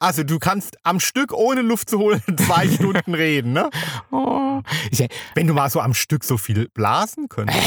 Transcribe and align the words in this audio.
Also 0.00 0.22
du 0.24 0.38
kannst 0.38 0.76
am 0.82 1.00
Stück 1.00 1.32
ohne 1.32 1.62
Luft 1.62 1.90
zu 1.90 1.98
holen 1.98 2.22
zwei 2.38 2.68
Stunden 2.68 3.14
reden, 3.14 3.52
ne? 3.52 3.70
Oh, 4.10 4.60
ich, 4.90 5.06
Wenn 5.34 5.46
du 5.46 5.54
mal 5.54 5.70
so 5.70 5.80
am 5.80 5.94
Stück 5.94 6.24
so 6.24 6.36
viel 6.36 6.68
blasen 6.68 7.28
könntest. 7.28 7.58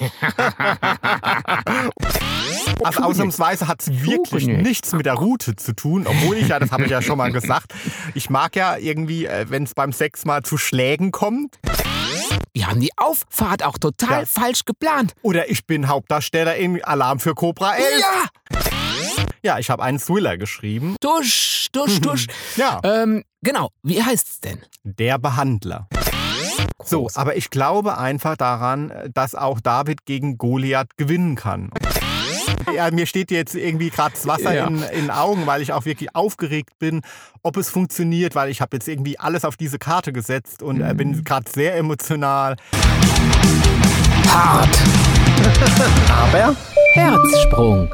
Also 2.82 3.02
ausnahmsweise 3.02 3.68
hat 3.68 3.82
es 3.82 4.02
wirklich 4.04 4.46
nicht. 4.46 4.62
nichts 4.62 4.92
mit 4.92 5.06
der 5.06 5.14
Route 5.14 5.54
zu 5.56 5.72
tun, 5.74 6.06
obwohl 6.06 6.36
ich 6.36 6.48
ja, 6.48 6.58
das 6.58 6.70
habe 6.72 6.84
ich 6.84 6.90
ja 6.90 7.00
schon 7.00 7.16
mal 7.16 7.30
gesagt, 7.32 7.72
ich 8.14 8.28
mag 8.30 8.56
ja 8.56 8.76
irgendwie, 8.76 9.26
äh, 9.26 9.46
wenn 9.48 9.62
es 9.64 9.74
beim 9.74 9.92
Sex 9.92 10.24
mal 10.24 10.42
zu 10.42 10.58
Schlägen 10.58 11.10
kommt. 11.12 11.58
wir 12.52 12.66
haben 12.66 12.80
die 12.80 12.90
Auffahrt 12.96 13.62
auch 13.62 13.78
total 13.78 14.20
Ja. 14.22 14.26
falsch 14.26 14.64
geplant. 14.64 15.14
Oder 15.22 15.50
ich 15.50 15.66
bin 15.66 15.88
Hauptdarsteller 15.88 16.56
in 16.56 16.82
Alarm 16.84 17.20
für 17.20 17.34
Cobra 17.34 17.74
11. 17.76 18.00
Ja, 18.00 18.60
Ja, 19.44 19.58
ich 19.58 19.68
habe 19.68 19.82
einen 19.82 19.98
Thriller 19.98 20.38
geschrieben. 20.38 20.96
tusch, 21.02 21.66
tusch, 21.70 22.00
tusch. 22.00 22.26
Ja, 22.56 22.80
ähm, 22.82 23.22
genau, 23.42 23.68
wie 23.82 24.02
heißt's 24.02 24.40
denn? 24.40 24.58
der 24.84 25.18
Behandler. 25.18 25.86
So, 26.82 27.08
aber 27.14 27.36
ich 27.36 27.50
glaube 27.50 27.96
einfach 27.98 28.36
daran, 28.36 28.90
dass 29.12 29.34
auch 29.34 29.60
David 29.60 30.04
gegen 30.06 30.38
Goliath 30.38 30.96
gewinnen 30.96 31.34
kann. 31.36 31.70
Ja, 32.74 32.90
mir 32.90 33.04
steht 33.06 33.30
jetzt 33.30 33.54
irgendwie 33.54 33.90
gerade 33.90 34.14
das 34.14 34.26
Wasser 34.26 34.54
Ja. 34.54 34.66
in, 34.66 34.82
in 34.82 35.00
den 35.02 35.10
Augen, 35.10 35.46
weil 35.46 35.60
ich 35.62 35.72
auch 35.74 35.84
wirklich 35.84 36.14
aufgeregt 36.14 36.78
bin, 36.78 37.02
ob 37.42 37.56
es 37.58 37.68
funktioniert, 37.70 38.34
weil 38.34 38.50
ich 38.50 38.60
habe 38.62 38.76
jetzt 38.76 38.88
irgendwie 38.88 39.18
alles 39.18 39.44
auf 39.44 39.56
diese 39.56 39.78
Karte 39.78 40.12
gesetzt 40.12 40.62
und 40.62 40.80
äh, 40.80 40.92
Mhm. 40.92 40.96
bin 40.96 41.24
gerade 41.24 41.50
sehr 41.50 41.76
emotional. 41.76 42.56
Hart. 44.28 44.78
Aber 46.10 46.56
Herzsprung. 46.94 47.90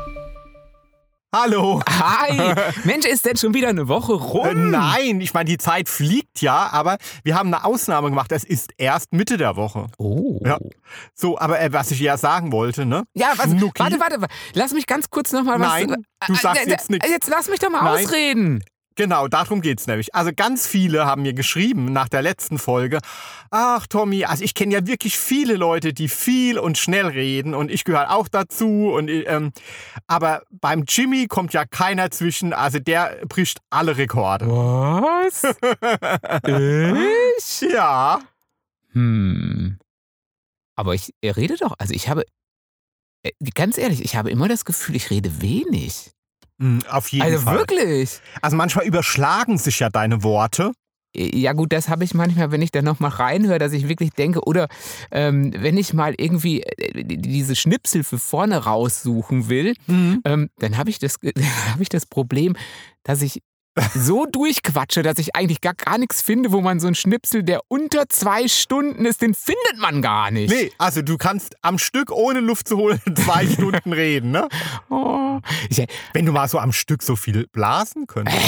Hallo. 1.35 1.81
Hi. 1.89 2.55
Mensch, 2.85 3.07
ist 3.07 3.25
denn 3.27 3.37
schon 3.37 3.55
wieder 3.55 3.69
eine 3.69 3.89
Woche 3.89 4.13
rum? 4.15 4.47
Äh, 4.47 4.55
nein, 4.55 5.21
ich 5.21 5.35
meine, 5.35 5.47
die 5.49 5.59
Zeit 5.59 5.89
fliegt 5.89 6.41
ja, 6.41 6.69
aber 6.73 6.99
wir 7.25 7.35
haben 7.35 7.53
eine 7.53 7.65
Ausnahme 7.65 8.09
gemacht. 8.11 8.33
Es 8.33 8.45
ist 8.45 8.71
erst 8.79 9.13
Mitte 9.13 9.37
der 9.37 9.57
Woche. 9.57 9.87
Oh. 9.99 10.41
Ja. 10.45 10.59
So, 11.15 11.39
aber 11.39 11.61
äh, 11.61 11.73
was 11.73 11.91
ich 11.91 12.01
ja 12.01 12.17
sagen 12.17 12.53
wollte, 12.53 12.87
ne? 12.87 13.05
Ja, 13.15 13.33
was, 13.37 13.51
warte, 13.51 14.01
warte, 14.01 14.21
warte. 14.21 14.35
Lass 14.55 14.73
mich 14.73 14.87
ganz 14.87 15.11
kurz 15.11 15.33
nochmal 15.33 15.61
was. 15.61 15.69
Nein, 15.69 16.05
du 16.27 16.33
Äh, 16.33 16.37
sagst 16.37 16.67
äh, 16.67 16.71
jetzt 16.71 16.91
nichts. 16.91 17.09
Jetzt 17.09 17.29
lass 17.29 17.49
mich 17.49 17.59
doch 17.59 17.71
mal 17.71 17.83
Nein. 17.85 18.05
ausreden. 18.05 18.65
Genau, 19.01 19.29
darum 19.29 19.63
geht's 19.63 19.87
nämlich. 19.87 20.15
Also 20.15 20.31
ganz 20.37 20.67
viele 20.67 21.07
haben 21.07 21.23
mir 21.23 21.33
geschrieben 21.33 21.91
nach 21.91 22.11
der 22.11 22.21
letzten 22.21 22.59
Folge, 22.59 22.99
ach 23.51 23.87
Tommy, 23.87 24.27
also 24.27 24.45
ich 24.45 24.53
kenne 24.53 24.75
ja 24.75 24.87
wirklich 24.87 25.17
viele 25.17 25.57
Leute, 25.57 25.95
die 25.95 26.07
viel 26.07 26.59
und 26.59 26.77
schnell 26.77 27.07
reden 27.07 27.55
und 27.55 27.71
ich 27.71 27.85
gehöre 27.85 28.11
auch 28.11 28.29
dazu. 28.29 28.93
Und, 28.93 29.09
ähm, 29.09 29.53
aber 30.07 30.43
beim 30.51 30.85
Jimmy 30.87 31.29
kommt 31.29 31.55
ja 31.55 31.65
keiner 31.65 32.11
zwischen, 32.11 32.53
also 32.53 32.79
der 32.79 33.17
bricht 33.27 33.63
alle 33.71 33.97
Rekorde. 33.97 34.47
Was? 34.47 35.45
ich? 37.39 37.73
Ja. 37.73 38.21
Hm. 38.93 39.79
Aber 40.77 40.93
ich 40.93 41.15
rede 41.25 41.57
doch, 41.57 41.75
also 41.79 41.95
ich 41.95 42.11
habe, 42.11 42.27
äh, 43.23 43.31
ganz 43.55 43.79
ehrlich, 43.79 44.05
ich 44.05 44.17
habe 44.17 44.31
immer 44.31 44.47
das 44.47 44.67
Gefühl, 44.67 44.95
ich 44.95 45.09
rede 45.09 45.41
wenig. 45.41 46.13
Hm, 46.61 46.81
Auf 46.91 47.09
jeden 47.09 47.23
Also 47.25 47.39
Fall. 47.41 47.59
wirklich. 47.59 48.21
Also 48.43 48.57
manchmal 48.57 48.87
überschlagen 48.87 49.59
sich 49.59 49.81
ja 49.81 49.89
deine 49.89 50.23
Worte. 50.23 50.73
Ja 51.17 51.55
gut, 51.55 51.73
das 51.73 51.89
habe 51.89 52.05
ich 52.05 52.15
manchmal, 52.15 52.53
wenn 52.53 52.63
ich 52.63 52.71
dann 52.71 52.85
noch 52.85 53.01
mal 53.01 53.09
reinhöre, 53.09 53.59
dass 53.59 53.73
ich 53.73 53.89
wirklich 53.89 54.11
denke, 54.11 54.43
oder 54.45 54.69
ähm, 55.11 55.53
wenn 55.57 55.77
ich 55.77 55.93
mal 55.93 56.15
irgendwie 56.17 56.63
äh, 56.63 57.03
die- 57.03 57.17
diese 57.19 57.57
Schnipsel 57.57 58.05
für 58.05 58.19
vorne 58.19 58.59
raussuchen 58.65 59.49
will, 59.49 59.75
ähm, 59.89 60.51
dann 60.59 60.77
habe 60.77 60.89
ich, 60.91 61.01
das, 61.01 61.17
hab 61.73 61.81
ich 61.81 61.89
das 61.89 62.07
Problem, 62.07 62.55
dass 63.03 63.23
ich 63.23 63.43
so 63.95 64.27
durchquatsche, 64.27 65.03
dass 65.03 65.19
ich 65.19 65.35
eigentlich 65.37 65.61
gar, 65.61 65.75
gar 65.75 65.99
nichts 65.99 66.23
finde, 66.23 66.53
wo 66.53 66.61
man 66.61 66.81
so 66.81 66.87
einen 66.89 66.95
Schnipsel, 66.95 67.43
der 67.43 67.61
unter 67.69 68.09
zwei 68.09 68.49
Stunden 68.49 69.05
ist, 69.07 69.23
den 69.23 69.35
findet 69.35 69.79
man 69.79 70.03
gar 70.03 70.31
nicht. 70.31 70.53
Nee, 70.53 70.73
also 70.79 71.03
du 71.03 71.17
kannst 71.17 71.57
am 71.63 71.79
Stück 71.79 72.11
ohne 72.11 72.41
Luft 72.41 72.69
zu 72.69 72.77
holen 72.77 73.01
zwei 73.15 73.47
Stunden 73.53 73.93
reden, 73.93 74.31
ne? 74.33 74.49
Oh. 74.89 75.41
Ich, 75.69 75.85
Wenn 76.13 76.27
du 76.27 76.33
mal 76.33 76.49
so 76.49 76.59
am 76.59 76.73
Stück 76.73 77.03
so 77.03 77.17
viel 77.17 77.47
blasen 77.49 78.07
könntest. 78.07 78.39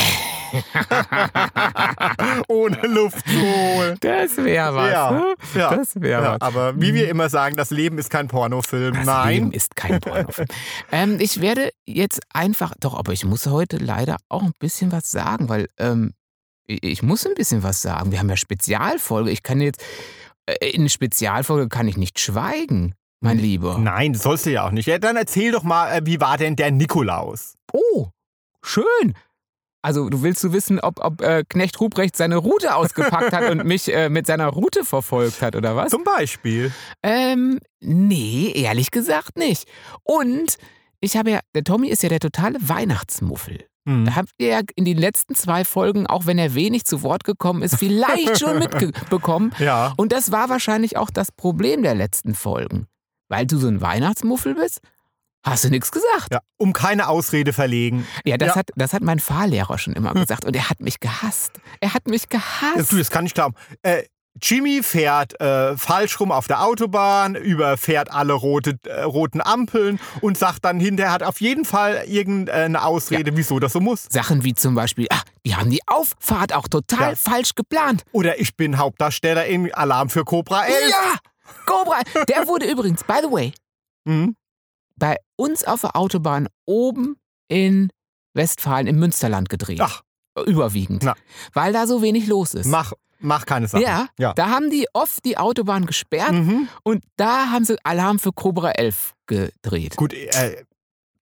ohne 2.63 2.87
Luft 2.87 3.27
zu 3.29 3.41
holen. 3.41 3.97
das 4.01 4.37
wäre 4.37 4.75
was. 4.75 4.91
Ja, 4.91 5.11
ne? 5.11 5.35
ja, 5.55 5.77
Das 5.77 6.01
wäre 6.01 6.23
Ja, 6.23 6.33
was. 6.35 6.41
aber 6.41 6.81
wie 6.81 6.95
wir 6.95 7.09
immer 7.09 7.29
sagen, 7.29 7.57
das 7.57 7.71
Leben 7.71 7.99
ist 7.99 8.11
kein 8.11 8.29
Pornofilm. 8.29 8.95
Das 8.95 9.07
Nein. 9.07 9.35
Leben 9.35 9.53
ist 9.53 9.77
kein 9.77 10.01
Pornofilm. 10.01 10.49
ähm, 10.93 11.17
ich 11.21 11.41
werde 11.41 11.71
jetzt 11.87 12.21
einfach, 12.33 12.75
doch, 12.81 12.95
aber 12.99 13.13
ich 13.13 13.25
muss 13.25 13.47
heute 13.47 13.77
leider 13.79 14.17
auch 14.29 14.43
ein 14.43 14.53
bisschen 14.59 14.93
was 14.93 15.11
sagen, 15.11 15.49
weil 15.49 15.69
ähm, 15.79 16.13
ich, 16.67 17.03
muss 17.03 17.27
ein 17.27 17.35
bisschen 17.35 17.63
was 17.63 17.83
sagen. 17.83 18.13
Wir 18.13 18.19
haben 18.19 18.29
ja 18.29 18.37
Spezialfolge. 18.37 19.31
Ich 19.31 19.43
kann 19.43 19.61
jetzt, 19.61 19.83
äh, 20.47 20.71
in 20.71 20.89
Spezialfolge 20.89 21.69
kann 21.69 21.89
ich 21.89 21.97
nicht 21.97 22.21
schweigen, 22.21 22.95
mein 23.21 23.39
Lieber. 23.39 23.79
Nein, 23.79 24.13
das 24.13 24.23
sollst 24.23 24.47
du 24.47 24.51
ja 24.51 24.67
auch 24.67 24.71
nicht. 24.71 24.87
Ja, 24.87 24.99
dann 24.99 25.17
erzähl 25.17 25.53
doch 25.53 25.63
mal, 25.63 25.93
äh, 25.93 26.01
wie 26.05 26.21
war 26.21 26.39
denn 26.39 26.57
der 26.57 26.71
Nikolaus? 26.71 27.55
Oh, 27.73 28.09
schön. 28.63 29.15
Also 29.83 30.09
du 30.09 30.23
willst 30.23 30.43
du 30.45 30.53
wissen, 30.53 30.79
ob, 30.79 31.05
ob 31.05 31.21
äh, 31.21 31.45
Knecht 31.49 31.81
Ruprecht 31.81 32.17
seine 32.17 32.37
Route 32.37 32.77
ausgepackt 32.77 33.33
hat 33.33 33.51
und 33.51 33.65
mich 33.65 33.93
äh, 33.93 34.09
mit 34.09 34.27
seiner 34.27 34.47
Route 34.47 34.85
verfolgt 34.85 35.43
hat, 35.43 35.57
oder 35.57 35.75
was? 35.75 35.91
Zum 35.91 36.05
Beispiel. 36.05 36.73
Ähm, 37.03 37.59
nee, 37.81 38.53
ehrlich 38.55 38.93
gesagt 38.93 39.37
nicht. 39.37 39.69
Und 40.05 40.57
ich 41.01 41.17
habe 41.17 41.33
ja, 41.33 41.41
der 41.55 41.65
Tommy 41.65 41.89
ist 41.89 42.05
ja 42.05 42.09
der 42.09 42.21
totale 42.21 42.59
Weihnachtsmuffel. 42.61 43.67
Hm. 43.85 44.05
Da 44.05 44.15
habt 44.15 44.31
ihr 44.39 44.49
ja 44.49 44.61
in 44.77 44.85
den 44.85 44.97
letzten 44.99 45.35
zwei 45.35 45.65
Folgen, 45.65 46.07
auch 46.07 46.27
wenn 46.27 46.39
er 46.39 46.55
wenig 46.55 46.85
zu 46.85 47.03
Wort 47.03 47.25
gekommen 47.25 47.63
ist, 47.63 47.77
vielleicht 47.77 48.39
schon 48.39 48.59
mitbekommen. 48.61 49.53
Ja. 49.59 49.93
Und 49.97 50.13
das 50.13 50.31
war 50.31 50.49
wahrscheinlich 50.49 50.97
auch 50.97 51.11
das 51.11 51.33
Problem 51.33 51.83
der 51.83 51.97
letzten 51.97 52.35
Folgen. 52.35 52.87
Weil 53.29 53.47
du 53.47 53.59
so 53.59 53.67
ein 53.67 53.81
Weihnachtsmuffel 53.81 54.55
bist, 54.55 54.81
hast 55.45 55.65
du 55.65 55.71
nichts 55.71 55.91
gesagt. 55.91 56.29
ja. 56.33 56.41
Um 56.59 56.73
keine 56.73 57.09
Ausrede 57.09 57.53
verlegen. 57.53 58.07
Ja, 58.25 58.37
das, 58.37 58.49
Ja. 58.51 58.55
Hat, 58.57 58.71
das 58.77 58.93
hat 58.93 59.03
mein 59.03 59.19
Fahrlehrer 59.21 59.79
schon 59.79 59.95
immer 59.95 60.15
gesagt. 60.15 60.45
Und 60.45 60.55
er 60.57 60.69
hat 60.71 60.81
mich 60.81 61.01
gehasst. 61.01 61.53
Er 61.81 61.95
hat 61.95 62.07
mich 62.07 62.29
gehasst. 62.29 62.93
Du, 62.93 62.97
das 62.99 63.11
kann 63.11 63.27
ich 63.27 63.35
glauben. 63.35 63.55
Äh, 63.83 64.05
Jimmy 64.41 64.83
fährt 64.83 65.39
äh, 65.43 65.77
falsch 65.77 66.19
rum 66.19 66.33
auf 66.33 66.47
der 66.47 66.63
Autobahn, 66.65 67.35
überfährt 67.35 68.11
alle 68.11 68.33
rote, 68.33 68.79
äh, 68.87 69.03
roten 69.03 69.43
Ampeln 69.43 70.01
und 70.23 70.39
sagt 70.39 70.65
dann 70.65 70.81
hinterher, 70.81 71.13
hat 71.13 71.23
auf 71.23 71.43
jeden 71.43 71.67
Fall 71.67 72.05
irgendeine 72.07 72.83
Ausrede, 72.83 73.37
wieso 73.37 73.59
das 73.59 73.73
so 73.75 73.81
muss. 73.81 74.07
Sachen 74.11 74.43
wie 74.43 74.55
zum 74.55 74.75
Beispiel, 74.75 75.07
ach, 75.11 75.25
wir 75.45 75.59
haben 75.59 75.69
die 75.69 75.83
Auffahrt 75.87 76.55
auch 76.55 76.67
total 76.67 77.11
Ja. 77.11 77.17
falsch 77.17 77.55
geplant. 77.55 78.05
Oder 78.13 78.41
ich 78.41 78.57
bin 78.57 78.79
Hauptdarsteller 78.79 79.45
in 79.45 79.73
Alarm 79.75 80.09
für 80.09 80.25
Cobra 80.25 80.65
11. 80.65 80.91
Ja! 80.91 81.17
Cobra! 81.67 82.01
Der 82.27 82.47
wurde 82.47 82.71
übrigens, 82.71 83.05
by 83.05 83.19
the 83.23 83.31
way, 83.31 83.53
Hm? 84.09 84.35
Bei 84.97 85.17
uns 85.37 85.65
auf 85.65 85.81
der 85.83 85.97
Autobahn 85.97 86.49
oben 86.67 87.17
in 87.49 87.91
Westfalen 88.35 88.87
im 88.87 88.99
Münsterland 88.99 89.49
gedreht. 89.49 89.81
Ach, 89.81 90.03
Überwiegend. 90.47 91.03
Na. 91.05 91.15
Weil 91.53 91.73
da 91.75 91.87
so 91.87 92.01
wenig 92.01 92.27
los 92.27 92.55
ist. 92.55 92.67
mach, 92.67 92.93
mach 93.21 93.45
keine 93.45 93.69
Sache. 93.69 93.83
ja, 93.83 94.07
ja. 94.19 94.33
da 94.33 94.49
haben 94.49 94.71
die 94.71 94.87
oft 94.95 95.23
die 95.27 95.37
Autobahn 95.37 95.85
gesperrt 95.85 96.33
Mhm. 96.33 96.69
und 96.85 97.05
da 97.17 97.51
haben 97.51 97.67
sie 97.67 97.77
Alarm 97.85 98.19
für 98.19 98.33
Cobra 98.33 98.71
11 98.71 99.13
gedreht. 99.27 99.97
Gut, 99.97 100.15
äh, 100.15 100.65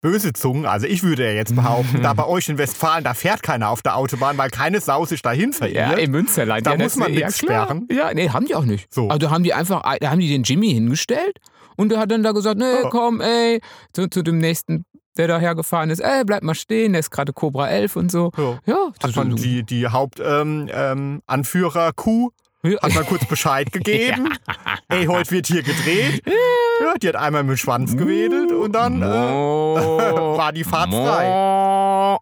böse 0.01 0.33
Zungen, 0.33 0.65
also 0.65 0.87
ich 0.87 1.03
würde 1.03 1.25
ja 1.27 1.33
jetzt 1.33 1.57
behaupten, 1.57 1.99
Mhm. 1.99 2.03
da 2.05 2.13
bei 2.15 2.25
euch 2.29 2.49
in 2.49 2.57
Westfalen, 2.57 3.03
da 3.03 3.13
fährt 3.15 3.43
keiner 3.43 3.69
auf 3.71 3.83
der 3.83 3.97
Autobahn, 3.97 4.39
weil 4.39 4.49
keine 4.51 4.81
Sau 4.81 5.05
sich 5.05 5.23
dahin 5.23 5.53
verirrt. 5.53 5.91
Ja, 5.91 5.99
im 5.99 6.13
Münsterland. 6.13 6.65
Da 6.65 6.73
ja, 6.75 6.79
muss 6.79 6.95
man 6.95 7.11
nichts 7.11 7.39
sperren. 7.41 7.89
Ja, 7.91 8.15
nee, 8.15 8.29
haben 8.31 8.47
die 8.47 8.55
auch 8.55 8.65
nicht. 8.65 8.95
So. 8.95 9.09
Also 9.09 9.19
da 9.19 9.31
haben 9.31 9.43
die 9.43 9.53
einfach, 9.53 9.83
da 10.01 10.11
haben 10.11 10.21
die 10.21 10.29
den 10.29 10.45
Jimmy 10.45 10.71
hingestellt 10.73 11.39
und 11.77 11.91
der 11.91 11.99
hat 11.99 12.11
dann 12.11 12.23
da 12.23 12.33
gesagt, 12.33 12.59
nee, 12.59 12.65
Oh. 12.85 12.89
komm, 12.91 13.21
ey, 13.21 13.61
zu, 13.93 14.09
zu 14.09 14.23
dem 14.23 14.39
nächsten, 14.39 14.85
der 15.17 15.29
daher 15.29 15.55
gefahren 15.55 15.91
ist, 15.91 16.01
ey, 16.01 16.25
bleib 16.25 16.43
mal 16.43 16.55
stehen, 16.55 16.93
der 16.93 17.01
ist 17.01 17.11
gerade 17.11 17.33
Cobra 17.33 17.69
11 17.69 17.97
und 17.97 18.11
so. 18.13 18.31
Ja. 18.37 18.59
Ja, 18.67 18.93
Hat 19.03 19.17
man 19.17 19.37
die, 19.37 19.63
die 19.65 19.87
Hauptanführer 19.89 20.43
ähm, 20.43 20.71
ähm, 20.73 21.21
ja. 22.73 22.81
hat 22.83 22.95
man 22.95 23.07
kurz 23.07 23.25
Bescheid 23.27 23.69
gegeben. 23.73 24.33
Ey, 24.89 25.07
heute 25.07 25.31
wird 25.33 25.47
hier 25.47 25.63
gedreht. 25.63 26.23
Ja, 26.81 26.95
die 26.95 27.09
hat 27.09 27.17
einmal 27.17 27.43
mit 27.43 27.53
dem 27.53 27.57
Schwanz 27.59 27.97
gewedelt 27.97 28.53
und 28.53 28.73
dann 28.73 29.03
äh, 29.03 29.05
war 29.07 30.53
die 30.53 30.65
Fahrt 30.65 30.91
frei. 30.91 32.19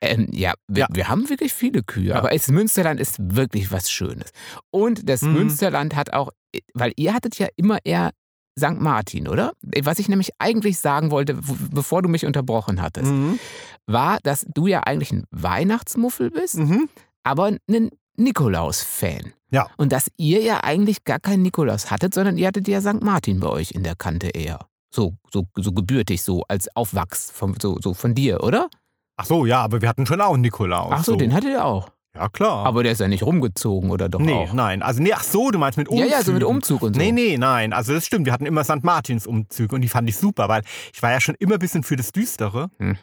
Ähm, 0.00 0.28
ja, 0.32 0.54
wir, 0.66 0.82
Ja. 0.82 0.86
wir 0.90 1.08
haben 1.08 1.28
wirklich 1.28 1.52
viele 1.52 1.82
Kühe, 1.84 2.08
Ja. 2.08 2.16
aber 2.16 2.30
das 2.30 2.48
Münsterland 2.48 2.98
ist 2.98 3.16
wirklich 3.20 3.70
was 3.70 3.90
Schönes. 3.90 4.30
Und 4.70 5.08
das 5.08 5.22
Mhm. 5.22 5.34
Münsterland 5.34 5.94
hat 5.94 6.12
auch, 6.12 6.30
weil 6.74 6.92
ihr 6.96 7.14
hattet 7.14 7.38
ja 7.38 7.46
immer 7.56 7.78
eher 7.84 8.10
St. 8.58 8.80
Martin, 8.80 9.28
oder? 9.28 9.52
Was 9.82 9.98
ich 9.98 10.08
nämlich 10.08 10.30
eigentlich 10.38 10.78
sagen 10.78 11.10
wollte, 11.10 11.38
bevor 11.70 12.02
du 12.02 12.08
mich 12.08 12.26
unterbrochen 12.26 12.82
hattest, 12.82 13.10
Mhm. 13.10 13.38
war, 13.86 14.18
dass 14.22 14.46
du 14.54 14.66
ja 14.66 14.80
eigentlich 14.80 15.12
ein 15.12 15.24
Weihnachtsmuffel 15.30 16.30
bist, 16.30 16.56
Mhm. 16.58 16.88
aber 17.22 17.46
ein 17.68 17.90
Nikolaus-Fan. 18.16 19.32
Ja. 19.50 19.68
Und 19.76 19.92
dass 19.92 20.08
ihr 20.16 20.40
ja 20.42 20.64
eigentlich 20.64 21.04
gar 21.04 21.18
keinen 21.20 21.42
Nikolaus 21.42 21.90
hattet, 21.90 22.14
sondern 22.14 22.38
ihr 22.38 22.46
hattet 22.48 22.66
ja 22.68 22.80
St. 22.80 23.02
Martin 23.02 23.40
bei 23.40 23.48
euch 23.48 23.72
in 23.72 23.82
der 23.84 23.94
Kante 23.94 24.28
eher. 24.28 24.60
So, 24.94 25.14
so, 25.32 25.46
so 25.56 25.72
gebürtig, 25.72 26.22
so 26.22 26.42
als 26.48 26.74
Aufwachs 26.76 27.30
von, 27.30 27.54
so, 27.60 27.78
so 27.80 27.94
von 27.94 28.14
dir, 28.14 28.42
oder? 28.42 28.68
Ach 29.16 29.24
so, 29.26 29.46
ja, 29.46 29.62
aber 29.62 29.80
wir 29.82 29.88
hatten 29.88 30.06
schon 30.06 30.20
auch 30.20 30.32
einen 30.34 30.42
Nikolaus. 30.42 30.90
Ach 30.92 31.04
so, 31.04 31.16
den 31.16 31.32
hatte 31.32 31.50
er 31.50 31.64
auch. 31.64 31.90
Ja, 32.14 32.28
klar. 32.28 32.66
Aber 32.66 32.82
der 32.82 32.92
ist 32.92 33.00
ja 33.00 33.08
nicht 33.08 33.22
rumgezogen 33.22 33.90
oder 33.90 34.08
doch 34.08 34.20
nee, 34.20 34.32
auch? 34.32 34.52
nein. 34.52 34.82
Also, 34.82 35.02
nee, 35.02 35.12
ach 35.14 35.22
so, 35.22 35.50
du 35.50 35.58
meinst 35.58 35.78
mit 35.78 35.88
Ja, 35.88 35.92
Umzügen. 35.92 36.10
ja, 36.12 36.22
so 36.22 36.32
mit 36.32 36.44
Umzug 36.44 36.82
und 36.82 36.94
so. 36.94 37.00
Nee, 37.00 37.10
nee, 37.10 37.38
nein. 37.38 37.72
Also 37.72 37.94
das 37.94 38.04
stimmt. 38.04 38.26
Wir 38.26 38.32
hatten 38.34 38.44
immer 38.46 38.64
St. 38.64 38.82
Martins 38.84 39.26
Umzüge 39.26 39.74
und 39.74 39.80
die 39.80 39.88
fand 39.88 40.08
ich 40.08 40.16
super, 40.18 40.48
weil 40.48 40.62
ich 40.92 41.02
war 41.02 41.10
ja 41.10 41.20
schon 41.20 41.34
immer 41.38 41.54
ein 41.54 41.58
bisschen 41.58 41.82
für 41.84 41.96
das 41.96 42.12
Düstere. 42.12 42.68
Mhm. 42.78 42.96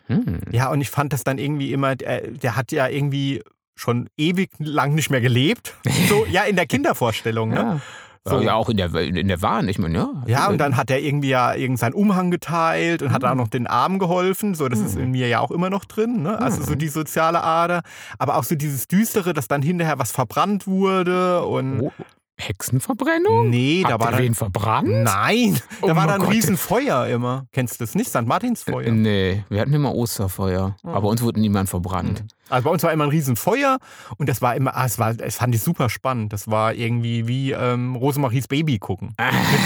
Ja, 0.51 0.69
und 0.69 0.81
ich 0.81 0.89
fand 0.91 1.11
das 1.11 1.23
dann 1.23 1.39
irgendwie 1.39 1.73
immer, 1.73 1.95
der, 1.95 2.21
der 2.29 2.55
hat 2.55 2.71
ja 2.71 2.87
irgendwie 2.87 3.41
schon 3.75 4.09
ewig 4.17 4.51
lang 4.59 4.93
nicht 4.93 5.09
mehr 5.09 5.21
gelebt. 5.21 5.75
So, 6.07 6.25
ja, 6.29 6.43
in 6.43 6.55
der 6.55 6.65
Kindervorstellung, 6.67 7.49
ne? 7.49 7.55
Ja. 7.55 7.81
So, 8.27 8.41
ja, 8.41 8.53
auch 8.53 8.69
in 8.69 8.77
der, 8.77 8.93
in 8.95 9.27
der 9.27 9.41
Wahn, 9.41 9.69
ich 9.69 9.79
meine, 9.79 9.97
ja. 9.97 10.09
Ja, 10.27 10.49
und 10.49 10.57
dann 10.59 10.75
hat 10.77 10.91
er 10.91 10.99
irgendwie 10.99 11.29
ja 11.29 11.55
irgendeinen 11.55 11.93
Umhang 11.95 12.29
geteilt 12.31 13.01
und 13.01 13.11
hat 13.11 13.23
Mhm. 13.23 13.27
auch 13.29 13.35
noch 13.35 13.47
den 13.47 13.65
Armen 13.65 13.97
geholfen. 13.97 14.53
So, 14.55 14.67
das 14.67 14.79
ist 14.79 14.97
in 14.97 15.11
mir 15.11 15.27
ja 15.29 15.39
auch 15.39 15.51
immer 15.51 15.69
noch 15.69 15.85
drin. 15.85 16.21
Ne? 16.21 16.39
Also 16.39 16.59
Mhm. 16.59 16.65
so 16.65 16.75
die 16.75 16.89
soziale 16.89 17.41
Ader. 17.43 17.81
Aber 18.19 18.35
auch 18.35 18.43
so 18.43 18.55
dieses 18.55 18.87
Düstere, 18.87 19.33
dass 19.33 19.47
dann 19.47 19.61
hinterher 19.61 19.99
was 19.99 20.11
verbrannt 20.11 20.67
wurde 20.67 21.43
und. 21.45 21.79
Oh, 21.81 21.91
Hexenverbrennung? 22.39 23.49
Nee, 23.49 23.83
da 23.83 23.91
Habt 23.93 24.03
war 24.03 24.11
ihr 24.11 24.15
dann. 24.17 24.23
wen 24.23 24.35
verbrannt? 24.35 24.89
Nein, 24.89 25.59
Oh 25.81 25.87
da 25.87 25.95
war 25.95 26.07
dann 26.07 26.15
ein 26.15 26.25
Gott. 26.25 26.31
Riesenfeuer 26.33 27.07
immer. 27.07 27.45
Kennst 27.51 27.79
du 27.79 27.83
das 27.83 27.95
nicht? 27.95 28.09
St. 28.09 28.25
Martinsfeuer. 28.25 28.87
Äh, 28.87 28.91
Nee, 28.91 29.43
wir 29.49 29.61
hatten 29.61 29.73
immer 29.73 29.93
Osterfeuer. 29.93 30.75
Oh. 30.83 30.89
Aber 30.89 31.09
uns 31.09 31.21
wurde 31.21 31.39
niemand 31.39 31.69
verbrannt. 31.69 32.23
Also 32.49 32.63
bei 32.63 32.71
uns 32.71 32.81
war 32.81 32.91
immer 32.91 33.03
ein 33.03 33.09
Riesenfeuer 33.11 33.77
und 34.17 34.27
das 34.27 34.41
war 34.41 34.55
immer, 34.55 34.75
ah, 34.75 34.85
es 34.85 34.97
war, 34.97 35.13
es 35.19 35.35
fand 35.35 35.53
ich 35.53 35.61
super 35.61 35.87
spannend. 35.89 36.33
Das 36.33 36.49
war 36.49 36.73
irgendwie 36.73 37.27
wie 37.27 37.51
ähm, 37.51 37.95
Rosemaries 37.95 38.47
Baby 38.47 38.79
gucken. 38.79 39.15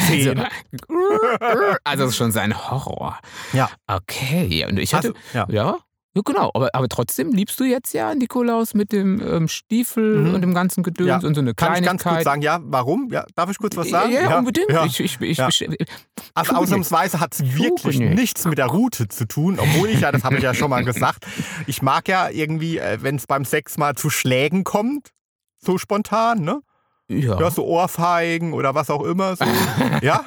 Also, 0.09 0.31
also 1.83 2.03
das 2.03 2.09
ist 2.11 2.17
schon 2.17 2.31
sein 2.31 2.53
Horror. 2.69 3.19
Ja. 3.53 3.69
Okay, 3.87 4.65
und 4.69 4.77
ich 4.79 4.93
hatte. 4.93 5.13
Also, 5.33 5.51
ja. 5.51 5.63
ja. 5.65 5.77
Ja, 6.15 6.21
genau. 6.24 6.51
Aber, 6.54 6.69
aber 6.74 6.88
trotzdem 6.89 7.31
liebst 7.31 7.60
du 7.60 7.63
jetzt 7.63 7.94
ja 7.94 8.13
Nikolaus 8.13 8.74
mit 8.75 8.92
dem 8.92 9.19
ähm, 9.19 9.48
Stiefel 9.48 10.18
Mhm. 10.27 10.33
und 10.36 10.42
dem 10.42 10.54
ganzen 10.54 10.83
Gedöns 10.83 11.07
Ja. 11.07 11.15
und 11.27 11.33
so 11.33 11.42
eine 11.42 11.56
Kann 11.56 11.74
ich 11.74 11.81
Kleinigkeit. 11.81 11.86
ganz 11.86 12.04
kurz 12.04 12.24
sagen, 12.24 12.42
ja, 12.44 12.60
warum? 12.63 13.10
Ja, 13.12 13.25
darf 13.36 13.50
ich 13.50 13.57
kurz 13.57 13.75
was 13.75 13.89
sagen? 13.89 14.12
Ja, 14.12 14.21
ja, 14.21 14.38
unbedingt. 14.39 14.69
Ich, 14.86 15.00
ich, 15.00 15.19
ich, 15.21 15.39
Also 16.36 16.54
ausnahmsweise 16.56 17.19
hat 17.19 17.33
es 17.33 17.56
wirklich 17.57 17.98
nicht. 18.00 18.13
nichts 18.13 18.45
mit 18.45 18.57
der 18.60 18.68
Route 18.68 19.07
zu 19.07 19.25
tun, 19.27 19.57
obwohl 19.60 19.89
ich 19.89 20.01
ja, 20.01 20.12
das 20.12 20.24
habe 20.24 20.38
ich 20.38 20.44
ja 20.44 20.54
schon 20.54 20.69
mal 20.69 20.83
gesagt, 20.86 21.25
ich 21.68 21.81
mag 21.81 22.07
ja 22.07 22.30
irgendwie, 22.30 22.77
äh, 22.77 23.00
wenn 23.01 23.16
es 23.16 23.25
beim 23.25 23.44
Sex 23.45 23.77
mal 23.77 23.95
zu 23.95 24.09
Schlägen 24.12 24.63
kommt, 24.63 25.09
so 25.57 25.77
spontan, 25.77 26.42
ne? 26.42 26.62
Ja. 27.09 27.39
Ja, 27.39 27.51
so 27.51 27.65
Ohrfeigen 27.65 28.53
oder 28.53 28.75
was 28.75 28.89
auch 28.89 29.03
immer. 29.03 29.35
So. 29.35 29.45
ja. 30.01 30.23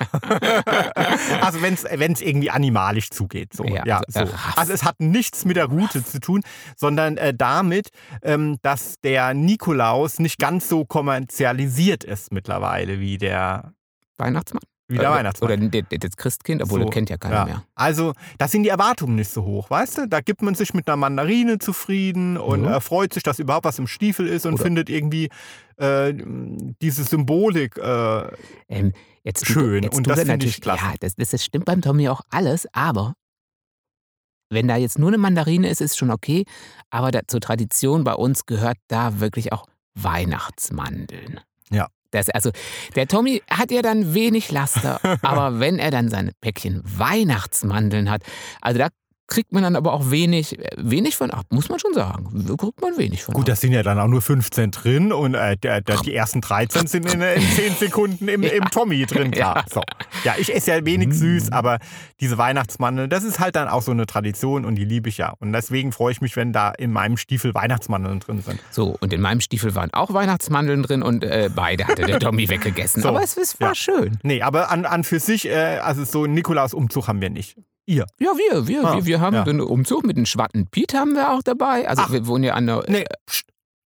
also 1.41 1.63
wenn 1.63 1.75
es 2.13 2.21
irgendwie 2.21 2.51
animalisch 2.51 3.11
zugeht. 3.11 3.55
So. 3.55 3.65
Ja, 3.65 3.85
Ja, 3.85 4.01
also, 4.07 4.27
so. 4.27 4.33
äh, 4.33 4.39
also 4.57 4.73
es 4.73 4.85
hat 4.85 5.01
nichts 5.01 5.45
mit 5.45 5.57
der 5.57 5.67
Route 5.67 6.05
zu 6.05 6.21
tun, 6.21 6.43
sondern 6.77 7.17
äh, 7.17 7.35
damit, 7.35 7.89
ähm, 8.23 8.59
dass 8.63 9.01
der 9.01 9.35
Nikolaus 9.35 10.19
nicht 10.19 10.39
ganz 10.39 10.69
so 10.69 10.85
kommerzialisiert 10.85 12.05
ist 12.05 12.33
mittlerweile 12.33 13.01
wie 13.01 13.19
der, 13.19 13.73
Weihnachtsmann. 14.19 14.63
Wie 14.89 14.99
der 14.99 15.09
Oder- 15.11 15.19
Weihnachtsmann. 15.19 15.51
Oder 15.53 15.69
der- 15.69 15.83
der- 15.83 15.99
das 15.99 16.17
Christkind, 16.17 16.63
obwohl 16.63 16.81
So, 16.81 16.85
das 16.87 16.95
kennt 16.95 17.11
ja 17.11 17.17
keiner 17.17 17.35
Ja. 17.35 17.45
mehr. 17.45 17.65
Also, 17.75 18.13
da 18.39 18.47
sind 18.49 18.63
die 18.63 18.69
Erwartungen 18.69 19.17
nicht 19.17 19.31
so 19.31 19.45
hoch, 19.45 19.69
weißt 19.71 19.99
du? 19.99 20.09
Da 20.09 20.21
gibt 20.21 20.43
man 20.43 20.55
sich 20.55 20.75
mit 20.75 20.87
einer 20.89 20.97
Mandarine 20.97 21.59
zufrieden 21.59 22.37
und 22.37 22.65
Ja. 22.65 22.77
äh, 22.77 22.81
freut 22.81 23.13
sich, 23.13 23.23
dass 23.23 23.39
überhaupt 23.39 23.65
was 23.65 23.79
im 23.79 23.87
Stiefel 23.87 24.27
ist 24.29 24.47
und 24.47 24.55
Oder- 24.55 24.63
findet 24.63 24.89
irgendwie 24.91 25.29
äh, 25.79 26.15
diese 26.81 27.05
Symbolik 27.05 27.77
äh, 27.77 28.29
Ähm, 28.69 28.93
jetzt 29.25 29.45
Schön, 29.47 29.83
Jetzt 29.83 29.97
und 29.97 30.05
tut 30.05 30.13
das 30.13 30.21
finde 30.21 30.33
natürlich, 30.35 30.55
ich 30.57 30.61
klasse. 30.63 30.85
Ja, 30.85 30.95
das, 31.01 31.15
das, 31.17 31.31
das 31.31 31.45
stimmt 31.45 31.65
beim 31.67 31.83
Tommy 31.83 32.09
auch 32.09 32.23
alles, 32.31 32.67
aber 32.73 33.13
wenn 34.49 34.69
da 34.69 34.77
jetzt 34.77 34.99
nur 34.99 35.09
eine 35.09 35.19
Mandarine 35.19 35.69
ist, 35.69 35.81
ist 35.81 35.99
schon 35.99 36.11
okay. 36.11 36.45
Aber 36.91 37.11
da, 37.11 37.21
zur 37.27 37.41
Tradition 37.41 38.05
bei 38.05 38.15
uns 38.15 38.47
gehört 38.47 38.79
da 38.89 39.21
wirklich 39.21 39.53
auch 39.53 39.67
Weihnachtsmandeln. 39.95 41.41
Ja. 41.71 41.89
Das, 42.17 42.31
also 42.31 42.51
der 42.95 43.07
Tommy 43.07 43.43
hat 43.51 43.71
ja 43.71 43.83
dann 43.83 44.15
wenig 44.15 44.51
Laster, 44.51 45.01
aber 45.23 45.61
wenn 45.61 45.79
er 45.79 45.91
dann 45.91 46.09
sein 46.09 46.33
Päckchen 46.41 46.83
Weihnachtsmandeln 46.85 48.11
hat, 48.11 48.23
also 48.61 48.79
da 48.79 48.89
kriegt 49.29 49.53
man 49.53 49.63
dann 49.63 49.77
aber 49.77 49.93
auch 49.93 50.11
wenig, 50.11 50.59
wenig 50.77 51.17
von 51.17 51.31
ab, 51.31 51.47
muss 51.51 51.69
man 51.69 51.79
schon 51.79 51.95
sagen. 51.95 52.47
Kriegt 52.57 52.81
man 52.81 52.97
wenig 52.97 53.25
von 53.25 53.35
Gut, 53.35 53.45
ab. 53.45 53.47
das 53.47 53.61
sind 53.61 53.73
ja 53.73 53.83
dann 53.83 53.99
auch 53.99 54.07
nur 54.07 54.23
15 54.23 54.71
drin 54.71 55.13
und 55.13 55.35
äh, 55.35 55.57
der, 55.57 55.81
die 55.81 56.15
ersten 56.15 56.41
13 56.41 56.87
sind 56.87 57.13
in, 57.13 57.21
in 57.21 57.43
10 57.43 57.75
Sekunden 57.75 58.29
im, 58.29 58.43
im 58.45 58.65
Tommy 58.71 59.05
drin, 59.07 59.31
klar. 59.31 59.65
So. 59.73 59.83
Ja, 60.25 60.35
ich 60.39 60.55
esse 60.55 60.71
ja 60.71 60.85
wenig 60.85 61.13
süß, 61.13 61.53
aber 61.53 61.79
diese 62.21 62.39
Weihnachtsmandeln, 62.39 63.11
das 63.11 63.25
ist 63.25 63.41
halt 63.41 63.57
dann 63.57 63.69
auch 63.69 63.83
so 63.83 63.91
eine 63.91 64.07
Tradition 64.07 64.65
und 64.65 64.77
die 64.77 64.85
liebe 64.85 65.09
ich 65.09 65.19
ja. 65.19 65.35
Und 65.41 65.53
deswegen 65.53 65.93
freue 65.93 66.13
ich 66.13 66.21
mich, 66.21 66.37
wenn 66.37 66.53
da 66.53 66.71
in 66.71 66.93
meinem 66.93 67.17
Stiefel 67.17 67.55
Weihnachtsmandeln 67.55 68.21
drin 68.21 68.43
sind. 68.43 68.61
So, 68.71 68.97
und 69.01 69.13
in 69.13 69.21
meinem 69.21 69.41
Stiefel 69.41 69.75
waren 69.75 69.93
auch 69.93 70.13
Weihnachtsmandeln 70.13 70.83
drin 70.83 71.03
und 71.03 71.25
äh, 71.25 71.51
beide 71.55 71.87
hatte 71.87 72.03
der 72.03 72.21
Tommy 72.21 72.49
weggegessen. 72.49 73.03
So, 73.03 73.09
Aber 73.09 73.23
es, 73.23 73.37
es 73.37 73.61
war 73.61 73.69
ja. 73.69 73.75
schön. 73.75 74.19
Nee, 74.23 74.43
aber 74.43 74.71
an, 74.71 74.85
an 74.85 75.05
für 75.05 75.19
sich, 75.19 75.49
äh, 75.49 75.79
also 75.83 76.05
so 76.05 76.25
einen 76.25 76.35
Nikolaus-Umzug 76.35 77.09
haben 77.09 77.21
wir 77.21 77.31
nicht. 77.31 77.57
Ihr? 77.87 78.05
Ja, 78.19 78.31
wir, 78.37 78.67
wir, 78.69 78.85
Ah, 78.85 78.97
wir, 78.97 79.07
wir 79.07 79.21
haben 79.21 79.35
ja. 79.35 79.45
den 79.45 79.61
Umzug 79.61 80.05
mit 80.07 80.17
dem 80.17 80.27
Schwatten 80.27 80.67
Piet 80.67 80.93
haben 80.95 81.15
wir 81.15 81.33
auch 81.33 81.43
dabei. 81.43 81.89
Also 81.89 82.03
Ach. 82.05 82.13
wir 82.13 82.27
wohnen 82.27 82.45
ja 82.45 82.55
an 82.55 82.67
der. 82.67 82.85
Nee, 82.89 83.05
pst, 83.27 83.45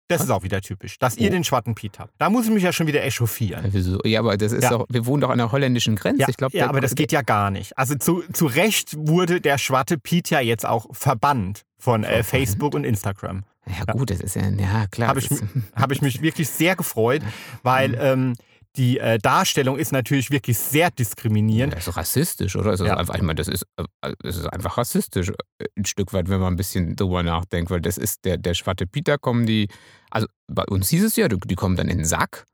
das 0.08 0.22
ist 0.22 0.30
auch 0.30 0.42
wieder 0.42 0.60
typisch, 0.60 0.98
dass 0.98 1.16
ihr 1.18 1.28
Oh. 1.28 1.32
den 1.32 1.44
Schwatten 1.44 1.74
Piet 1.76 1.98
habt. 2.00 2.12
Da 2.18 2.30
muss 2.30 2.46
ich 2.46 2.50
mich 2.50 2.64
ja 2.64 2.72
schon 2.72 2.86
wieder 2.88 3.04
echauffieren. 3.04 3.70
Ja, 4.04 4.18
aber 4.20 4.36
das 4.36 4.50
ist 4.52 4.64
Ja. 4.64 4.70
doch, 4.70 4.86
wir 4.88 5.06
wohnen 5.06 5.20
doch 5.20 5.30
an 5.30 5.38
der 5.38 5.52
holländischen 5.52 5.94
Grenze. 5.96 6.22
Ja, 6.22 6.28
ich 6.28 6.36
glaub, 6.36 6.52
ja, 6.52 6.68
aber 6.68 6.80
das 6.80 6.94
geht 6.96 7.12
ja 7.12 7.22
gar 7.22 7.50
nicht. 7.52 7.78
Also 7.78 7.94
zu, 7.94 8.24
zu 8.32 8.46
Recht 8.46 8.96
wurde 8.98 9.40
der 9.40 9.56
Schwatte 9.58 9.98
Piet 9.98 10.28
ja 10.30 10.40
jetzt 10.40 10.66
auch 10.66 10.86
verbannt 10.90 11.62
von 11.78 12.02
äh? 12.02 12.24
Facebook 12.24 12.74
und 12.74 12.82
Instagram. 12.84 13.44
Ja, 13.66 13.92
gut, 13.92 14.10
das 14.10 14.20
ist 14.20 14.34
ja, 14.34 14.48
ja 14.48 14.86
klar. 14.90 15.08
Habe 15.10 15.20
ich, 15.20 15.28
hab 15.76 15.92
ich 15.92 16.02
mich 16.02 16.22
wirklich 16.22 16.48
sehr 16.48 16.74
gefreut, 16.74 17.22
weil 17.62 17.90
Mhm. 17.90 17.96
ähm, 18.00 18.34
die 18.76 18.98
äh, 18.98 19.18
Darstellung 19.18 19.76
ist 19.78 19.92
natürlich 19.92 20.30
wirklich 20.30 20.56
sehr 20.58 20.90
diskriminierend. 20.90 21.74
das 21.74 21.88
ist 21.88 21.96
rassistisch, 21.96 22.54
oder? 22.56 22.72
Es 22.72 22.80
ist 22.80 22.86
Ja. 22.86 22.96
einfach, 22.96 23.14
ich 23.16 23.22
meine, 23.22 23.34
das 23.36 23.48
ist, 23.48 23.64
äh, 23.76 24.12
das 24.22 24.36
ist 24.36 24.46
einfach 24.46 24.78
rassistisch, 24.78 25.30
äh, 25.58 25.66
ein 25.76 25.84
Stück 25.84 26.12
weit, 26.12 26.28
wenn 26.28 26.40
man 26.40 26.54
ein 26.54 26.56
bisschen 26.56 26.94
drüber 26.96 27.22
nachdenkt, 27.22 27.70
weil 27.70 27.80
das 27.80 27.98
ist 27.98 28.24
der, 28.24 28.36
der 28.36 28.54
Schwatte 28.54 28.86
Peter 28.86 29.18
kommen 29.18 29.44
die, 29.46 29.68
also 30.10 30.26
bei 30.46 30.64
uns 30.64 30.88
hieß 30.88 31.02
es 31.04 31.16
ja, 31.16 31.28
die 31.28 31.36
die 31.38 31.56
kommen 31.56 31.76
dann 31.76 31.88
in 31.88 31.98
den 31.98 32.04
Sack 32.06 32.44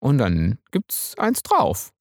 und 0.00 0.18
dann 0.18 0.58
gibt's 0.72 1.14
eins 1.16 1.42
drauf. 1.42 1.92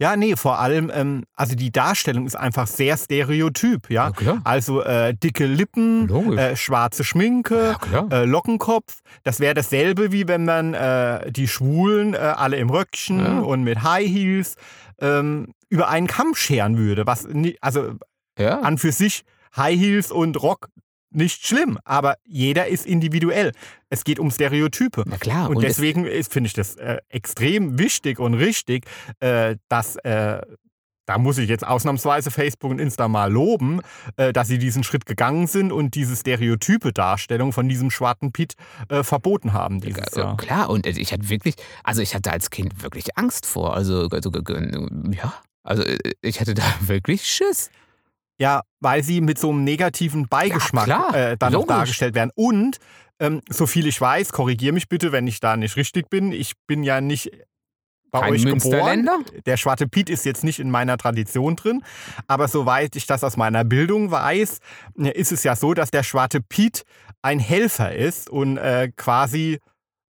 Ja, 0.00 0.16
nee, 0.16 0.34
vor 0.34 0.58
allem, 0.58 0.90
ähm, 0.94 1.24
also 1.34 1.54
die 1.54 1.70
Darstellung 1.70 2.24
ist 2.26 2.34
einfach 2.34 2.66
sehr 2.66 2.96
stereotyp, 2.96 3.90
ja. 3.90 4.10
klar. 4.10 4.40
Also 4.44 4.82
äh, 4.82 5.12
dicke 5.14 5.44
Lippen, 5.44 6.08
äh, 6.38 6.56
schwarze 6.56 7.04
Schminke, 7.04 7.76
ja, 7.92 8.06
äh, 8.10 8.24
Lockenkopf. 8.24 9.00
Das 9.24 9.40
wäre 9.40 9.52
dasselbe, 9.52 10.10
wie 10.10 10.26
wenn 10.26 10.46
man 10.46 10.72
äh, 10.72 11.30
die 11.30 11.46
Schwulen 11.46 12.14
äh, 12.14 12.16
alle 12.16 12.56
im 12.56 12.70
Röckchen 12.70 13.18
Ja. 13.18 13.38
und 13.40 13.62
mit 13.62 13.82
High 13.82 14.08
Heels 14.08 14.54
ähm, 15.02 15.52
über 15.68 15.90
einen 15.90 16.06
Kamm 16.06 16.34
scheren 16.34 16.78
würde. 16.78 17.06
Was, 17.06 17.28
also 17.60 17.92
ja. 18.38 18.60
an 18.60 18.78
für 18.78 18.92
sich 18.92 19.24
High 19.54 19.78
Heels 19.78 20.10
und 20.10 20.42
Rock 20.42 20.68
nicht 21.10 21.46
schlimm, 21.46 21.78
aber 21.84 22.16
jeder 22.24 22.66
ist 22.68 22.86
individuell. 22.86 23.52
Es 23.88 24.04
geht 24.04 24.18
um 24.18 24.30
Stereotype. 24.30 25.02
Na 25.06 25.16
klar. 25.16 25.50
Und, 25.50 25.56
es- 25.64 25.76
deswegen 25.76 26.04
ist- 26.06 26.32
finde 26.32 26.48
ich 26.48 26.54
das 26.54 26.76
äh, 26.76 26.98
extrem 27.08 27.78
wichtig 27.78 28.18
und 28.18 28.34
richtig, 28.34 28.84
äh, 29.20 29.56
dass, 29.68 29.96
äh, 29.96 30.40
da 31.06 31.18
muss 31.18 31.38
ich 31.38 31.48
jetzt 31.48 31.66
ausnahmsweise 31.66 32.30
Facebook 32.30 32.70
und 32.70 32.78
Insta 32.78 33.08
mal 33.08 33.32
loben, 33.32 33.80
äh, 34.16 34.32
dass 34.32 34.46
sie 34.46 34.58
diesen 34.58 34.84
Schritt 34.84 35.06
gegangen 35.06 35.48
sind 35.48 35.72
und 35.72 35.96
diese 35.96 36.14
stereotype 36.14 36.92
Darstellung 36.92 37.52
von 37.52 37.68
diesem 37.68 37.90
schwarzen 37.90 38.30
Piet 38.30 38.54
äh, 38.88 39.02
verboten 39.02 39.52
haben 39.52 39.80
dieses 39.80 40.14
Ja, 40.14 40.22
Jahr. 40.22 40.36
Klar, 40.36 40.70
und 40.70 40.86
ich 40.86 41.12
hatte 41.12 41.28
wirklich, 41.28 41.56
also 41.82 42.00
ich 42.00 42.14
hatte 42.14 42.30
als 42.30 42.50
Kind 42.50 42.84
wirklich 42.84 43.18
Angst 43.18 43.46
vor. 43.46 43.74
Also, 43.74 44.06
also 44.08 44.30
ja, 45.10 45.34
also 45.64 45.82
äh, 45.82 45.98
ich 46.22 46.40
hatte 46.40 46.54
da 46.54 46.62
wirklich 46.86 47.24
Schiss. 47.24 47.70
Ja, 48.40 48.62
weil 48.80 49.02
sie 49.02 49.20
mit 49.20 49.38
so 49.38 49.50
einem 49.50 49.64
negativen 49.64 50.26
Beigeschmack 50.26 50.86
klar, 50.86 51.14
äh, 51.14 51.36
dann 51.36 51.52
noch 51.52 51.60
logisch. 51.60 51.76
dargestellt 51.76 52.14
werden. 52.14 52.30
Und, 52.34 52.78
ähm, 53.18 53.42
so 53.50 53.66
viel 53.66 53.86
ich 53.86 54.00
weiß, 54.00 54.32
korrigiere 54.32 54.72
mich 54.72 54.88
bitte, 54.88 55.12
wenn 55.12 55.26
ich 55.26 55.40
da 55.40 55.58
nicht 55.58 55.76
richtig 55.76 56.08
bin. 56.08 56.32
Ich 56.32 56.54
bin 56.66 56.82
ja 56.82 57.02
nicht 57.02 57.30
bei 58.10 58.20
Kein 58.20 58.32
euch 58.32 58.44
geboren. 58.44 59.08
Der 59.44 59.56
Schwarte 59.58 59.86
Piet 59.86 60.08
ist 60.08 60.24
jetzt 60.24 60.42
nicht 60.42 60.58
in 60.58 60.70
meiner 60.70 60.96
Tradition 60.96 61.54
drin. 61.54 61.84
Aber 62.26 62.48
soweit 62.48 62.96
ich 62.96 63.06
das 63.06 63.22
aus 63.22 63.36
meiner 63.36 63.62
Bildung 63.62 64.10
weiß, 64.10 64.58
äh, 64.98 65.10
ist 65.10 65.32
es 65.32 65.44
ja 65.44 65.54
so, 65.54 65.74
dass 65.74 65.90
der 65.90 66.02
Schwarte 66.02 66.40
Piet 66.40 66.84
ein 67.22 67.38
Helfer 67.38 67.94
ist 67.94 68.30
und 68.30 68.56
äh, 68.56 68.90
quasi 68.96 69.60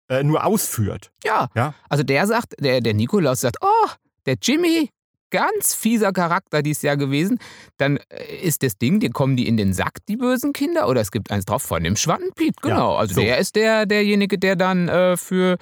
äh, 0.08 0.22
nur 0.22 0.44
ausführt. 0.44 1.10
Ja. 1.24 1.48
Ja. 1.56 1.74
Also 1.88 2.04
der 2.04 2.26
sagt, 2.28 2.54
der, 2.60 2.80
der 2.80 2.94
Nikolaus 2.94 3.40
sagt, 3.40 3.56
oh, 3.60 3.88
der 4.26 4.36
Jimmy, 4.40 4.90
ganz 5.30 5.74
fieser 5.74 6.12
Charakter 6.12 6.62
dieses 6.62 6.82
Jahr 6.82 6.96
gewesen. 6.96 7.38
Dann 7.76 7.98
äh, 8.08 8.36
ist 8.42 8.62
das 8.62 8.78
Ding, 8.78 9.00
die 9.00 9.10
kommen 9.10 9.36
die 9.36 9.46
in 9.48 9.56
den 9.56 9.72
Sack, 9.72 9.98
die 10.08 10.16
bösen 10.16 10.52
Kinder, 10.52 10.88
oder 10.88 11.00
es 11.00 11.10
gibt 11.10 11.30
eins 11.30 11.44
drauf 11.44 11.62
von 11.62 11.82
dem 11.82 11.96
Schwattenpiet, 11.96 12.60
genau. 12.62 12.96
also 12.96 13.14
so. 13.14 13.20
der 13.20 13.38
ist 13.38 13.56
der, 13.56 13.86
derjenige, 13.86 14.38
der 14.38 14.56
dann 14.56 14.88
äh, 14.88 15.16
für 15.16 15.56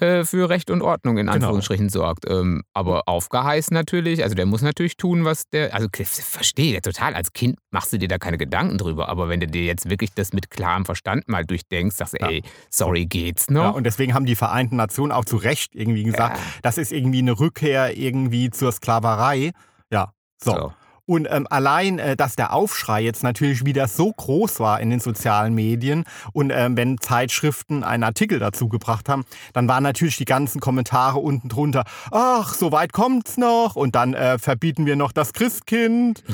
äh, 0.00 0.24
für 0.24 0.48
Recht 0.48 0.70
und 0.70 0.82
Ordnung 0.82 1.16
in 1.18 1.26
Genau. 1.26 1.34
Anführungsstrichen 1.34 1.88
sorgt. 1.88 2.24
Ähm, 2.28 2.62
aber 2.72 3.08
aufgeheißen 3.08 3.74
natürlich, 3.74 4.22
also 4.22 4.34
der 4.34 4.46
muss 4.46 4.62
natürlich 4.62 4.96
tun, 4.96 5.24
was 5.24 5.48
der, 5.50 5.74
also 5.74 5.88
ich 5.96 6.08
verstehe 6.08 6.80
total, 6.82 7.14
als 7.14 7.32
Kind 7.32 7.58
machst 7.70 7.92
du 7.92 7.98
dir 7.98 8.08
da 8.08 8.18
keine 8.18 8.38
Gedanken 8.38 8.78
drüber, 8.78 9.08
aber 9.08 9.28
wenn 9.28 9.40
du 9.40 9.46
dir 9.46 9.64
jetzt 9.64 9.88
wirklich 9.90 10.12
das 10.14 10.32
mit 10.32 10.50
klarem 10.50 10.84
Verstand 10.84 11.28
mal 11.28 11.44
durchdenkst, 11.44 11.96
sagst 11.96 12.14
du, 12.14 12.18
Ja. 12.20 12.28
ey, 12.30 12.42
sorry, 12.70 13.06
geht's 13.06 13.46
Ja, 13.48 13.54
noch? 13.54 13.74
und 13.74 13.84
deswegen 13.84 14.14
haben 14.14 14.26
die 14.26 14.36
Vereinten 14.36 14.76
Nationen 14.76 15.12
auch 15.12 15.24
zu 15.24 15.36
Recht 15.36 15.74
irgendwie 15.74 16.02
gesagt, 16.04 16.36
Ja. 16.38 16.42
das 16.62 16.78
ist 16.78 16.92
irgendwie 16.92 17.18
eine 17.18 17.38
Rückkehr 17.38 17.96
irgendwie 17.96 18.50
zur 18.50 18.72
Sklaverei. 18.72 19.52
Ja, 19.90 20.12
so. 20.42 20.52
So. 20.52 20.72
Und 21.06 21.28
ähm, 21.30 21.46
allein, 21.50 21.98
äh, 21.98 22.16
dass 22.16 22.34
der 22.34 22.52
Aufschrei 22.52 23.02
jetzt 23.02 23.22
natürlich 23.22 23.64
wieder 23.66 23.88
so 23.88 24.10
groß 24.10 24.60
war 24.60 24.80
in 24.80 24.90
den 24.90 25.00
sozialen 25.00 25.54
Medien 25.54 26.04
und 26.32 26.50
ähm, 26.50 26.76
wenn 26.76 26.98
Zeitschriften 26.98 27.84
einen 27.84 28.04
Artikel 28.04 28.38
dazu 28.38 28.68
gebracht 28.68 29.08
haben, 29.08 29.24
dann 29.52 29.68
waren 29.68 29.82
natürlich 29.82 30.16
die 30.16 30.24
ganzen 30.24 30.60
Kommentare 30.60 31.18
unten 31.18 31.48
drunter, 31.48 31.84
ach, 32.10 32.54
so 32.54 32.72
weit 32.72 32.92
kommt's 32.92 33.36
noch 33.36 33.76
und 33.76 33.94
dann 33.94 34.14
äh, 34.14 34.38
verbieten 34.38 34.86
wir 34.86 34.96
noch 34.96 35.12
das 35.12 35.34
Christkind. 35.34 36.24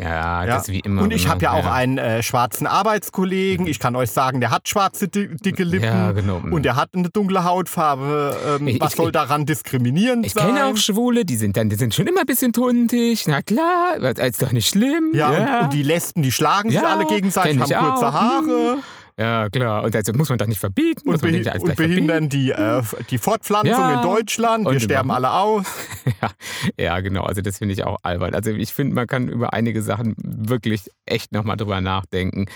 Ja, 0.00 0.44
Ja. 0.44 0.46
das 0.46 0.68
wie 0.68 0.78
immer. 0.80 1.02
und 1.02 1.12
ich 1.12 1.24
ne? 1.24 1.30
habe 1.30 1.42
ja 1.42 1.52
auch 1.52 1.66
einen 1.66 1.98
äh, 1.98 2.22
schwarzen 2.22 2.68
Arbeitskollegen. 2.68 3.66
Ich 3.66 3.80
kann 3.80 3.96
euch 3.96 4.10
sagen, 4.12 4.40
der 4.40 4.50
hat 4.52 4.68
schwarze, 4.68 5.08
di- 5.08 5.28
dicke 5.36 5.64
Lippen. 5.64 5.86
Ja, 5.86 6.12
genau. 6.12 6.36
Und 6.50 6.62
der 6.62 6.76
hat 6.76 6.90
eine 6.94 7.10
dunkle 7.10 7.42
Hautfarbe. 7.44 8.36
Ähm, 8.60 8.68
Ich- 8.68 8.80
was 8.80 8.92
ich- 8.92 8.96
soll 8.96 9.10
daran 9.10 9.44
diskriminierend 9.44 10.24
Ich 10.24 10.34
sein? 10.34 10.46
kenne 10.54 10.66
auch 10.66 10.76
Schwule, 10.76 11.24
die 11.24 11.36
sind 11.36 11.56
dann, 11.56 11.68
die 11.68 11.76
sind 11.76 11.94
schon 11.94 12.06
immer 12.06 12.20
ein 12.20 12.26
bisschen 12.26 12.52
tuntig. 12.52 13.24
Na 13.26 13.42
klar, 13.42 13.98
das 14.00 14.18
ist 14.24 14.40
doch 14.42 14.52
nicht 14.52 14.68
schlimm. 14.68 15.10
ja, 15.14 15.32
ja. 15.32 15.58
Und, 15.58 15.64
und 15.64 15.72
die 15.72 15.82
Lesben, 15.82 16.22
die 16.22 16.30
schlagen 16.32 16.70
sich 16.70 16.80
Ja, 16.80 16.86
alle 16.94 17.04
gegenseitig, 17.06 17.58
haben 17.60 17.90
kurze. 17.90 18.12
Haare 18.12 18.76
Ja, 19.18 19.48
klar. 19.50 19.82
Und 19.82 19.96
also 19.96 20.12
muss 20.12 20.28
man 20.28 20.38
doch 20.38 20.46
nicht 20.46 20.60
verbieten. 20.60 21.00
und, 21.08 21.12
muss 21.14 21.22
man 21.22 21.32
behi 21.32 21.58
und 21.58 21.76
behindern 21.76 22.28
die, 22.28 22.50
äh, 22.52 22.82
die 23.10 23.18
Fortpflanzung 23.18 23.72
Ja. 23.72 23.96
in 23.96 24.02
Deutschland. 24.02 24.64
Wir 24.64 24.70
Und 24.70 24.80
sterben 24.80 25.10
alle 25.10 25.32
aus. 25.32 25.66
Ja, 26.22 26.30
ja, 26.78 27.00
genau. 27.00 27.22
Also 27.24 27.42
das 27.42 27.58
finde 27.58 27.74
ich 27.74 27.84
auch 27.84 27.98
albern. 28.02 28.34
Also 28.34 28.50
ich 28.50 28.72
finde, 28.72 28.94
man 28.94 29.06
kann 29.06 29.28
über 29.28 29.52
einige 29.52 29.82
Sachen 29.82 30.14
wirklich 30.18 30.90
echt 31.06 31.32
nochmal 31.32 31.56
drüber 31.56 31.80
nachdenken. 31.80 32.46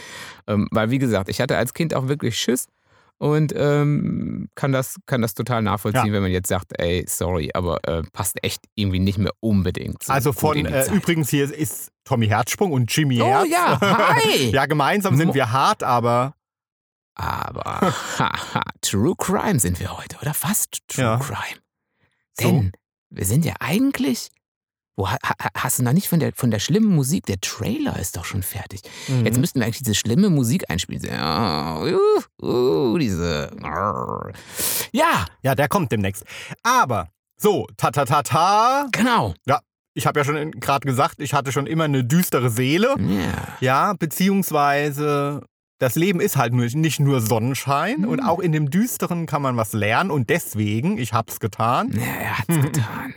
Ähm, 0.48 0.68
weil 0.72 0.90
wie 0.90 0.98
gesagt, 0.98 1.28
ich 1.28 1.40
hatte 1.40 1.56
als 1.56 1.74
Kind 1.74 1.94
auch 1.94 2.08
wirklich 2.08 2.36
Schiss 2.38 2.66
und 3.18 3.52
ähm, 3.56 4.48
kann, 4.56 4.72
das, 4.72 4.96
kann 5.06 5.22
das 5.22 5.34
total 5.34 5.62
nachvollziehen, 5.62 6.06
Ja. 6.06 6.12
wenn 6.12 6.22
man 6.22 6.32
jetzt 6.32 6.48
sagt, 6.48 6.72
ey, 6.80 7.04
sorry, 7.08 7.50
aber 7.54 7.78
äh, 7.86 8.02
passt 8.12 8.42
echt 8.42 8.64
irgendwie 8.74 8.98
nicht 8.98 9.18
mehr 9.18 9.32
unbedingt. 9.38 10.02
so 10.02 10.12
Also 10.12 10.32
von, 10.32 10.64
äh, 10.66 10.86
übrigens 10.92 11.28
hier 11.30 11.44
ist 11.52 11.90
Tommy 12.04 12.26
Herzsprung 12.26 12.72
und 12.72 12.94
Jimmy 12.94 13.20
Oh 13.22 13.26
Herz. 13.26 13.48
ja, 13.48 13.80
hi! 14.16 14.50
ja, 14.50 14.66
gemeinsam 14.66 15.16
sind 15.16 15.34
wir 15.34 15.52
hart, 15.52 15.84
aber 15.84 16.34
Aber 17.14 17.80
haha, 18.18 18.62
True 18.80 19.14
Crime 19.18 19.60
sind 19.60 19.78
wir 19.80 19.96
heute, 19.96 20.16
oder 20.22 20.34
fast 20.34 20.78
True 20.88 21.04
Ja. 21.04 21.16
Crime. 21.18 21.60
So. 22.40 22.48
Denn 22.48 22.72
wir 23.10 23.24
sind 23.26 23.44
ja 23.44 23.54
eigentlich. 23.60 24.30
Wo, 24.96 25.08
ha, 25.10 25.16
ha- 25.26 25.48
hast 25.56 25.78
du 25.78 25.82
noch 25.84 25.94
nicht 25.94 26.08
von 26.08 26.20
der, 26.20 26.32
von 26.34 26.50
der 26.50 26.58
schlimmen 26.58 26.94
Musik? 26.94 27.24
Der 27.26 27.40
Trailer 27.40 27.98
ist 27.98 28.16
doch 28.16 28.26
schon 28.26 28.42
fertig. 28.42 28.82
Mhm. 29.08 29.24
Jetzt 29.24 29.38
müssten 29.38 29.58
wir 29.60 29.64
eigentlich 29.66 29.78
diese 29.78 29.94
schlimme 29.94 30.28
Musik 30.28 30.68
einspielen. 30.70 31.02
Ja, 31.04 31.80
uh, 31.80 31.98
uh, 32.46 32.98
diese. 32.98 33.50
Ja, 34.92 35.24
ja, 35.42 35.54
der 35.54 35.68
kommt 35.68 35.92
demnächst. 35.92 36.24
Aber 36.62 37.08
so, 37.36 37.66
ta 37.78 37.90
ta 37.90 38.04
ta 38.04 38.22
ta. 38.22 38.86
genau. 38.92 39.34
Ich 39.94 40.06
habe 40.06 40.20
ja 40.20 40.24
schon 40.24 40.50
gerade 40.52 40.86
gesagt, 40.86 41.16
ich 41.20 41.34
hatte 41.34 41.52
schon 41.52 41.66
immer 41.66 41.84
eine 41.84 42.04
düstere 42.04 42.48
Seele. 42.50 42.94
Ja. 42.98 43.56
Ja, 43.60 43.92
beziehungsweise 43.94 45.42
das 45.82 45.96
Leben 45.96 46.20
ist 46.20 46.36
halt 46.36 46.52
nur, 46.52 46.64
nicht 46.64 47.00
nur 47.00 47.20
Sonnenschein 47.20 48.00
Mhm. 48.02 48.08
und 48.08 48.20
auch 48.20 48.38
in 48.38 48.52
dem 48.52 48.70
Düsteren 48.70 49.26
kann 49.26 49.42
man 49.42 49.56
was 49.56 49.72
lernen 49.72 50.10
und 50.10 50.30
deswegen, 50.30 50.96
ich 50.96 51.12
hab's 51.12 51.40
getan. 51.40 51.90
ja, 51.92 52.02
er 52.04 52.38
hat's 52.38 52.60
getan. 52.60 53.14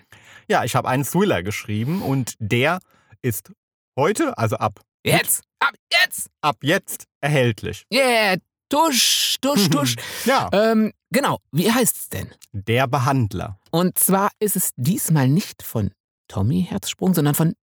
Ja, 0.50 0.64
ich 0.64 0.76
habe 0.76 0.88
einen 0.90 1.04
Thriller 1.06 1.44
geschrieben 1.44 2.02
und 2.02 2.34
der 2.40 2.80
ist 3.22 3.52
heute, 3.98 4.38
also 4.38 4.58
ab, 4.58 4.80
Jetzt, 5.04 5.44
ab 5.60 5.74
jetzt. 5.92 6.30
ab 6.42 6.58
jetzt 6.62 7.06
erhältlich. 7.22 7.86
Yeah, 7.94 8.38
tusch, 8.70 9.36
tusch, 9.42 9.70
tusch. 9.70 9.96
Ja, 10.26 10.50
ähm, 10.52 10.92
genau, 11.12 11.38
wie 11.52 11.72
heißt's 11.72 12.10
denn? 12.10 12.30
der 12.52 12.88
Behandler. 12.88 13.60
Und 13.72 14.00
zwar 14.00 14.30
ist 14.40 14.56
es 14.56 14.72
diesmal 14.76 15.28
nicht 15.28 15.62
von 15.62 15.92
Tommy 16.28 16.66
Herzsprung, 16.68 17.14
sondern 17.14 17.36
von 17.36 17.54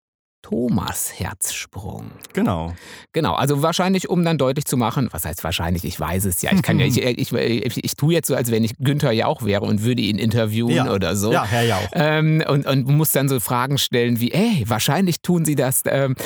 Thomas 0.43 1.13
Herzsprung. 1.19 2.11
Genau. 2.33 2.75
Genau, 3.13 3.35
also 3.35 3.63
wahrscheinlich, 3.63 4.09
um 4.11 4.25
dann 4.25 4.39
deutlich 4.39 4.65
zu 4.65 4.77
machen, 4.77 5.09
was 5.13 5.25
heißt 5.25 5.43
wahrscheinlich, 5.45 5.85
ich 5.85 5.99
weiß 5.99 6.25
es 6.25 6.43
ja, 6.43 6.53
ich 6.53 6.63
kann 6.63 6.79
ja, 6.79 6.87
ich, 6.87 6.99
ich, 7.03 7.33
ich, 7.33 7.85
ich 7.85 7.97
tue 7.97 8.13
jetzt 8.13 8.27
so, 8.29 8.35
als 8.35 8.51
wenn 8.51 8.65
ich 8.65 8.73
Günther 8.79 9.13
Jauch 9.13 9.43
wäre 9.45 9.63
und 9.65 9.83
würde 9.83 10.03
ihn 10.03 10.19
interviewen 10.19 10.71
Ja. 10.75 10.93
oder 10.93 11.17
so. 11.17 11.33
Ja, 11.33 11.45
Herr 11.45 11.63
Jauch. 11.65 11.89
Ähm, 11.95 12.43
und, 12.49 12.67
und 12.67 12.87
muss 12.89 13.13
dann 13.13 13.29
so 13.29 13.41
Fragen 13.41 13.79
stellen 13.79 14.21
wie, 14.21 14.33
ey, 14.33 14.65
wahrscheinlich 14.67 15.23
tun 15.23 15.45
sie 15.45 15.55
das, 15.55 15.83
ähm, 15.87 16.17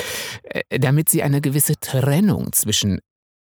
äh, 0.43 0.79
damit 0.79 1.09
sie 1.09 1.21
eine 1.23 1.39
gewisse 1.39 1.79
Trennung 1.79 2.51
zwischen 2.53 2.99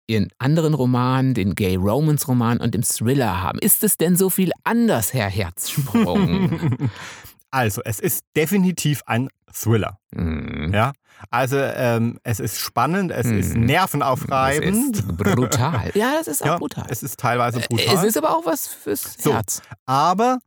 ihren 0.08 0.28
anderen 0.40 0.74
Romanen, 0.74 1.34
den 1.34 1.56
Gay 1.56 1.76
Romance 1.78 2.28
Roman 2.28 2.58
und 2.60 2.74
dem 2.76 2.82
Thriller 2.82 3.42
haben. 3.42 3.60
Ist 3.60 3.84
es 3.84 3.96
denn 3.96 4.18
so 4.18 4.30
viel 4.30 4.52
anders, 4.66 5.14
Herr 5.14 5.30
Herzsprung? 5.30 6.90
Also, 7.52 7.82
es 7.84 8.00
ist 8.00 8.24
definitiv 8.36 9.02
ein 9.06 9.30
Thriller. 9.54 10.00
Hm. 10.16 10.72
Ja. 10.74 10.94
Also, 11.30 11.58
ähm, 11.58 12.18
es 12.24 12.40
ist 12.40 12.58
spannend, 12.60 13.12
es 13.12 13.28
ist 13.28 13.54
Mhm. 13.56 13.66
nervenaufreibend. 13.66 14.96
Das 14.98 15.06
ist 15.06 15.18
brutal. 15.18 15.92
Ja, 15.96 16.14
das 16.18 16.28
ist 16.28 16.42
auch 16.44 16.48
Ja, 16.48 16.58
brutal. 16.58 16.86
Es 16.90 17.04
ist 17.04 17.20
teilweise 17.20 17.60
Es 17.60 17.68
brutal. 17.68 18.06
ist 18.06 18.18
aber 18.18 18.36
auch 18.36 18.46
was 18.46 18.68
fürs 18.68 19.18
So. 19.20 19.34
Herz. 19.34 19.62
aber 19.86 20.40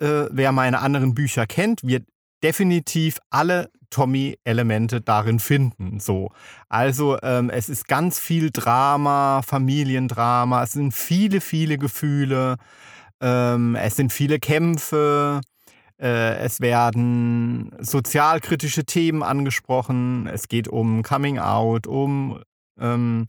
äh, 0.00 0.26
wer 0.30 0.52
meine 0.52 0.80
anderen 0.80 1.14
Bücher 1.14 1.46
kennt, 1.46 1.82
wird 1.84 2.04
definitiv 2.42 3.18
alle 3.30 3.70
Tommy-Elemente 3.90 5.00
darin 5.00 5.38
finden. 5.38 6.00
So. 6.00 6.30
Also 6.68 7.18
ähm, 7.22 7.50
es 7.50 7.68
ist 7.68 7.86
ganz 7.88 8.18
viel 8.18 8.50
Drama, 8.50 9.42
Familiendrama, 9.46 10.62
es 10.62 10.72
sind 10.72 10.92
viele, 10.94 11.40
viele 11.40 11.78
Gefühle, 11.78 12.56
ähm, 13.20 13.74
es 13.76 13.96
sind 13.96 14.12
viele 14.12 14.38
Kämpfe, 14.38 15.40
äh, 15.42 15.46
es 16.04 16.60
werden 16.60 17.72
sozialkritische 17.80 18.84
Themen 18.84 19.22
angesprochen, 19.22 20.26
es 20.26 20.48
geht 20.48 20.68
um 20.68 21.02
Coming 21.02 21.38
Out, 21.38 21.86
um 21.86 22.40
ähm, 22.80 23.26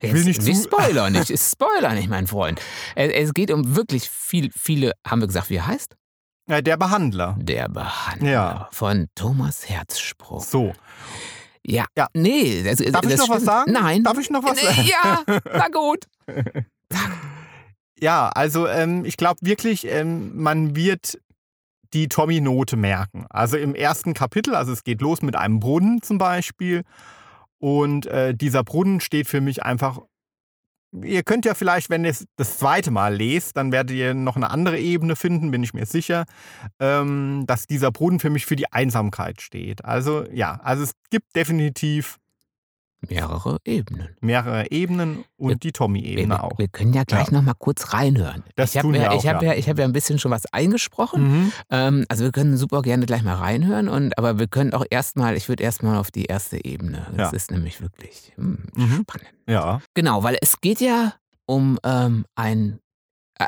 Ich 0.00 0.12
will 0.12 0.24
nicht 0.24 0.42
nicht 0.46 0.62
Spoiler 0.64 1.10
nicht, 1.10 1.30
ist 1.30 1.50
Spoiler 1.52 1.94
nicht, 1.94 2.08
mein 2.08 2.26
Freund. 2.26 2.60
Es, 2.94 3.34
geht 3.34 3.50
um 3.50 3.74
wirklich 3.76 4.08
viel, 4.08 4.50
viele, 4.56 4.92
haben 5.06 5.20
wir 5.20 5.26
gesagt, 5.26 5.50
wie 5.50 5.56
er 5.56 5.66
heißt? 5.66 5.96
äh, 6.48 6.62
der 6.62 6.76
Behandler. 6.76 7.36
Der 7.40 7.68
Behandler 7.68 8.28
Ja. 8.30 8.68
von 8.72 9.06
Thomas 9.14 9.68
Herzsprung. 9.68 10.40
So. 10.40 10.72
Ja. 11.64 11.84
Ja. 11.96 12.06
Nee, 12.14 12.62
das, 12.64 12.78
Darf 12.78 13.02
das 13.02 13.12
ich 13.12 13.18
noch 13.18 13.28
was 13.28 13.42
stimmt. 13.42 13.44
sagen? 13.46 13.72
Nein. 13.72 14.02
Darf 14.04 14.18
ich 14.18 14.30
noch 14.30 14.42
was 14.42 14.60
sagen? 14.60 14.84
Ja, 14.84 15.22
na 15.52 15.68
gut. 15.68 16.06
Ja, 18.02 18.30
also 18.30 18.66
ähm, 18.66 19.04
ich 19.04 19.16
glaube 19.18 19.40
wirklich, 19.42 19.86
ähm, 19.86 20.32
man 20.34 20.74
wird 20.74 21.18
die 21.92 22.08
Tommy-Note 22.08 22.76
merken. 22.76 23.26
Also 23.30 23.56
im 23.56 23.74
ersten 23.74 24.14
Kapitel, 24.14 24.54
also 24.54 24.72
es 24.72 24.84
geht 24.84 25.00
los 25.00 25.22
mit 25.22 25.36
einem 25.36 25.60
Brunnen 25.60 26.02
zum 26.02 26.18
Beispiel. 26.18 26.82
Und 27.58 28.06
äh, 28.06 28.34
dieser 28.34 28.64
Brunnen 28.64 29.00
steht 29.00 29.28
für 29.28 29.40
mich 29.40 29.62
einfach. 29.62 30.00
Ihr 31.04 31.22
könnt 31.22 31.44
ja 31.44 31.54
vielleicht, 31.54 31.88
wenn 31.88 32.04
ihr 32.04 32.10
es 32.10 32.26
das 32.36 32.58
zweite 32.58 32.90
Mal 32.90 33.14
lest, 33.14 33.56
dann 33.56 33.70
werdet 33.70 33.96
ihr 33.96 34.12
noch 34.12 34.34
eine 34.34 34.50
andere 34.50 34.78
Ebene 34.78 35.14
finden, 35.14 35.52
bin 35.52 35.62
ich 35.62 35.72
mir 35.72 35.86
sicher, 35.86 36.24
ähm, 36.80 37.44
dass 37.46 37.68
dieser 37.68 37.92
Brunnen 37.92 38.18
für 38.18 38.30
mich 38.30 38.44
für 38.44 38.56
die 38.56 38.72
Einsamkeit 38.72 39.40
steht. 39.40 39.84
Also 39.84 40.24
ja, 40.32 40.58
also 40.64 40.82
es 40.82 40.92
gibt 41.10 41.36
definitiv 41.36 42.18
Mehrere 43.08 43.58
Ebenen. 43.64 44.08
mehrere 44.20 44.70
Ebenen 44.70 45.24
und 45.38 45.62
die 45.62 45.68
Wir, 45.68 45.72
Tommy-Ebene 45.72 46.28
wir, 46.34 46.44
auch. 46.44 46.58
wir 46.58 46.68
können 46.68 46.92
ja 46.92 47.04
gleich 47.04 47.28
Ja. 47.28 47.32
noch 47.34 47.42
mal 47.42 47.54
kurz 47.54 47.94
reinhören. 47.94 48.44
Das 48.56 48.70
ich 48.70 48.76
habe 48.76 48.86
tun 48.88 48.92
wir 48.94 49.00
ja, 49.02 49.10
auch, 49.10 49.18
ich 49.18 49.26
hab 49.26 49.42
ja. 49.42 49.54
ja, 49.54 49.62
hab 49.66 49.78
ja 49.78 49.84
ein 49.86 49.92
bisschen 49.92 50.18
schon 50.18 50.30
was 50.30 50.44
eingesprochen. 50.52 51.22
Mhm. 51.44 51.52
Ähm, 51.70 52.04
also 52.08 52.24
wir 52.24 52.32
können 52.32 52.56
super 52.58 52.82
gerne 52.82 53.06
gleich 53.06 53.22
mal 53.22 53.36
reinhören. 53.36 53.88
Und, 53.88 54.18
aber 54.18 54.38
wir 54.38 54.48
können 54.48 54.74
auch 54.74 54.84
erstmal, 54.90 55.36
ich 55.36 55.48
würde 55.48 55.62
erstmal 55.62 55.96
auf 55.96 56.10
die 56.10 56.24
erste 56.26 56.62
Ebene. 56.64 57.06
Das 57.16 57.30
Ja. 57.32 57.36
ist 57.36 57.50
nämlich 57.50 57.80
wirklich 57.80 58.32
hm, 58.36 58.64
Mhm. 58.74 59.04
spannend. 59.08 59.32
Ja. 59.48 59.80
Genau, 59.94 60.22
weil 60.22 60.36
es 60.42 60.60
geht 60.60 60.80
ja 60.80 61.14
um 61.46 61.78
ähm, 61.84 62.26
ein, 62.34 62.80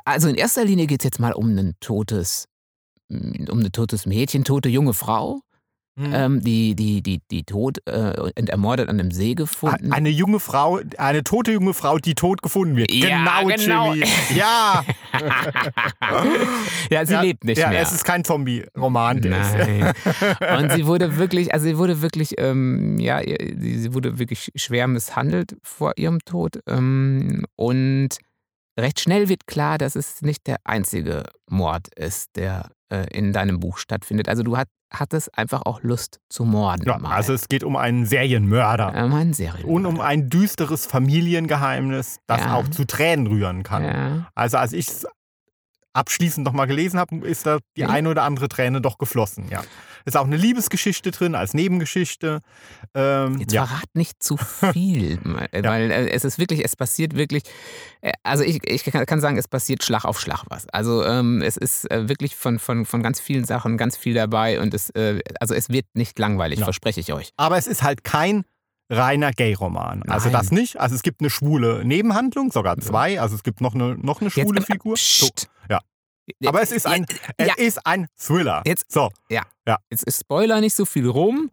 also 0.07 0.29
in 0.29 0.35
erster 0.37 0.65
Linie 0.65 0.87
geht 0.87 1.03
es 1.03 1.05
jetzt 1.05 1.21
mal 1.21 1.33
um 1.35 1.51
ein 1.57 1.75
totes, 1.81 2.49
um 3.11 3.61
ein 3.61 3.71
totes 3.73 4.07
Mädchen, 4.07 4.45
tote 4.45 4.71
junge 4.71 4.95
Frau, 4.95 5.41
Mhm. 5.95 6.13
ähm, 6.15 6.41
die, 6.43 6.75
die, 6.75 7.03
die, 7.03 7.21
die 7.31 7.45
tot 7.45 7.79
äh, 7.85 8.19
und 8.19 8.49
ermordet 8.49 8.89
an 8.89 8.99
einem 8.99 9.11
See 9.11 9.35
gefunden. 9.35 9.93
Eine 9.93 10.09
junge 10.09 10.41
Frau, 10.41 10.81
eine 10.97 11.23
tote 11.23 11.53
junge 11.53 11.75
Frau, 11.75 11.99
die 11.99 12.15
tot 12.15 12.41
gefunden 12.41 12.77
wird. 12.77 12.91
Ja, 12.91 13.43
genau, 13.43 13.57
genau. 13.57 13.93
Jimmy. 13.93 14.07
Ja. 14.35 14.85
ja, 16.91 17.05
sie 17.05 17.13
ja, 17.13 17.21
lebt 17.21 17.45
nicht 17.45 17.59
ja, 17.59 17.69
mehr. 17.69 17.83
es 17.83 17.93
ist 17.93 18.05
kein 18.05 18.25
Zombie-Roman. 18.25 19.19
Nein. 19.19 19.93
Und 20.59 20.73
sie 20.73 20.87
wurde 20.87 21.19
wirklich, 21.19 21.53
also 21.53 21.67
sie 21.67 21.77
wurde 21.77 22.01
wirklich, 22.01 22.37
ähm, 22.39 22.99
ja, 22.99 23.21
sie 23.21 23.93
wurde 23.93 24.19
wirklich 24.19 24.51
schwer 24.55 24.89
misshandelt 24.89 25.57
vor 25.63 25.93
ihrem 25.97 26.21
Tod. 26.25 26.61
Ähm, 26.67 27.45
und 27.57 28.17
recht 28.79 29.01
schnell 29.01 29.29
wird 29.29 29.47
klar, 29.47 29.77
dass 29.77 29.97
es 29.97 30.23
nicht 30.23 30.47
der 30.47 30.57
einzige 30.65 31.25
Mord 31.51 31.89
ist, 31.95 32.37
der 32.37 32.71
in 33.13 33.33
deinem 33.33 33.59
Buch 33.61 33.79
stattfindet. 33.79 34.29
Also 34.29 34.43
du 34.43 34.57
hat, 34.57 34.69
hattest 34.93 35.37
einfach 35.39 35.63
auch 35.65 35.83
Lust 35.83 36.19
zu 36.29 36.45
morden. 36.45 36.85
Ja, 36.87 36.99
also 37.03 37.33
es 37.33 37.49
geht 37.49 37.65
um 37.65 37.77
einen 37.77 38.05
Serienmörder. 38.07 38.93
ähm, 38.95 39.13
ein 39.15 39.33
Serienmörder. 39.33 39.69
Und 39.69 39.87
um 39.87 40.01
ein 40.01 40.29
düsteres 40.29 40.87
Familiengeheimnis, 40.87 42.19
das 42.27 42.41
Ja. 42.43 42.55
auch 42.57 42.69
zu 42.69 42.85
Tränen 42.87 43.27
rühren 43.27 43.63
kann. 43.63 43.85
Ja. 43.85 44.29
Also 44.35 44.59
als 44.59 44.73
ich 44.73 44.89
es 44.89 45.07
abschließend 45.95 46.45
nochmal 46.45 46.67
gelesen 46.67 46.99
habe, 46.99 47.17
ist 47.27 47.47
da 47.47 47.59
die 47.77 47.83
Ja. 47.83 47.89
eine 47.91 48.09
oder 48.11 48.23
andere 48.25 48.49
Träne 48.49 48.81
doch 48.81 48.99
geflossen. 48.99 49.49
Ja. 49.51 49.63
Ist 50.05 50.17
auch 50.17 50.25
eine 50.27 50.37
Liebesgeschichte 50.37 51.11
drin 51.13 51.35
als 51.35 51.55
Nebengeschichte. 51.55 52.41
Ähm, 52.95 53.39
Jetzt 53.39 53.53
ja. 53.53 53.67
verrat 53.67 53.89
nicht 53.95 54.23
zu 54.23 54.37
viel, 54.73 55.19
weil 55.53 55.91
äh, 55.91 56.11
es 56.11 56.25
ist 56.25 56.39
wirklich, 56.39 56.65
es 56.65 56.75
passiert 56.77 57.15
wirklich, 57.17 57.45
äh, 58.01 58.13
also 58.23 58.43
ich, 58.43 58.61
ich 58.69 58.85
kann 58.85 59.21
sagen, 59.21 59.37
es 59.39 59.49
passiert 59.49 59.85
Schlag 59.85 60.05
auf 60.05 60.19
Schlag 60.21 60.45
was. 60.49 60.69
Also 60.71 61.05
ähm, 61.05 61.41
es 61.43 61.57
ist 61.57 61.91
äh, 61.91 62.09
wirklich 62.09 62.35
von, 62.37 62.59
von, 62.59 62.85
von 62.85 63.03
ganz 63.03 63.21
vielen 63.21 63.45
Sachen 63.45 63.77
ganz 63.77 63.97
viel 63.97 64.15
dabei 64.15 64.61
und 64.61 64.75
es, 64.75 64.91
äh, 64.91 65.21
also 65.41 65.55
es 65.55 65.69
wird 65.69 65.87
nicht 65.95 66.19
langweilig, 66.19 66.59
Ja. 66.59 66.65
verspreche 66.65 67.01
ich 67.01 67.13
euch. 67.13 67.31
Aber 67.37 67.57
es 67.59 67.67
ist 67.67 67.83
halt 67.83 68.03
kein 68.05 68.45
reiner 68.91 69.33
Gay-Roman. 69.33 70.03
Also 70.05 70.31
das 70.31 70.51
nicht. 70.51 70.79
Also 70.79 70.95
es 70.95 71.03
gibt 71.03 71.21
eine 71.21 71.31
schwule 71.31 71.85
Nebenhandlung, 71.85 72.53
sogar 72.53 72.77
zwei. 72.79 73.21
Also 73.21 73.35
es 73.37 73.43
gibt 73.43 73.61
noch 73.61 73.75
eine, 73.75 73.97
noch 73.97 74.21
eine 74.21 74.31
schwule 74.31 74.61
Jetzt, 74.61 74.67
Figur. 74.67 74.97
So. 74.97 75.29
ja. 75.71 75.81
Aber 76.47 76.63
es 76.63 76.73
ist 76.73 76.87
ein, 76.87 77.07
es 77.37 77.49
ja, 77.49 77.55
ist 77.57 77.87
ein 77.87 78.07
Thriller. 78.19 78.63
Jetzt- 78.67 78.91
so. 78.93 79.11
jetzt 79.29 80.05
ist 80.05 80.21
Spoiler 80.21 80.61
nicht 80.61 80.75
so 80.75 80.85
viel 80.85 81.09
rum. 81.09 81.51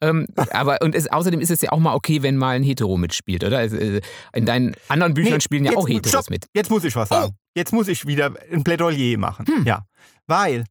Ähm, 0.00 0.26
aber 0.52 0.78
und 0.82 0.94
es, 0.94 1.10
außerdem 1.10 1.40
ist 1.40 1.50
es 1.50 1.60
ja 1.60 1.72
auch 1.72 1.78
mal 1.80 1.94
okay, 1.94 2.22
wenn 2.22 2.36
mal 2.36 2.54
ein 2.54 2.62
Hetero 2.62 2.96
mitspielt, 2.96 3.42
oder? 3.42 3.60
Äh, 3.64 4.00
in 4.32 4.46
deinen 4.46 4.76
anderen 4.86 5.12
Büchern 5.14 5.34
Nee, 5.34 5.40
spielen 5.40 5.64
ja 5.64 5.72
jetzt- 5.72 5.80
auch 5.80 5.88
Heteros 5.88 6.10
stopp. 6.10 6.30
mit. 6.30 6.46
Jetzt 6.54 6.70
muss 6.70 6.84
ich 6.84 6.94
was 6.94 7.08
sagen. 7.08 7.34
Jetzt 7.56 7.72
muss 7.72 7.88
ich 7.88 8.06
wieder 8.06 8.32
ein 8.52 8.62
Plädoyer 8.62 9.18
machen. 9.18 9.44
Hm. 9.46 9.64
Ja. 9.66 9.82
Weil 10.28 10.64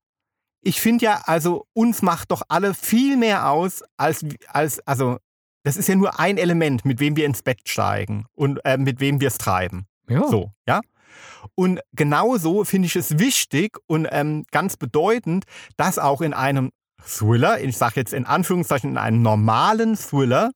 ich 0.62 0.80
finde 0.80 1.04
ja, 1.06 1.22
also 1.26 1.66
uns 1.74 2.02
macht 2.02 2.32
doch 2.32 2.42
alle 2.48 2.74
viel 2.74 3.18
mehr 3.18 3.52
aus, 3.52 3.84
als, 3.98 4.26
als, 4.48 4.80
also 4.88 5.18
das 5.68 5.76
ist 5.76 5.90
ja 5.90 5.96
nur 5.96 6.18
ein 6.18 6.38
Element, 6.38 6.86
mit 6.86 7.02
wem 7.02 7.18
wir 7.18 7.26
ins 7.26 7.44
Bett 7.44 7.60
steigen 7.68 8.26
und 8.36 8.64
äh, 8.64 8.78
mit 8.78 9.02
wem 9.02 9.20
wir 9.20 9.28
es 9.28 9.38
treiben. 9.38 9.86
Ja. 10.08 10.26
So, 10.30 10.54
ja. 10.66 10.80
Und 11.56 11.82
genauso 11.92 12.64
finde 12.64 12.86
ich 12.86 12.96
es 12.96 13.20
wichtig 13.20 13.78
und 13.86 14.08
ähm, 14.10 14.46
ganz 14.52 14.78
bedeutend, 14.78 15.44
dass 15.76 16.00
auch 16.00 16.22
in 16.22 16.34
einem 16.34 16.72
Thriller, 17.06 17.60
ich 17.60 17.76
sage 17.76 17.96
jetzt 17.98 18.14
in 18.14 18.26
Anführungszeichen 18.26 18.92
in 18.92 18.98
einem 18.98 19.22
normalen 19.22 19.98
Thriller, 19.98 20.52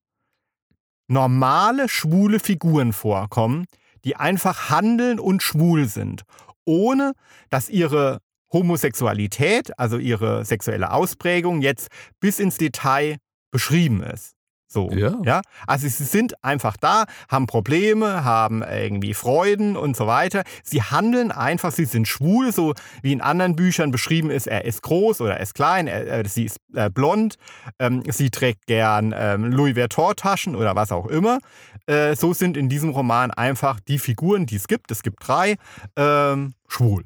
normale 1.10 1.90
schwule 1.90 2.40
Figuren 2.40 2.94
vorkommen, 2.94 3.66
die 4.06 4.16
einfach 4.16 4.70
handeln 4.70 5.20
und 5.20 5.44
schwul 5.44 5.90
sind, 5.90 6.22
ohne 6.64 7.12
dass 7.50 7.68
ihre 7.68 8.20
Homosexualität, 8.54 9.78
also 9.78 9.98
ihre 9.98 10.46
sexuelle 10.46 10.94
Ausprägung, 10.94 11.62
jetzt 11.62 11.90
bis 12.22 12.40
ins 12.40 12.56
Detail 12.58 13.18
beschrieben 13.52 14.04
ist. 14.04 14.38
So, 14.72 14.90
Ja. 14.92 15.18
ja. 15.26 15.42
Also 15.68 15.88
sie 15.90 16.06
sind 16.06 16.42
einfach 16.44 16.78
da, 16.78 17.04
haben 17.30 17.46
Probleme, 17.46 18.24
haben 18.24 18.64
irgendwie 18.64 19.14
Freuden 19.14 19.76
und 19.76 19.98
so 19.98 20.08
weiter. 20.08 20.44
Sie 20.64 20.82
handeln 20.82 21.32
einfach, 21.32 21.72
sie 21.74 21.84
sind 21.84 22.08
schwul, 22.08 22.54
so 22.54 22.74
wie 23.02 23.12
in 23.12 23.20
anderen 23.20 23.58
Büchern 23.58 23.92
beschrieben 23.92 24.30
ist, 24.30 24.48
er 24.48 24.64
ist 24.64 24.82
groß 24.82 25.20
oder 25.20 25.36
er 25.36 25.42
ist 25.42 25.56
klein, 25.56 25.88
er, 25.88 26.08
er, 26.08 26.28
sie 26.28 26.46
ist 26.46 26.58
äh, 26.74 26.90
blond, 26.90 27.36
ähm, 27.80 28.04
sie 28.08 28.30
trägt 28.30 28.66
gern 28.66 29.14
ähm, 29.16 29.52
Louis 29.52 29.76
Vuitton-Taschen 29.76 30.56
oder 30.56 30.74
was 30.76 30.94
auch 30.94 31.08
immer. 31.08 31.40
Äh, 31.86 32.16
so 32.16 32.34
sind 32.34 32.56
in 32.56 32.70
diesem 32.70 32.92
Roman 32.92 33.32
einfach 33.32 33.82
die 33.82 34.00
Figuren, 34.00 34.46
die 34.46 34.56
es 34.56 34.68
gibt, 34.68 34.90
es 34.92 35.04
gibt 35.04 35.28
drei, 35.28 35.56
ähm, 35.98 36.54
schwul. 36.70 37.04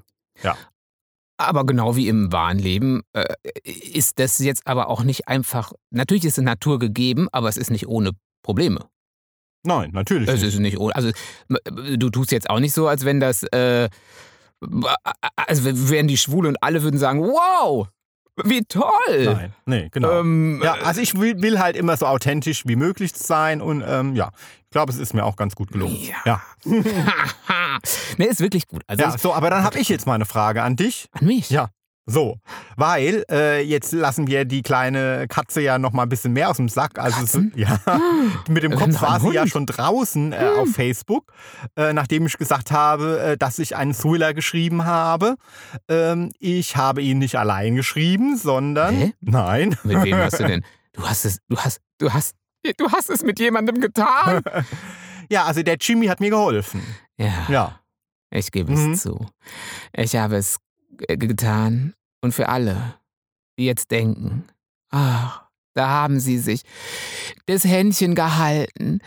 Aber 1.38 1.66
genau 1.66 1.96
wie 1.96 2.08
im 2.08 2.32
wahren 2.32 2.60
Leben 2.60 3.02
äh, 3.14 3.26
ist 3.64 4.20
das 4.20 4.38
jetzt 4.40 4.66
aber 4.68 4.90
auch 4.90 5.04
nicht 5.04 5.28
einfach. 5.28 5.74
Natürlich 5.92 6.24
ist 6.26 6.38
es 6.38 6.44
Natur 6.44 6.80
gegeben, 6.80 7.28
aber 7.32 7.50
es 7.50 7.58
ist 7.58 7.72
nicht 7.72 7.88
ohne 7.88 8.12
Probleme. 8.42 8.86
Nein, 9.64 9.90
natürlich. 9.94 10.30
Es 10.30 10.44
ist 10.44 10.60
nicht 10.60 10.78
ohne. 10.78 10.96
Also 10.96 11.10
m- 11.50 11.98
du 12.00 12.10
tust 12.10 12.32
jetzt 12.32 12.50
auch 12.50 12.60
nicht 12.60 12.74
so, 12.74 12.88
als 12.88 13.04
wenn 13.04 13.20
das. 13.20 13.44
Äh, 13.44 13.90
also 15.36 15.90
wären 15.90 16.08
die 16.08 16.18
schwul 16.18 16.46
und 16.48 16.58
alle 16.62 16.82
würden 16.84 16.98
sagen, 17.00 17.22
wow, 17.22 17.88
wie 18.44 18.64
toll. 18.64 18.86
Nein, 19.24 19.54
nee, 19.66 19.90
genau. 19.92 20.20
Ähm, 20.20 20.62
Ja, 20.64 20.74
also 20.84 21.02
ich 21.02 21.20
will, 21.20 21.42
will 21.42 21.60
halt 21.60 21.76
immer 21.76 21.98
so 21.98 22.06
authentisch 22.06 22.66
wie 22.66 22.76
möglich 22.76 23.12
sein 23.16 23.62
und 23.62 23.84
ähm, 23.86 24.16
ja, 24.16 24.32
ich 24.64 24.70
glaube, 24.72 24.92
es 24.92 24.98
ist 24.98 25.14
mir 25.14 25.24
auch 25.26 25.36
ganz 25.36 25.56
gut 25.56 25.72
gelungen. 25.72 25.98
Ja. 26.02 26.16
Ja, 26.26 26.42
nee, 28.18 28.26
ist 28.26 28.42
wirklich 28.42 28.68
gut. 28.68 28.84
Also 28.88 29.04
ja 29.04 29.18
so, 29.18 29.34
aber 29.34 29.50
dann 29.50 29.64
habe 29.64 29.80
ich 29.80 29.90
jetzt 29.90 30.06
mal 30.06 30.14
eine 30.16 30.26
Frage 30.26 30.64
an 30.64 30.76
dich. 30.76 31.08
an 31.12 31.28
mich. 31.28 31.50
Ja. 31.50 31.70
So, 32.08 32.38
weil 32.78 33.26
äh, 33.32 33.64
jetzt 33.64 33.92
lassen 33.92 34.28
wir 34.28 34.46
die 34.46 34.62
kleine 34.62 35.26
Katze 35.28 35.62
ja 35.62 35.80
noch 35.80 35.92
mal 35.92 36.04
ein 36.04 36.10
bisschen 36.10 36.34
mehr 36.34 36.52
aus 36.52 36.58
dem 36.58 36.70
Sack. 36.70 37.00
Also 37.00 37.18
Katzen? 37.18 37.52
ja, 37.56 37.80
mit 38.48 38.62
dem 38.62 38.76
Kopf 38.76 39.02
war 39.02 39.20
sie 39.20 39.32
ja 39.32 39.48
schon 39.48 39.66
draußen 39.66 40.32
äh, 40.32 40.52
auf 40.60 40.70
Facebook, 40.70 41.34
äh, 41.76 41.94
nachdem 41.94 42.28
ich 42.28 42.38
gesagt 42.38 42.70
habe, 42.70 43.20
äh, 43.22 43.38
dass 43.38 43.58
ich 43.58 43.76
einen 43.76 43.94
Thriller 43.94 44.36
geschrieben 44.36 44.86
habe. 44.86 45.36
Ähm, 45.90 46.32
ich 46.38 46.78
habe 46.78 47.02
ihn 47.02 47.18
nicht 47.18 47.38
allein 47.38 47.76
geschrieben, 47.76 48.38
sondern 48.38 48.96
Hä? 48.96 49.14
nein, 49.22 49.76
Mit 49.84 50.04
wem 50.04 50.18
hast 50.18 50.40
du 50.40 50.44
denn? 50.44 50.64
Du 50.94 51.06
hast 51.06 51.26
es, 51.26 51.40
du 51.50 51.58
hast, 51.58 51.82
du 51.98 52.14
hast, 52.14 52.36
du 52.78 52.90
hast 52.90 53.10
es 53.10 53.22
mit 53.22 53.38
jemandem 53.38 53.82
getan. 53.82 54.42
ja, 55.30 55.44
also 55.44 55.62
der 55.62 55.76
Jimmy 55.76 56.08
hat 56.08 56.22
mir 56.22 56.30
geholfen. 56.30 56.82
Ja. 57.18 57.34
Ja. 57.50 57.80
Ich 58.32 58.52
gebe 58.52 58.72
Mhm. 58.72 58.92
es 58.94 59.02
zu. 59.02 59.26
Ich 59.96 60.16
habe 60.16 60.38
es 60.38 60.58
getan. 61.08 61.94
Und 62.22 62.34
für 62.34 62.50
alle, 62.50 62.96
die 63.58 63.66
jetzt 63.66 63.92
denken, 63.92 64.46
ach, 64.90 65.44
da 65.74 65.90
haben 65.90 66.20
sie 66.20 66.38
sich 66.38 66.62
das 67.46 67.64
Händchen 67.66 68.16
gehalten, 68.16 69.00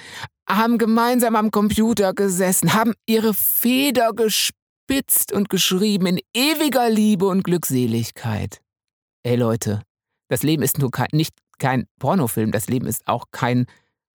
haben 0.48 0.78
gemeinsam 0.78 1.34
am 1.36 1.50
Computer 1.50 2.14
gesessen, 2.14 2.74
haben 2.74 2.94
ihre 3.06 3.34
Feder 3.34 4.12
gespitzt 4.12 5.32
und 5.32 5.48
geschrieben 5.48 6.06
in 6.06 6.20
ewiger 6.34 6.88
Liebe 6.90 7.26
und 7.26 7.42
Glückseligkeit. 7.42 8.60
Ey 9.24 9.36
Leute, 9.36 9.82
das 10.28 10.42
Leben 10.42 10.62
ist 10.62 10.78
nur 10.78 10.90
kein, 10.90 11.08
nicht 11.12 11.34
kein 11.58 11.86
Pornofilm, 11.98 12.52
das 12.52 12.68
Leben 12.68 12.86
ist 12.86 13.06
auch 13.08 13.24
kein, 13.32 13.66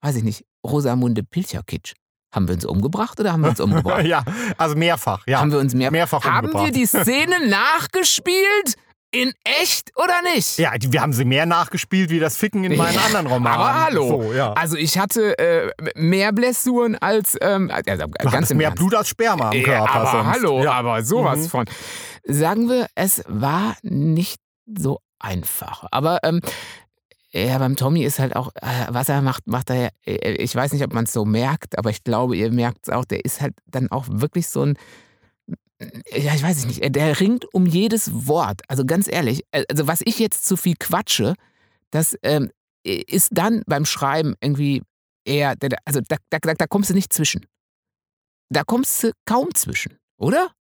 weiß 0.01 0.15
ich 0.15 0.23
nicht, 0.23 0.45
Rosamunde 0.65 1.23
Pilcher-Kitsch. 1.23 1.93
Haben 2.33 2.47
wir 2.47 2.55
uns 2.55 2.65
umgebracht 2.65 3.19
oder 3.19 3.31
haben 3.31 3.41
wir 3.43 3.49
uns 3.51 3.59
umgebracht? 3.61 4.03
ja, 4.05 4.23
also 4.57 4.75
mehrfach, 4.75 5.23
ja. 5.27 5.39
Haben 5.39 5.51
wir 5.51 5.59
uns 5.59 5.73
mehr 5.73 5.91
mehrfach 5.91 6.23
Haben 6.25 6.47
wir 6.47 6.55
umgebracht. 6.55 6.75
die 6.75 6.85
Szene 6.85 7.47
nachgespielt? 7.97 8.75
In 9.15 9.31
echt 9.43 9.91
oder 9.95 10.23
nicht? 10.33 10.57
Ja, 10.57 10.71
wir 10.79 10.99
haben 10.99 11.13
sie 11.13 11.23
mehr 11.23 11.45
nachgespielt 11.45 12.09
wie 12.09 12.17
das 12.19 12.35
Ficken 12.35 12.63
in 12.63 12.75
meinen 12.75 12.95
Ja, 12.95 13.01
anderen 13.01 13.27
Romanen. 13.27 13.59
aber 13.61 13.83
hallo. 13.85 14.07
So, 14.23 14.33
ja. 14.33 14.53
Also 14.53 14.75
ich 14.75 14.97
hatte 14.97 15.37
äh, 15.37 15.69
mehr 15.95 16.31
Blessuren 16.33 16.95
als 16.95 17.37
ähm, 17.39 17.69
also 17.71 18.07
ganz 18.31 18.49
im 18.49 18.57
mehr 18.57 18.69
Ernst. 18.69 18.79
Blut 18.79 18.95
als 18.95 19.09
Sperma 19.09 19.51
am 19.51 19.55
Ja, 19.57 19.63
Körper. 19.63 19.91
aber 19.93 20.11
sonst. 20.11 20.27
hallo, 20.33 20.63
Ja. 20.63 20.71
aber 20.73 21.03
sowas 21.03 21.37
Mhm. 21.41 21.47
von. 21.49 21.65
Sagen 22.23 22.69
wir, 22.69 22.87
es 22.95 23.21
war 23.27 23.75
nicht 23.83 24.39
so 24.65 24.97
einfach. 25.19 25.85
Aber 25.91 26.17
ähm, 26.23 26.41
ja, 27.33 27.57
beim 27.57 27.75
Tommy 27.75 28.03
ist 28.03 28.19
halt 28.19 28.35
auch, 28.35 28.51
äh, 28.55 28.87
was 28.89 29.09
er 29.09 29.21
macht, 29.21 29.47
macht 29.47 29.69
er, 29.71 29.91
äh, 30.05 30.33
ich 30.33 30.55
weiß 30.55 30.71
nicht, 30.73 30.83
ob 30.83 30.93
man 30.93 31.05
es 31.05 31.13
so 31.13 31.25
merkt, 31.25 31.77
aber 31.77 31.89
ich 31.89 32.03
glaube, 32.03 32.37
ihr 32.37 32.51
merkt 32.51 32.87
es 32.87 32.93
auch, 32.93 33.05
der 33.05 33.25
ist 33.25 33.41
halt 33.41 33.55
dann 33.65 33.89
auch 33.91 34.05
wirklich 34.07 34.47
so 34.47 34.63
ein, 34.63 34.77
ja, 36.11 36.33
ich 36.35 36.43
weiß 36.43 36.65
nicht, 36.65 36.95
der 36.95 37.19
ringt 37.19 37.51
um 37.53 37.65
jedes 37.65 38.27
Wort. 38.27 38.61
Also 38.67 38.85
ganz 38.85 39.11
ehrlich, 39.11 39.43
äh, 39.51 39.63
also 39.69 39.87
was 39.87 40.01
ich 40.05 40.19
jetzt 40.19 40.45
zu 40.45 40.55
viel 40.57 40.75
quatsche, 40.79 41.33
das 41.89 42.15
ähm, 42.21 42.51
ist 42.83 43.29
dann 43.31 43.63
beim 43.65 43.85
Schreiben 43.85 44.35
irgendwie 44.39 44.83
eher, 45.25 45.55
also 45.85 46.01
da, 46.07 46.17
da, 46.29 46.39
da 46.39 46.67
kommst 46.67 46.89
du 46.89 46.93
nicht 46.93 47.13
zwischen. 47.13 47.45
Da 48.49 48.63
kommst 48.63 49.03
du 49.03 49.11
kaum 49.25 49.53
zwischen, 49.55 49.97
oder? 50.17 50.51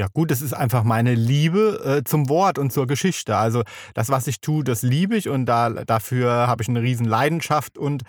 Ja, 0.00 0.06
gut, 0.14 0.30
das 0.30 0.40
ist 0.40 0.54
einfach 0.54 0.82
meine 0.82 1.14
Liebe 1.14 1.98
äh, 1.98 2.08
zum 2.08 2.30
Wort 2.30 2.58
und 2.58 2.72
zur 2.72 2.86
Geschichte. 2.86 3.36
Also 3.36 3.64
das, 3.92 4.08
was 4.08 4.26
ich 4.28 4.40
tue, 4.40 4.64
das 4.64 4.80
liebe 4.80 5.14
ich 5.14 5.28
und 5.28 5.44
da, 5.44 5.68
dafür 5.68 6.30
habe 6.30 6.62
ich 6.62 6.70
eine 6.70 6.80
riesen 6.80 7.04
Leidenschaft 7.04 7.76
und 7.76 8.04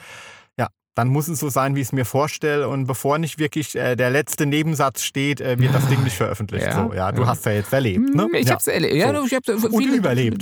ja, 0.58 0.68
dann 0.96 1.10
muss 1.10 1.28
es 1.28 1.42
so 1.42 1.50
sein, 1.50 1.76
wie 1.76 1.82
ich 1.82 1.88
es 1.88 1.92
mir 1.92 2.06
vorstelle. 2.06 2.70
Und 2.70 2.88
bevor 2.88 3.18
nicht 3.18 3.40
wirklich 3.40 3.76
äh, 3.76 3.98
der 3.98 4.10
letzte 4.10 4.46
Nebensatz 4.46 5.04
steht, 5.04 5.42
äh, 5.42 5.60
wird 5.60 5.76
das 5.76 5.86
Ding 5.90 6.02
nicht 6.06 6.16
veröffentlicht. 6.16 6.66
Ja, 6.72 6.88
so, 6.88 6.94
ja, 6.94 7.12
du 7.12 7.24
ja. 7.24 7.28
hast 7.28 7.46
ja 7.46 7.52
jetzt 7.52 7.74
erlebt, 7.74 8.16
ne? 8.16 8.24
Hm, 8.24 8.36
Ich 8.36 8.48
ja. 8.48 8.54
hab's 8.54 8.68
erlebt. 8.68 8.96
Ja, 8.96 9.14
so. 9.14 9.26
ich 9.26 9.34
hab's 9.34 9.50
Und 9.50 9.86
überlebt. 9.94 10.42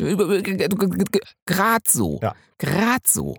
Gerade 1.48 1.84
so. 1.88 2.20
Ja. 2.22 2.36
Gerade 2.60 3.04
so. 3.08 3.38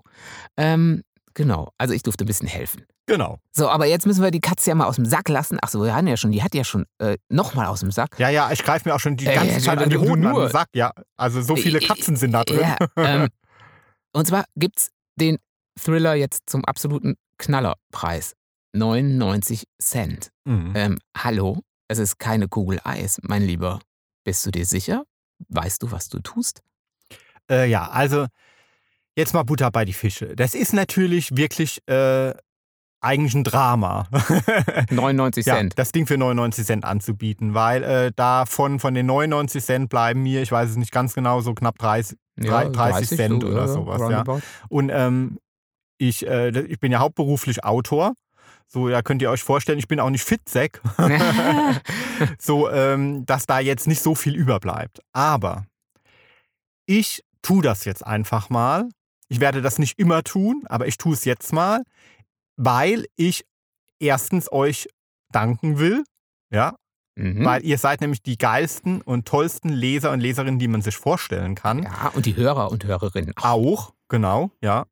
Ähm, 0.57 1.03
genau. 1.33 1.71
Also 1.77 1.93
ich 1.93 2.03
durfte 2.03 2.25
ein 2.25 2.27
bisschen 2.27 2.49
helfen. 2.49 2.83
Genau. 3.07 3.39
So, 3.51 3.67
aber 3.69 3.85
jetzt 3.87 4.05
müssen 4.05 4.23
wir 4.23 4.31
die 4.31 4.39
Katze 4.39 4.69
ja 4.69 4.75
mal 4.75 4.85
aus 4.85 4.95
dem 4.95 5.05
Sack 5.05 5.27
lassen. 5.27 5.57
Ach 5.61 5.69
so, 5.69 5.83
wir 5.83 5.93
haben 5.95 6.07
ja 6.07 6.15
schon, 6.17 6.31
die 6.31 6.43
hat 6.43 6.53
ja 6.55 6.63
schon 6.63 6.85
äh, 6.99 7.17
nochmal 7.29 7.65
aus 7.67 7.81
dem 7.81 7.91
Sack. 7.91 8.17
Ja, 8.19 8.29
ja, 8.29 8.51
ich 8.51 8.63
greife 8.63 8.87
mir 8.87 8.95
auch 8.95 8.99
schon 8.99 9.17
die 9.17 9.25
Äh, 9.25 9.35
ganze 9.35 9.53
ja, 9.55 9.59
Zeit 9.59 9.79
du- 9.79 9.83
an 9.83 9.89
die 9.89 9.97
Hoden 9.97 10.25
an 10.25 10.31
nur. 10.33 10.45
den 10.47 10.51
Sack. 10.51 10.69
Ja, 10.73 10.91
also 11.17 11.41
so 11.41 11.55
viele 11.55 11.79
Äh, 11.79 11.85
Katzen 11.85 12.15
sind 12.15 12.31
da 12.31 12.43
drin. 12.43 12.59
Ja, 12.61 12.77
ähm, 12.97 13.27
und 14.13 14.27
zwar 14.27 14.45
gibt's 14.55 14.91
den 15.19 15.37
Thriller 15.79 16.13
jetzt 16.13 16.43
zum 16.49 16.63
absoluten 16.65 17.15
Knallerpreis. 17.37 18.33
99 18.73 19.65
Cent. 19.81 20.29
Mhm. 20.45 20.73
Ähm, 20.75 20.99
hallo? 21.17 21.61
es 21.89 21.97
ist 21.99 22.19
keine 22.19 22.47
Kugel 22.47 22.79
Eis, 22.85 23.19
mein 23.23 23.41
Lieber. 23.43 23.79
Bist 24.23 24.45
du 24.45 24.51
dir 24.51 24.65
sicher? 24.65 25.03
Weißt 25.49 25.83
du, 25.83 25.91
was 25.91 26.07
du 26.07 26.19
tust? 26.19 26.61
Äh, 27.49 27.69
ja, 27.69 27.89
also 27.89 28.27
jetzt 29.17 29.33
mal 29.33 29.43
Butter 29.43 29.71
bei 29.71 29.83
die 29.83 29.91
Fische. 29.91 30.33
Das 30.37 30.53
ist 30.53 30.71
natürlich 30.71 31.35
wirklich 31.35 31.85
äh, 31.89 32.33
eigentlich 33.01 33.33
ein 33.33 33.43
Drama. 33.43 34.07
99 34.91 35.45
ja, 35.45 35.55
Cent. 35.55 35.77
das 35.77 35.91
Ding 35.91 36.05
für 36.05 36.17
99 36.17 36.65
Cent 36.65 36.85
anzubieten, 36.85 37.53
weil 37.53 37.83
äh, 37.83 38.11
davon 38.15 38.79
von 38.79 38.93
den 38.93 39.07
99 39.07 39.63
Cent 39.63 39.89
bleiben 39.89 40.21
mir, 40.21 40.41
ich 40.41 40.51
weiß 40.51 40.69
es 40.69 40.75
nicht 40.77 40.91
ganz 40.91 41.13
genau, 41.13 41.41
so 41.41 41.53
knapp 41.53 41.77
30, 41.79 42.17
Ja, 42.39 42.69
30, 42.69 43.09
Cent 43.09 43.41
so, 43.41 43.49
oder 43.49 43.61
ja, 43.61 43.67
sowas. 43.67 44.01
Ja. 44.09 44.23
Und 44.69 44.91
ähm, 44.93 45.39
ich, 45.97 46.25
äh, 46.27 46.49
ich 46.61 46.79
bin 46.79 46.91
ja 46.91 46.99
hauptberuflich 46.99 47.63
Autor. 47.63 48.13
So, 48.67 48.87
ja, 48.87 49.01
könnt 49.01 49.21
ihr 49.21 49.29
euch 49.29 49.43
vorstellen, 49.43 49.79
ich 49.79 49.87
bin 49.87 49.99
auch 49.99 50.09
nicht 50.09 50.23
Fitzek. 50.23 50.81
so, 52.39 52.69
ähm, 52.69 53.25
dass 53.25 53.45
da 53.45 53.59
jetzt 53.59 53.87
nicht 53.87 54.01
so 54.01 54.15
viel 54.15 54.35
überbleibt. 54.35 55.01
Aber 55.11 55.65
ich 56.85 57.23
tue 57.41 57.63
das 57.63 57.83
jetzt 57.85 58.05
einfach 58.05 58.49
mal. 58.49 58.87
Ich 59.27 59.39
werde 59.39 59.61
das 59.61 59.79
nicht 59.79 59.97
immer 59.97 60.23
tun, 60.23 60.63
aber 60.67 60.87
ich 60.87 60.97
tue 60.97 61.13
es 61.13 61.25
jetzt 61.25 61.53
mal, 61.53 61.83
weil 62.63 63.05
ich 63.15 63.45
erstens 63.99 64.51
euch 64.51 64.87
danken 65.31 65.79
will. 65.79 66.03
Ja, 66.51 66.75
Mhm. 67.17 67.43
weil 67.43 67.65
ihr 67.65 67.77
seid 67.77 67.99
nämlich 67.99 68.23
die 68.23 68.37
geilsten 68.37 69.01
und 69.01 69.27
tollsten 69.27 69.67
Leser 69.69 70.11
und 70.11 70.21
Leserinnen, 70.21 70.59
die 70.59 70.69
man 70.69 70.81
sich 70.81 70.95
vorstellen 70.95 71.55
kann. 71.55 71.83
Ja, 71.83 72.09
und 72.13 72.25
die 72.25 72.37
Hörer 72.37 72.71
und 72.71 72.85
Hörerinnen 72.85 73.33
auch. 73.37 73.43
Auch, 73.43 73.93
genau, 74.07 74.51
ja. 74.61 74.85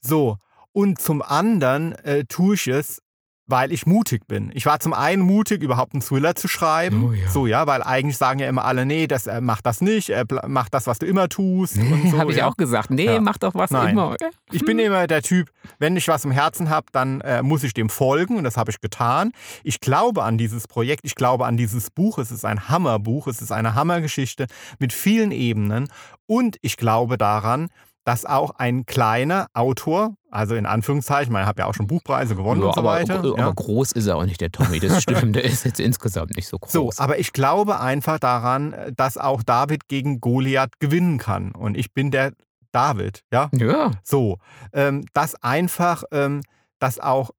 So, 0.00 0.38
und 0.72 0.98
zum 0.98 1.20
anderen 1.20 1.92
äh, 1.92 2.24
tue 2.24 2.54
ich 2.54 2.68
es, 2.68 3.02
weil 3.48 3.72
ich 3.72 3.86
mutig 3.86 4.28
bin. 4.28 4.50
Ich 4.54 4.66
war 4.66 4.78
zum 4.78 4.92
einen 4.92 5.22
mutig, 5.22 5.62
überhaupt 5.62 5.94
einen 5.94 6.02
Thriller 6.02 6.34
zu 6.34 6.46
schreiben. 6.48 7.04
Oh 7.08 7.12
ja. 7.12 7.28
So, 7.28 7.46
ja, 7.46 7.66
weil 7.66 7.82
eigentlich 7.82 8.16
sagen 8.18 8.38
ja 8.38 8.48
immer 8.48 8.64
alle, 8.64 8.86
nee, 8.86 9.06
das, 9.06 9.26
äh, 9.26 9.40
mach 9.40 9.62
das 9.62 9.80
nicht, 9.80 10.10
äh, 10.10 10.24
mach 10.46 10.68
das, 10.68 10.86
was 10.86 10.98
du 10.98 11.06
immer 11.06 11.28
tust. 11.28 11.78
und 11.78 12.10
so, 12.10 12.18
Habe 12.18 12.30
ich 12.30 12.38
ja. 12.38 12.46
auch 12.46 12.56
gesagt. 12.56 12.90
Nee, 12.90 13.06
Ja. 13.06 13.20
mach 13.20 13.38
doch 13.38 13.54
was 13.54 13.70
Nein. 13.70 13.90
immer. 13.90 14.14
Ich 14.52 14.64
bin 14.64 14.78
immer 14.78 15.06
der 15.06 15.22
Typ, 15.22 15.50
wenn 15.78 15.96
ich 15.96 16.06
was 16.08 16.24
im 16.24 16.30
Herzen 16.30 16.68
habe, 16.68 16.86
dann 16.92 17.20
äh, 17.22 17.42
muss 17.42 17.64
ich 17.64 17.72
dem 17.74 17.88
folgen 17.88 18.36
und 18.36 18.44
das 18.44 18.56
habe 18.58 18.70
ich 18.70 18.80
getan. 18.80 19.32
Ich 19.64 19.80
glaube 19.80 20.22
an 20.24 20.36
dieses 20.38 20.68
Projekt, 20.68 21.00
ich 21.04 21.14
glaube 21.14 21.46
an 21.46 21.56
dieses 21.56 21.90
Buch. 21.90 22.18
Es 22.18 22.30
ist 22.30 22.44
ein 22.44 22.68
Hammerbuch, 22.68 23.26
es 23.28 23.40
ist 23.40 23.50
eine 23.50 23.74
Hammergeschichte 23.74 24.46
mit 24.78 24.92
vielen 24.92 25.30
Ebenen 25.32 25.88
und 26.26 26.58
ich 26.60 26.76
glaube 26.76 27.16
daran, 27.16 27.68
dass 28.08 28.24
auch 28.24 28.52
ein 28.52 28.86
kleiner 28.86 29.48
Autor, 29.52 30.14
also 30.30 30.54
in 30.54 30.64
Anführungszeichen, 30.64 31.24
ich 31.24 31.30
meine, 31.30 31.42
ich 31.44 31.48
habe 31.48 31.60
ja 31.60 31.66
auch 31.66 31.74
schon 31.74 31.86
Buchpreise 31.86 32.34
gewonnen 32.34 32.62
Ja, 32.62 32.68
und 32.68 32.74
so 32.74 32.80
aber, 32.80 32.92
weiter. 32.92 33.18
aber 33.18 33.36
ja. 33.36 33.52
groß 33.54 33.92
ist 33.92 34.06
er 34.06 34.16
auch 34.16 34.24
nicht, 34.24 34.40
der 34.40 34.50
Tommy. 34.50 34.80
Das 34.80 35.02
stimmt. 35.02 35.36
der 35.36 35.44
ist 35.44 35.66
jetzt 35.66 35.78
insgesamt 35.78 36.34
nicht 36.34 36.48
so 36.48 36.58
groß. 36.58 36.72
So, 36.72 36.90
aber 36.96 37.18
ich 37.18 37.34
glaube 37.34 37.80
einfach 37.80 38.18
daran, 38.18 38.74
dass 38.96 39.18
auch 39.18 39.42
David 39.42 39.88
gegen 39.88 40.22
Goliath 40.22 40.80
gewinnen 40.80 41.18
kann. 41.18 41.52
Und 41.52 41.76
ich 41.76 41.92
bin 41.92 42.10
der 42.10 42.32
David, 42.72 43.24
ja. 43.30 43.50
ja. 43.52 43.90
So, 44.02 44.38
ähm, 44.72 45.04
dass 45.12 45.34
einfach, 45.42 46.04
ähm, 46.10 46.40
dass 46.78 46.98
auch 46.98 47.32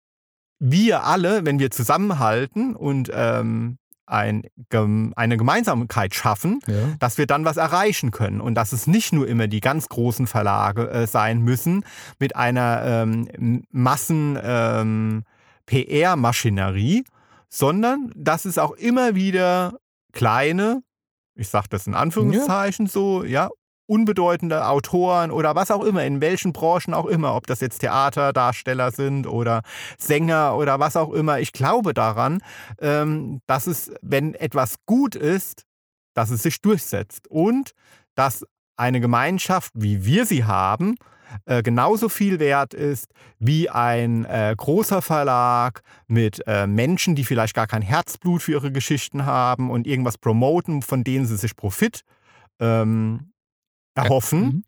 wir 0.60 1.04
alle, 1.04 1.46
wenn 1.46 1.58
wir 1.58 1.72
zusammenhalten 1.72 2.76
und 2.76 3.10
ähm, 3.12 3.80
ein, 4.10 4.44
eine 5.16 5.38
Gemeinsamkeit 5.38 6.16
schaffen, 6.16 6.60
ja. 6.68 6.76
dass 7.00 7.18
wir 7.18 7.28
dann 7.28 7.46
was 7.46 7.58
erreichen 7.58 8.12
können 8.12 8.42
und 8.42 8.56
dass 8.56 8.72
es 8.72 8.88
nicht 8.88 9.14
nur 9.14 9.28
immer 9.28 9.48
die 9.48 9.60
ganz 9.60 9.88
großen 9.90 10.28
Verlage 10.28 10.90
äh, 10.90 11.08
sein 11.08 11.42
müssen 11.42 11.86
mit 12.20 12.36
einer 12.36 12.84
ähm, 12.86 13.64
Massen 13.72 14.38
ähm, 14.42 15.24
sondern 17.50 18.12
dass 18.16 18.46
es 18.46 18.58
auch 18.58 18.72
immer 18.72 19.16
wieder 19.16 19.78
kleine, 20.12 20.82
ich 21.36 21.50
sage 21.50 21.68
das 21.70 21.88
in 21.88 21.94
Anführungszeichen 21.94 22.88
so, 22.88 23.24
ja, 23.24 23.50
unbedeutende 23.90 24.68
Autoren 24.68 25.32
oder 25.32 25.56
was 25.56 25.72
auch 25.72 25.84
immer, 25.84 26.04
in 26.06 26.22
welchen 26.22 26.54
Branchen 26.54 26.94
auch 26.94 27.08
immer, 27.08 27.36
ob 27.36 27.48
das 27.48 27.60
jetzt 27.60 27.80
Theaterdarsteller 27.80 28.92
sind 28.92 29.26
oder 29.26 29.64
Sänger 29.98 30.56
oder 30.56 30.80
was 30.80 30.96
auch 30.96 31.12
immer. 31.12 31.40
Ich 31.40 31.52
glaube 31.52 31.94
daran, 31.94 32.42
ähm, 32.80 33.42
dass 33.48 33.68
es, 33.68 33.92
wenn 34.02 34.36
etwas 34.36 34.76
gut 34.86 35.16
ist, 35.16 35.66
dass 36.14 36.30
es 36.30 36.44
sich 36.44 36.62
durchsetzt 36.62 37.28
und 37.30 37.72
dass 38.16 38.46
eine 38.78 39.02
Gemeinschaft, 39.02 39.72
wie 39.76 40.06
wir 40.06 40.26
sie 40.26 40.46
haben, 40.46 40.96
äh, 41.46 41.64
genauso 41.64 42.10
viel 42.10 42.40
wert 42.40 42.74
ist 42.74 43.12
wie 43.40 43.70
ein 43.70 44.26
äh, 44.26 44.54
großer 44.56 45.02
Verlag 45.02 45.82
mit 46.08 46.42
äh, 46.48 46.68
Menschen, 46.68 47.16
die 47.16 47.24
vielleicht 47.24 47.56
gar 47.56 47.68
kein 47.68 47.82
Herzblut 47.82 48.44
für 48.44 48.54
ihre 48.54 48.72
Geschichten 48.72 49.26
haben 49.26 49.70
und 49.72 49.88
irgendwas 49.88 50.18
promoten, 50.18 50.82
von 50.82 51.04
denen 51.04 51.26
sie 51.26 51.38
sich 51.38 51.56
Profit 51.56 52.02
ähm, 52.60 53.32
erhoffen. 53.96 54.42
Mhm. 54.42 54.64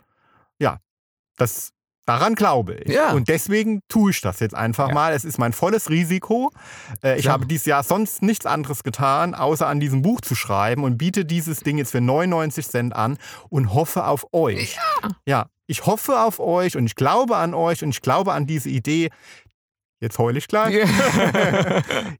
Das, 1.37 1.71
daran 2.05 2.35
glaube 2.35 2.75
ich. 2.75 2.93
Ja. 2.93 3.13
Und 3.13 3.27
deswegen 3.27 3.81
tue 3.87 4.11
ich 4.11 4.21
das 4.21 4.41
jetzt 4.41 4.53
einfach 4.53 4.89
Ja. 4.89 4.93
mal. 4.93 5.13
Es 5.13 5.23
ist 5.25 5.39
mein 5.39 5.53
volles 5.53 5.89
Risiko. 5.89 6.51
Äh, 7.03 7.15
ich 7.15 7.21
Klar. 7.23 7.33
habe 7.33 7.47
dieses 7.47 7.65
Jahr 7.65 7.81
sonst 7.81 8.21
nichts 8.21 8.45
anderes 8.45 8.83
getan, 8.83 9.33
außer 9.33 9.65
an 9.65 9.79
diesem 9.79 10.03
Buch 10.03 10.21
zu 10.21 10.35
schreiben 10.35 10.83
und 10.83 10.97
biete 10.99 11.25
dieses 11.25 11.61
Ding 11.61 11.79
jetzt 11.79 11.91
für 11.91 12.01
99 12.01 12.67
Cent 12.67 12.93
an 12.95 13.17
und 13.49 13.73
hoffe 13.73 14.05
auf 14.05 14.27
euch. 14.33 14.75
Ja. 15.01 15.09
Ja, 15.25 15.45
ich 15.65 15.85
hoffe 15.87 16.19
auf 16.19 16.39
euch 16.39 16.77
und 16.77 16.85
ich 16.85 16.95
glaube 16.95 17.37
an 17.37 17.55
euch 17.55 17.81
und 17.81 17.89
ich 17.89 18.01
glaube 18.01 18.33
an 18.33 18.45
diese 18.45 18.69
Idee. 18.69 19.09
Jetzt 19.99 20.19
heule 20.19 20.37
ich 20.37 20.47
gleich. 20.47 20.75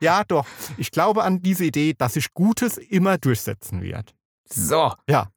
ja, 0.02 0.24
doch. 0.28 0.48
Ich 0.78 0.90
glaube 0.90 1.24
an 1.24 1.42
diese 1.44 1.66
Idee, 1.66 1.94
dass 1.96 2.14
sich 2.14 2.34
Gutes 2.34 2.78
immer 2.78 3.18
durchsetzen 3.20 3.82
wird. 3.84 4.16
So. 4.50 4.94
Ja. 5.08 5.28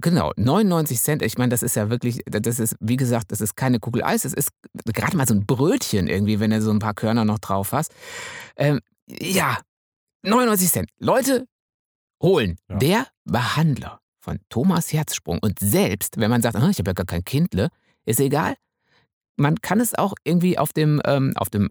Genau, 0.00 0.32
99 0.36 1.00
Cent. 1.00 1.22
Ich 1.22 1.38
meine, 1.38 1.50
das 1.50 1.62
ist 1.62 1.76
ja 1.76 1.90
wirklich, 1.90 2.22
das 2.26 2.58
ist, 2.58 2.76
wie 2.80 2.96
gesagt, 2.96 3.32
das 3.32 3.40
ist 3.40 3.56
keine 3.56 3.78
Kugel 3.80 4.02
Eis. 4.02 4.22
Das 4.22 4.32
ist 4.32 4.50
gerade 4.86 5.16
mal 5.16 5.26
so 5.26 5.34
ein 5.34 5.46
Brötchen 5.46 6.06
irgendwie, 6.06 6.40
wenn 6.40 6.50
du 6.50 6.62
so 6.62 6.70
ein 6.70 6.78
paar 6.78 6.94
Körner 6.94 7.24
noch 7.24 7.38
drauf 7.38 7.72
hast. 7.72 7.92
Ähm, 8.56 8.80
ja, 9.06 9.58
99 10.22 10.70
Cent. 10.70 10.90
Leute, 10.98 11.46
holen. 12.22 12.56
Ja. 12.68 12.76
Der 12.76 13.06
Behandler 13.24 14.00
von 14.20 14.38
Thomas 14.48 14.92
Herzsprung. 14.92 15.38
Und 15.40 15.58
selbst, 15.58 16.18
wenn 16.18 16.30
man 16.30 16.42
sagt, 16.42 16.56
ich 16.56 16.78
habe 16.78 16.90
ja 16.90 16.92
gar 16.92 17.06
kein 17.06 17.24
Kindle, 17.24 17.68
ist 18.04 18.20
egal. 18.20 18.54
Man 19.36 19.60
kann 19.60 19.80
es 19.80 19.94
auch 19.94 20.14
irgendwie 20.24 20.58
auf 20.58 20.72
dem, 20.72 21.00
ähm, 21.04 21.32
auf 21.36 21.48
dem 21.50 21.70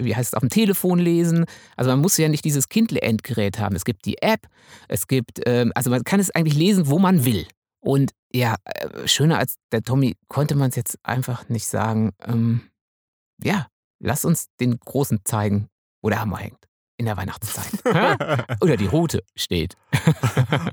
wie 0.00 0.14
heißt 0.14 0.32
es, 0.32 0.34
auf 0.34 0.40
dem 0.40 0.50
Telefon 0.50 0.98
lesen. 0.98 1.44
Also 1.76 1.90
man 1.90 2.00
muss 2.00 2.16
ja 2.16 2.28
nicht 2.28 2.44
dieses 2.44 2.68
Kindle-Endgerät 2.68 3.58
haben. 3.58 3.76
Es 3.76 3.84
gibt 3.84 4.04
die 4.04 4.20
App, 4.20 4.46
es 4.88 5.06
gibt, 5.06 5.40
ähm, 5.46 5.72
also 5.74 5.90
man 5.90 6.04
kann 6.04 6.20
es 6.20 6.30
eigentlich 6.30 6.56
lesen, 6.56 6.88
wo 6.88 6.98
man 6.98 7.24
will. 7.24 7.46
Und 7.80 8.12
ja, 8.32 8.56
äh, 8.64 9.06
schöner 9.06 9.38
als 9.38 9.56
der 9.72 9.82
Tommy 9.82 10.16
konnte 10.28 10.54
man 10.54 10.70
es 10.70 10.76
jetzt 10.76 10.98
einfach 11.02 11.48
nicht 11.48 11.66
sagen. 11.66 12.12
Ähm, 12.24 12.70
ja, 13.42 13.66
lass 13.98 14.24
uns 14.24 14.48
den 14.60 14.78
Großen 14.78 15.20
zeigen, 15.24 15.68
wo 16.00 16.08
der 16.08 16.20
Hammer 16.20 16.38
hängt. 16.38 16.68
In 17.02 17.06
der 17.06 17.16
Weihnachtszeit. 17.16 17.66
Oder 18.60 18.76
die 18.76 18.86
Route 18.86 19.24
steht. 19.34 19.74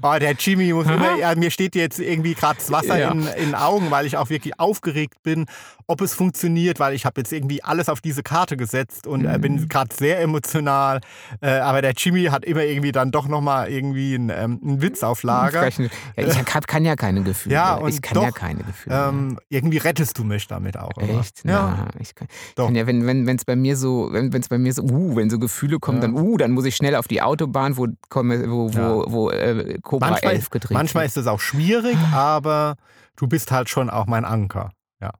Oh, 0.01 0.15
der 0.19 0.33
Jimmy 0.33 0.71
muss 0.73 0.85
immer, 0.85 1.15
ja, 1.17 1.33
mir 1.35 1.49
steht 1.51 1.75
jetzt 1.75 1.99
irgendwie 1.99 2.33
gerade 2.35 2.57
das 2.57 2.71
Wasser 2.71 2.99
Ja. 2.99 3.11
in, 3.11 3.25
in 3.27 3.45
den 3.47 3.55
Augen, 3.55 3.89
weil 3.91 4.05
ich 4.05 4.15
auch 4.17 4.29
wirklich 4.29 4.59
aufgeregt 4.59 5.23
bin, 5.23 5.45
ob 5.87 6.01
es 6.01 6.13
funktioniert, 6.13 6.79
weil 6.79 6.93
ich 6.93 7.05
habe 7.05 7.19
jetzt 7.19 7.31
irgendwie 7.33 7.63
alles 7.63 7.89
auf 7.89 7.99
diese 8.01 8.21
Karte 8.23 8.57
gesetzt 8.57 9.07
und 9.07 9.25
äh, 9.25 9.37
bin 9.39 9.55
Mhm. 9.55 9.67
gerade 9.69 9.93
sehr 9.95 10.21
emotional. 10.21 11.01
Äh, 11.41 11.49
aber 11.59 11.81
der 11.81 11.93
Jimmy 11.97 12.25
hat 12.25 12.45
immer 12.45 12.63
irgendwie 12.63 12.91
dann 12.91 13.11
doch 13.11 13.27
nochmal 13.27 13.69
irgendwie 13.69 14.15
einen, 14.15 14.29
ähm, 14.29 14.59
einen 14.63 14.81
Witz 14.81 15.01
auf 15.03 15.23
Lager. 15.23 15.67
Ja, 15.67 15.87
ich 16.15 16.37
hab, 16.53 16.67
kann 16.67 16.85
ja 16.85 16.95
keine 16.95 17.23
Gefühle. 17.23 17.55
Ja, 17.55 17.75
und 17.75 17.89
ich 17.89 18.01
kann 18.01 18.21
ja 18.21 18.29
doch, 18.29 18.35
keine 18.35 18.63
Gefühle. 18.63 19.07
Ähm, 19.09 19.39
irgendwie 19.49 19.77
rettest 19.77 20.17
du 20.17 20.23
mich 20.23 20.47
damit 20.47 20.77
auch. 20.77 20.95
Echt? 20.97 21.43
Ja. 21.45 21.87
Na, 21.93 21.99
ich 21.99 22.13
kann, 22.15 22.27
Doch. 22.55 22.65
kann 22.67 22.75
ja, 22.75 22.85
wenn 22.85 23.05
wenn 23.07 23.35
es 23.35 23.45
bei 23.45 23.55
mir 23.55 23.75
so, 23.75 24.09
wenn 24.11 24.31
es 24.33 24.47
bei 24.49 24.57
mir 24.59 24.73
so, 24.73 24.83
uh, 24.83 25.15
wenn 25.15 25.29
so 25.29 25.39
Gefühle 25.39 25.79
kommen, 25.79 25.97
Ja. 25.97 26.07
dann 26.07 26.13
uh, 26.19 26.37
dann 26.37 26.51
muss 26.51 26.65
ich 26.65 26.75
schnell 26.75 26.95
auf 26.95 27.07
die 27.07 27.21
Autobahn, 27.21 27.77
wo 27.77 27.87
wo, 28.11 28.73
wo, 28.73 29.05
wo 29.11 29.29
äh, 29.31 29.79
Cobra 29.81 30.11
Manchmal, 30.11 30.33
11 30.33 30.49
gedreht 30.49 30.71
manchmal 30.71 31.05
ist 31.05 31.17
es 31.17 31.27
auch 31.27 31.39
schwierig, 31.39 31.97
aber 32.13 32.75
du 33.15 33.27
bist 33.27 33.51
halt 33.51 33.69
schon 33.69 33.89
auch 33.89 34.05
mein 34.05 34.25
Anker. 34.25 34.71
ja. 35.01 35.11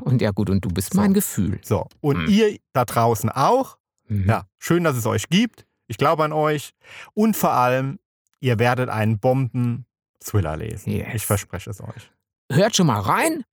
Und 0.00 0.22
ja 0.22 0.30
gut, 0.30 0.48
und 0.50 0.64
du 0.64 0.68
bist 0.70 0.94
So. 0.94 1.00
mein 1.00 1.12
Gefühl. 1.14 1.60
So, 1.62 1.86
und 2.00 2.16
Hm. 2.26 2.28
ihr 2.28 2.56
da 2.72 2.84
draußen 2.84 3.30
auch. 3.30 3.76
Mhm. 4.08 4.28
Ja, 4.28 4.44
schön, 4.58 4.84
dass 4.84 4.96
es 4.96 5.06
euch 5.06 5.28
gibt. 5.28 5.66
Ich 5.86 5.98
glaube 5.98 6.24
an 6.24 6.32
euch. 6.32 6.72
Und 7.14 7.36
vor 7.36 7.52
allem, 7.52 7.98
ihr 8.40 8.58
werdet 8.58 8.88
einen 8.88 9.18
Bomben-Thriller 9.18 10.56
lesen. 10.56 10.90
Yes. 10.92 11.08
Ich 11.14 11.26
verspreche 11.26 11.70
es 11.70 11.80
euch. 11.80 12.10
Hört 12.50 12.74
schon 12.76 12.86
mal 12.86 13.00
rein. 13.00 13.44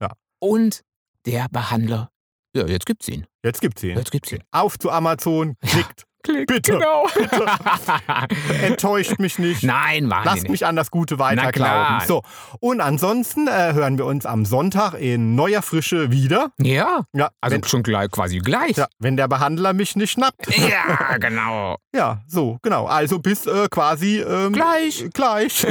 Ja. 0.00 0.10
Und 0.38 0.82
der 1.26 1.46
Behandler, 1.50 2.10
ja, 2.54 2.66
jetzt 2.66 2.86
gibt's 2.86 3.08
ihn. 3.08 3.26
Jetzt 3.44 3.60
gibt's 3.60 3.82
ihn. 3.82 3.96
Jetzt 3.96 4.10
gibt's 4.10 4.32
ihn. 4.32 4.42
Auf 4.50 4.78
zu 4.78 4.90
Amazon, 4.90 5.56
klickt. 5.64 6.04
Klick, 6.22 6.48
Bitte. 6.48 6.72
genau. 6.72 7.06
Enttäuscht 8.62 9.18
mich 9.18 9.38
nicht. 9.38 9.62
Nein, 9.62 10.04
Mann. 10.04 10.22
Lasst 10.24 10.50
mich 10.50 10.66
an 10.66 10.76
das 10.76 10.90
Gute 10.90 11.18
weiter 11.18 11.50
klar. 11.50 11.96
glauben. 12.00 12.06
So. 12.06 12.22
Und 12.60 12.82
ansonsten 12.82 13.48
äh, 13.48 13.72
hören 13.72 13.96
wir 13.96 14.04
uns 14.04 14.26
am 14.26 14.44
Sonntag 14.44 14.92
in 15.00 15.34
neuer 15.34 15.62
Frische 15.62 16.10
wieder. 16.10 16.52
Ja, 16.60 17.06
Ja, 17.14 17.30
also 17.40 17.54
wenn, 17.56 17.64
schon 17.64 17.82
gleich, 17.82 18.10
quasi 18.10 18.38
gleich. 18.40 18.76
ja, 18.76 18.86
wenn 18.98 19.16
der 19.16 19.28
Behandler 19.28 19.72
mich 19.72 19.96
nicht 19.96 20.10
schnappt. 20.10 20.54
Ja, 20.56 21.16
genau. 21.16 21.76
Ja, 21.94 22.20
so, 22.28 22.58
genau. 22.62 22.84
Also 22.86 23.18
bis 23.18 23.46
äh, 23.46 23.66
quasi 23.70 24.20
ähm, 24.20 24.52
Gleich. 24.52 25.08
Gleich. 25.14 25.66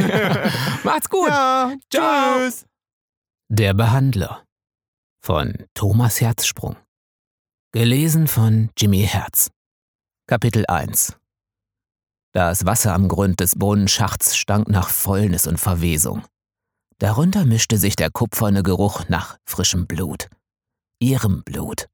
Macht's 0.83 1.09
gut. 1.09 1.29
ja, 1.29 1.73
Ciao. 1.91 2.39
tschüss. 2.39 2.65
Der 3.49 3.73
Behandler 3.75 4.41
von 5.21 5.53
Thomas 5.73 6.21
Herzsprung. 6.21 6.75
Gelesen 7.71 8.27
von 8.27 8.69
Jimmy 8.77 9.05
Herz. 9.05 9.51
Kapitel 10.27 10.65
1 10.67 11.17
Das 12.33 12.65
Wasser 12.65 12.93
am 12.93 13.07
Grund 13.07 13.39
des 13.39 13.55
Brunnenschachts 13.55 14.35
stank 14.35 14.69
nach 14.69 14.89
Fäulnis 14.89 15.45
und 15.45 15.59
Verwesung. 15.59 16.23
Darunter 16.97 17.45
mischte 17.45 17.77
sich 17.77 17.95
der 17.95 18.09
kupferne 18.11 18.63
Geruch 18.63 19.07
nach 19.07 19.37
frischem 19.45 19.87
Blut. 19.87 20.29
Ihrem 20.99 21.43
Blut. 21.43 21.87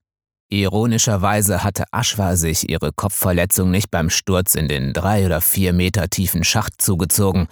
Ironischerweise 0.50 1.64
hatte 1.64 1.86
Aschwa 1.92 2.36
sich 2.36 2.70
ihre 2.70 2.94
Kopfverletzung 2.94 3.72
nicht 3.72 3.92
beim 3.92 4.10
Sturz 4.10 4.56
in 4.56 4.68
den 4.68 4.94
drei 4.94 5.26
oder 5.26 5.42
vier 5.42 5.74
Meter 5.74 6.10
tiefen 6.10 6.44
Schacht 6.44 6.82
zugezogen, 6.82 7.48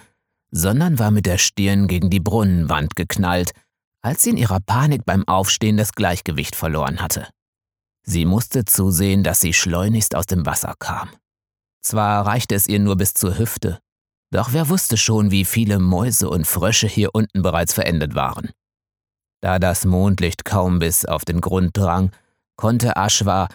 sondern 0.51 0.99
war 0.99 1.12
mit 1.12 1.25
der 1.25 1.39
Stirn 1.39 1.88
gegen 1.88 2.09
die 2.09 2.19
Brunnenwand 2.19 2.95
geknallt, 2.95 3.51
als 4.03 4.21
sie 4.21 4.31
in 4.31 4.37
ihrer 4.37 4.59
Panik 4.59 5.05
beim 5.05 5.27
Aufstehen 5.27 5.77
das 5.77 5.93
Gleichgewicht 5.93 6.55
verloren 6.55 7.01
hatte. 7.01 7.27
Sie 8.05 8.25
musste 8.25 8.65
zusehen, 8.65 9.23
dass 9.23 9.41
sie 9.41 9.53
schleunigst 9.53 10.15
aus 10.15 10.25
dem 10.25 10.45
Wasser 10.45 10.75
kam. 10.77 11.09
Zwar 11.81 12.25
reichte 12.25 12.53
es 12.53 12.67
ihr 12.67 12.79
nur 12.79 12.97
bis 12.97 13.13
zur 13.13 13.37
Hüfte, 13.37 13.79
doch 14.31 14.51
wer 14.51 14.67
wusste 14.69 14.97
schon, 14.97 15.31
wie 15.31 15.45
viele 15.45 15.79
Mäuse 15.79 16.29
und 16.29 16.47
Frösche 16.47 16.87
hier 16.87 17.09
unten 17.13 17.41
bereits 17.41 17.73
verendet 17.73 18.15
waren. 18.15 18.49
Da 19.41 19.59
das 19.59 19.85
Mondlicht 19.85 20.43
kaum 20.43 20.79
bis 20.79 21.05
auf 21.05 21.23
den 21.23 21.39
Grund 21.39 21.77
drang, 21.77 22.11
konnte 22.55 22.97
Aschwa, 22.97 23.47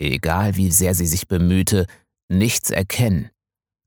egal 0.00 0.56
wie 0.56 0.72
sehr 0.72 0.94
sie 0.94 1.06
sich 1.06 1.28
bemühte, 1.28 1.86
nichts 2.28 2.70
erkennen. 2.70 3.30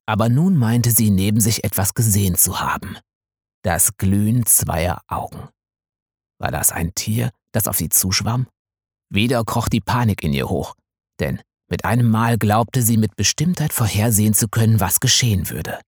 Aber 0.07 0.29
nun 0.29 0.55
meinte 0.55 0.91
sie 0.91 1.11
neben 1.11 1.39
sich 1.39 1.63
etwas 1.63 1.93
gesehen 1.93 2.35
zu 2.35 2.61
haben. 2.61 2.97
Das 3.63 3.97
Glühen 3.97 4.45
zweier 4.45 5.01
Augen. 5.07 5.49
War 6.39 6.51
das 6.51 6.71
ein 6.71 6.93
Tier, 6.95 7.31
das 7.51 7.67
auf 7.67 7.77
sie 7.77 7.89
zuschwamm? 7.89 8.47
Wieder 9.09 9.43
kroch 9.43 9.69
die 9.69 9.81
Panik 9.81 10.23
in 10.23 10.33
ihr 10.33 10.49
hoch, 10.49 10.75
denn 11.19 11.41
mit 11.69 11.85
einem 11.85 12.09
Mal 12.09 12.37
glaubte 12.37 12.81
sie 12.81 12.97
mit 12.97 13.15
Bestimmtheit 13.15 13.73
vorhersehen 13.73 14.33
zu 14.33 14.47
können, 14.47 14.79
was 14.79 14.99
geschehen 14.99 15.49
würde. 15.49 15.79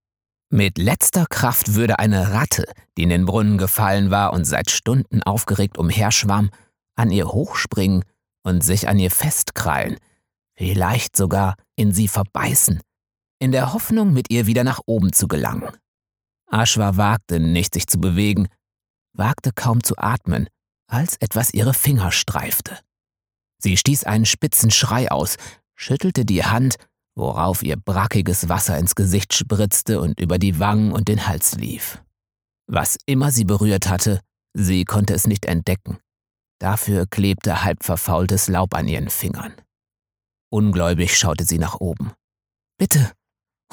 Mit 0.54 0.78
letzter 0.78 1.26
Kraft 1.28 1.76
würde 1.76 1.98
eine 2.00 2.34
Ratte, 2.34 2.66
die 2.98 3.04
in 3.04 3.10
den 3.10 3.26
Brunnen 3.26 3.58
gefallen 3.58 4.12
war 4.12 4.34
und 4.34 4.46
seit 4.46 4.70
Stunden 4.70 5.24
aufgeregt 5.24 5.78
umherschwamm, 5.78 6.52
an 6.96 7.10
ihr 7.10 7.28
hochspringen 7.30 8.04
und 8.44 8.64
sich 8.64 8.90
an 8.90 9.00
ihr 9.00 9.12
festkrallen, 9.12 9.98
vielleicht 10.58 11.16
sogar 11.16 11.56
in 11.76 11.94
sie 11.94 12.08
verbeißen, 12.08 12.82
in 13.40 13.52
der 13.52 13.74
Hoffnung, 13.74 14.14
mit 14.14 14.30
ihr 14.30 14.46
wieder 14.46 14.64
nach 14.64 14.82
oben 14.86 15.14
zu 15.14 15.28
gelangen. 15.28 15.72
Aschwa 16.48 16.98
wagte 16.98 17.40
nicht, 17.40 17.74
sich 17.74 17.88
zu 17.88 18.00
bewegen, 18.00 18.50
wagte 19.14 19.52
kaum 19.54 19.84
zu 19.84 19.98
atmen, 19.98 20.48
als 20.88 21.16
etwas 21.20 21.54
ihre 21.54 21.74
Finger 21.74 22.12
streifte. 22.12 22.78
Sie 23.58 23.78
stieß 23.78 24.04
einen 24.06 24.26
spitzen 24.26 24.72
Schrei 24.72 25.12
aus, 25.12 25.38
schüttelte 25.76 26.26
die 26.26 26.44
Hand, 26.44 26.76
worauf 27.16 27.64
ihr 27.64 27.78
brackiges 27.78 28.50
Wasser 28.50 28.78
ins 28.78 28.96
Gesicht 28.96 29.34
spritzte 29.34 30.02
und 30.02 30.20
über 30.20 30.40
die 30.40 30.60
Wangen 30.60 30.92
und 30.92 31.08
den 31.08 31.28
Hals 31.28 31.56
lief. 31.56 32.02
Was 32.68 32.98
immer 33.06 33.32
sie 33.32 33.46
berührt 33.46 33.90
hatte, 33.90 34.22
sie 34.54 34.86
konnte 34.86 35.14
es 35.14 35.28
nicht 35.28 35.46
entdecken. 35.46 36.00
Dafür 36.60 37.06
klebte 37.08 37.64
halb 37.64 37.84
verfaultes 37.84 38.48
Laub 38.48 38.74
an 38.76 38.88
ihren 38.88 39.10
Fingern. 39.10 39.54
Ungläubig 40.52 41.18
schaute 41.18 41.44
sie 41.44 41.58
nach 41.58 41.80
oben. 41.80 42.12
Bitte, 42.78 43.12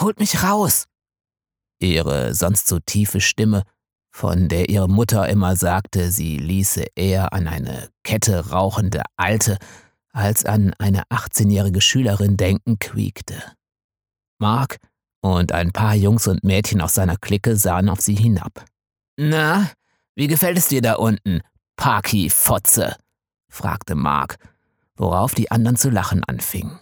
holt 0.00 0.18
mich 0.18 0.42
raus! 0.42 0.86
Ihre 1.80 2.34
sonst 2.34 2.66
so 2.66 2.80
tiefe 2.80 3.20
Stimme, 3.20 3.62
von 4.18 4.48
der 4.48 4.68
ihre 4.68 4.88
Mutter 4.88 5.28
immer 5.28 5.54
sagte, 5.54 6.10
sie 6.10 6.38
ließe 6.38 6.86
eher 6.96 7.32
an 7.32 7.46
eine 7.46 7.88
Kette 8.02 8.50
rauchende 8.50 9.04
Alte 9.16 9.58
als 10.12 10.44
an 10.44 10.74
eine 10.80 11.04
18-jährige 11.04 11.80
Schülerin 11.80 12.36
denken, 12.36 12.80
quiekte. 12.80 13.40
Mark 14.40 14.78
und 15.20 15.52
ein 15.52 15.70
paar 15.70 15.94
Jungs 15.94 16.26
und 16.26 16.42
Mädchen 16.42 16.80
aus 16.80 16.94
seiner 16.94 17.16
Clique 17.16 17.54
sahen 17.54 17.88
auf 17.88 18.00
sie 18.00 18.16
hinab. 18.16 18.64
Na, 19.16 19.70
wie 20.16 20.26
gefällt 20.26 20.58
es 20.58 20.66
dir 20.66 20.82
da 20.82 20.94
unten, 20.94 21.40
Parky 21.76 22.28
Fotze? 22.28 22.96
fragte 23.48 23.94
Mark, 23.94 24.38
worauf 24.96 25.36
die 25.36 25.52
anderen 25.52 25.76
zu 25.76 25.90
lachen 25.90 26.24
anfingen. 26.24 26.80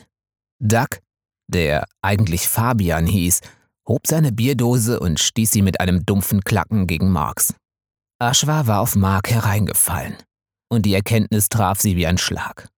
Duck, 0.59 1.01
der 1.49 1.87
eigentlich 2.01 2.49
Fabian 2.49 3.07
hieß, 3.07 3.43
hob 3.89 4.07
seine 4.07 4.33
Bierdose 4.33 5.01
und 5.01 5.21
stieß 5.21 5.51
sie 5.51 5.63
mit 5.63 5.81
einem 5.81 6.05
dumpfen 6.05 6.43
Klacken 6.43 6.87
gegen 6.87 7.11
Marks. 7.11 7.55
Aschwa 8.19 8.67
war 8.67 8.81
auf 8.81 8.97
Mark 8.97 9.31
hereingefallen, 9.31 10.17
und 10.69 10.87
die 10.87 10.95
Erkenntnis 10.95 11.49
traf 11.49 11.81
sie 11.81 11.97
wie 11.97 12.07
ein 12.07 12.19
Schlag. 12.19 12.69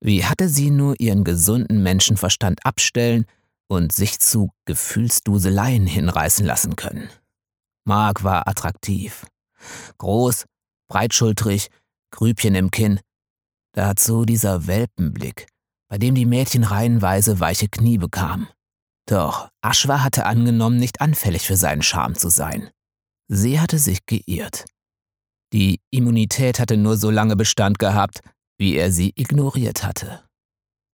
Wie 0.00 0.24
hatte 0.24 0.48
sie 0.48 0.70
nur 0.70 0.98
ihren 0.98 1.24
gesunden 1.24 1.82
Menschenverstand 1.82 2.64
abstellen 2.64 3.26
und 3.68 3.92
sich 3.92 4.20
zu 4.20 4.50
Gefühlsduseleien 4.64 5.86
hinreißen 5.86 6.46
lassen 6.46 6.76
können? 6.76 7.08
Mark 7.84 8.22
war 8.22 8.46
attraktiv. 8.46 9.26
Groß, 9.98 10.44
breitschultrig, 10.88 11.68
Grübchen 12.10 12.54
im 12.54 12.70
Kinn. 12.70 13.00
Dazu 13.72 14.24
dieser 14.24 14.66
Welpenblick, 14.66 15.46
bei 15.88 15.98
dem 15.98 16.14
die 16.14 16.26
Mädchen 16.26 16.64
reihenweise 16.64 17.40
weiche 17.40 17.68
Knie 17.68 17.98
bekamen. 17.98 18.48
Doch 19.08 19.48
Aschwa 19.62 20.04
hatte 20.04 20.26
angenommen, 20.26 20.76
nicht 20.76 21.00
anfällig 21.00 21.46
für 21.46 21.56
seinen 21.56 21.82
Charme 21.82 22.14
zu 22.14 22.28
sein. 22.28 22.70
Sie 23.28 23.58
hatte 23.58 23.78
sich 23.78 24.04
geirrt. 24.04 24.66
Die 25.54 25.80
Immunität 25.90 26.60
hatte 26.60 26.76
nur 26.76 26.98
so 26.98 27.10
lange 27.10 27.34
Bestand 27.34 27.78
gehabt, 27.78 28.20
wie 28.58 28.76
er 28.76 28.92
sie 28.92 29.12
ignoriert 29.16 29.82
hatte. 29.82 30.28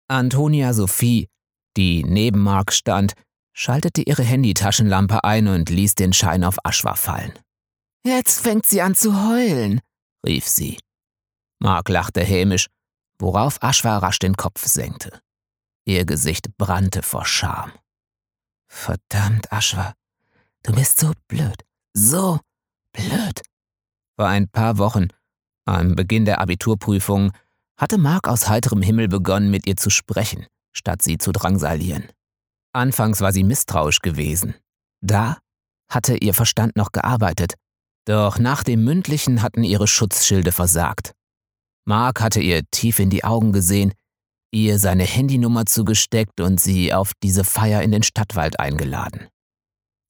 Antonia 0.08 0.72
Sophie, 0.74 1.28
die 1.76 2.04
neben 2.04 2.40
Mark 2.40 2.72
stand, 2.72 3.14
schaltete 3.52 4.02
ihre 4.02 4.22
Handytaschenlampe 4.22 5.24
ein 5.24 5.48
und 5.48 5.68
ließ 5.68 5.96
den 5.96 6.12
Schein 6.12 6.44
auf 6.44 6.56
Aschwa 6.62 6.94
fallen. 6.94 7.32
Jetzt 8.06 8.40
fängt 8.40 8.66
sie 8.66 8.80
an 8.80 8.94
zu 8.94 9.28
heulen, 9.28 9.80
rief 10.24 10.46
sie. 10.46 10.78
Mark 11.60 11.88
lachte 11.88 12.22
hämisch, 12.22 12.68
worauf 13.18 13.60
Aschwa 13.60 13.98
rasch 13.98 14.20
den 14.20 14.36
Kopf 14.36 14.64
senkte. 14.66 15.20
Ihr 15.84 16.04
Gesicht 16.04 16.56
brannte 16.58 17.02
vor 17.02 17.24
Scham. 17.24 17.72
Verdammt, 18.74 19.50
Aschwa, 19.50 19.94
du 20.64 20.74
bist 20.74 21.00
so 21.00 21.12
blöd, 21.28 21.56
so 21.94 22.40
blöd. 22.92 23.40
Vor 24.16 24.26
ein 24.26 24.48
paar 24.48 24.76
Wochen, 24.78 25.08
am 25.64 25.94
Beginn 25.94 26.26
der 26.26 26.40
Abiturprüfung, 26.40 27.32
hatte 27.78 27.96
Mark 27.96 28.28
aus 28.28 28.48
heiterem 28.48 28.82
Himmel 28.82 29.08
begonnen, 29.08 29.50
mit 29.50 29.66
ihr 29.66 29.76
zu 29.76 29.88
sprechen, 29.90 30.46
statt 30.72 31.02
sie 31.02 31.16
zu 31.16 31.32
drangsalieren. 31.32 32.08
Anfangs 32.72 33.20
war 33.20 33.32
sie 33.32 33.44
misstrauisch 33.44 34.00
gewesen. 34.00 34.54
Da 35.00 35.38
hatte 35.88 36.16
ihr 36.16 36.34
Verstand 36.34 36.76
noch 36.76 36.92
gearbeitet, 36.92 37.54
doch 38.04 38.38
nach 38.38 38.64
dem 38.64 38.84
Mündlichen 38.84 39.40
hatten 39.40 39.62
ihre 39.62 39.86
Schutzschilde 39.86 40.52
versagt. 40.52 41.14
Mark 41.86 42.20
hatte 42.20 42.40
ihr 42.40 42.68
tief 42.70 42.98
in 42.98 43.08
die 43.08 43.24
Augen 43.24 43.52
gesehen, 43.52 43.94
ihr 44.54 44.78
seine 44.78 45.04
Handynummer 45.04 45.66
zugesteckt 45.66 46.40
und 46.40 46.60
sie 46.60 46.94
auf 46.94 47.12
diese 47.22 47.44
Feier 47.44 47.82
in 47.82 47.90
den 47.90 48.02
Stadtwald 48.02 48.58
eingeladen. 48.60 49.28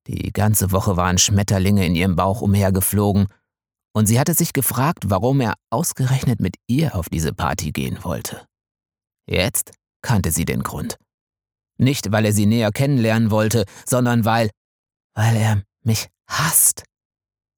Die 0.07 0.33
ganze 0.33 0.71
Woche 0.71 0.97
waren 0.97 1.19
Schmetterlinge 1.19 1.87
in 1.87 1.95
ihrem 1.95 2.15
Bauch 2.15 2.43
umhergeflogen, 2.43 3.27
und 3.97 4.07
sie 4.07 4.19
hatte 4.19 4.35
sich 4.35 4.53
gefragt, 4.53 5.05
warum 5.07 5.41
er 5.41 5.55
ausgerechnet 5.71 6.41
mit 6.41 6.57
ihr 6.67 6.97
auf 6.97 7.09
diese 7.09 7.33
Party 7.33 7.71
gehen 7.71 8.03
wollte. 8.03 8.45
Jetzt 9.27 9.73
kannte 10.03 10.33
sie 10.33 10.45
den 10.45 10.65
Grund. 10.65 10.99
Nicht, 11.79 12.11
weil 12.11 12.25
er 12.25 12.33
sie 12.33 12.47
näher 12.47 12.73
kennenlernen 12.73 13.31
wollte, 13.31 13.65
sondern 13.87 14.25
weil, 14.25 14.51
weil 15.15 15.37
er 15.37 15.63
mich 15.83 16.09
hasst. 16.29 16.83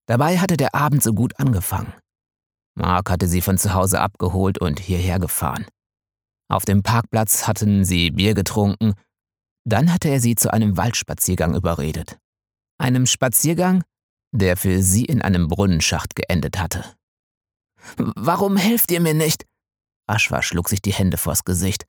Dabei 0.07 0.39
hatte 0.39 0.57
der 0.59 0.75
Abend 0.75 1.03
so 1.03 1.15
gut 1.15 1.39
angefangen. 1.41 1.95
Mark 2.75 3.11
hatte 3.11 3.29
sie 3.29 3.41
von 3.41 3.57
zu 3.57 3.73
Hause 3.73 4.01
abgeholt 4.01 4.59
und 4.59 4.79
hierher 4.79 5.19
gefahren. 5.19 5.67
Auf 6.49 6.65
dem 6.65 6.83
Parkplatz 6.83 7.47
hatten 7.47 7.85
sie 7.85 8.11
Bier 8.11 8.35
getrunken, 8.35 8.95
dann 9.65 9.93
hatte 9.93 10.09
er 10.09 10.21
sie 10.21 10.37
zu 10.37 10.53
einem 10.53 10.77
Waldspaziergang 10.77 11.55
überredet. 11.55 12.19
Einem 12.79 13.07
Spaziergang, 13.07 13.83
der 14.33 14.57
für 14.57 14.83
sie 14.83 15.05
in 15.05 15.23
einem 15.23 15.49
Brunnenschacht 15.49 16.15
geendet 16.15 16.59
hatte. 16.59 16.85
Warum 17.97 18.57
helft 18.57 18.91
ihr 18.91 19.01
mir 19.01 19.15
nicht? 19.15 19.45
Aschwa 20.07 20.43
schlug 20.43 20.69
sich 20.69 20.83
die 20.83 20.93
Hände 20.93 21.17
vors 21.17 21.45
Gesicht, 21.45 21.85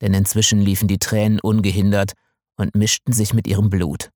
denn 0.00 0.12
inzwischen 0.12 0.60
liefen 0.60 0.88
die 0.88 0.98
Tränen 0.98 1.40
ungehindert 1.40 2.12
und 2.56 2.74
mischten 2.74 3.12
sich 3.12 3.32
mit 3.32 3.46
ihrem 3.46 3.70
Blut. 3.70 4.10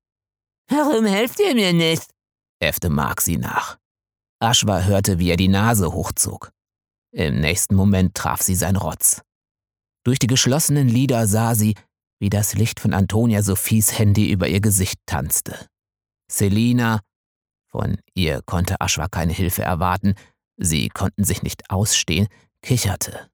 Warum 0.69 1.05
helft 1.05 1.39
ihr 1.39 1.55
mir 1.55 1.73
nicht? 1.73 2.11
äffte 2.59 2.89
Mark 2.89 3.21
sie 3.21 3.37
nach. 3.37 3.77
Ashwa 4.39 4.81
hörte, 4.81 5.19
wie 5.19 5.29
er 5.31 5.37
die 5.37 5.47
Nase 5.47 5.91
hochzog. 5.91 6.51
Im 7.11 7.39
nächsten 7.39 7.75
Moment 7.75 8.13
traf 8.13 8.41
sie 8.41 8.55
sein 8.55 8.75
Rotz. 8.75 9.21
Durch 10.09 10.17
die 10.17 10.25
geschlossenen 10.25 10.89
Lider 10.89 11.27
sah 11.27 11.53
sie, 11.53 11.75
wie 12.19 12.31
das 12.31 12.55
Licht 12.55 12.79
von 12.79 12.95
Antonia 12.95 13.43
Sophies 13.43 13.99
Handy 13.99 14.31
über 14.31 14.47
ihr 14.47 14.59
Gesicht 14.59 14.97
tanzte. 15.05 15.67
Selina, 16.27 17.01
von 17.69 17.95
ihr 18.15 18.41
konnte 18.41 18.81
Ashwa 18.81 19.07
keine 19.07 19.33
Hilfe 19.33 19.61
erwarten, 19.61 20.15
sie 20.57 20.89
konnten 20.89 21.25
sich 21.25 21.43
nicht 21.43 21.69
ausstehen, 21.69 22.27
kicherte. 22.63 23.29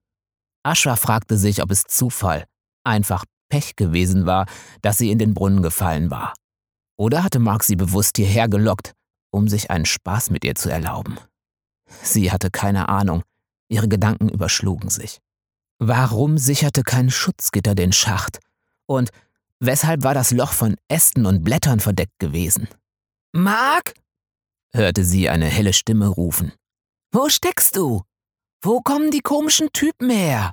Ashwa 0.64 0.96
fragte 0.96 1.38
sich, 1.38 1.62
ob 1.62 1.70
es 1.70 1.84
Zufall, 1.84 2.44
einfach 2.84 3.24
Pech 3.48 3.76
gewesen 3.76 4.26
war, 4.26 4.44
dass 4.82 4.98
sie 4.98 5.10
in 5.10 5.18
den 5.18 5.32
Brunnen 5.32 5.62
gefallen 5.62 6.10
war. 6.10 6.34
Oder 6.98 7.24
hatte 7.24 7.38
Mark 7.38 7.64
sie 7.64 7.76
bewusst 7.76 8.18
hierher 8.18 8.48
gelockt, 8.48 8.92
um 9.30 9.48
sich 9.48 9.70
einen 9.70 9.86
Spaß 9.86 10.28
mit 10.28 10.44
ihr 10.44 10.56
zu 10.56 10.68
erlauben? 10.68 11.16
Sie 12.02 12.30
hatte 12.30 12.50
keine 12.50 12.90
Ahnung, 12.90 13.22
ihre 13.70 13.88
Gedanken 13.88 14.28
überschlugen 14.28 14.90
sich. 14.90 15.20
Warum 15.78 16.38
sicherte 16.38 16.82
kein 16.82 17.10
Schutzgitter 17.10 17.74
den 17.74 17.92
Schacht? 17.92 18.38
Und 18.86 19.10
weshalb 19.60 20.02
war 20.02 20.14
das 20.14 20.30
Loch 20.30 20.52
von 20.52 20.76
Ästen 20.88 21.26
und 21.26 21.44
Blättern 21.44 21.80
verdeckt 21.80 22.18
gewesen? 22.18 22.68
Mark? 23.32 23.94
hörte 24.74 25.04
sie 25.04 25.28
eine 25.28 25.46
helle 25.46 25.72
Stimme 25.72 26.08
rufen. 26.08 26.52
Wo 27.12 27.28
steckst 27.28 27.76
du? 27.76 28.02
Wo 28.62 28.80
kommen 28.80 29.10
die 29.10 29.20
komischen 29.20 29.72
Typen 29.72 30.10
her? 30.10 30.52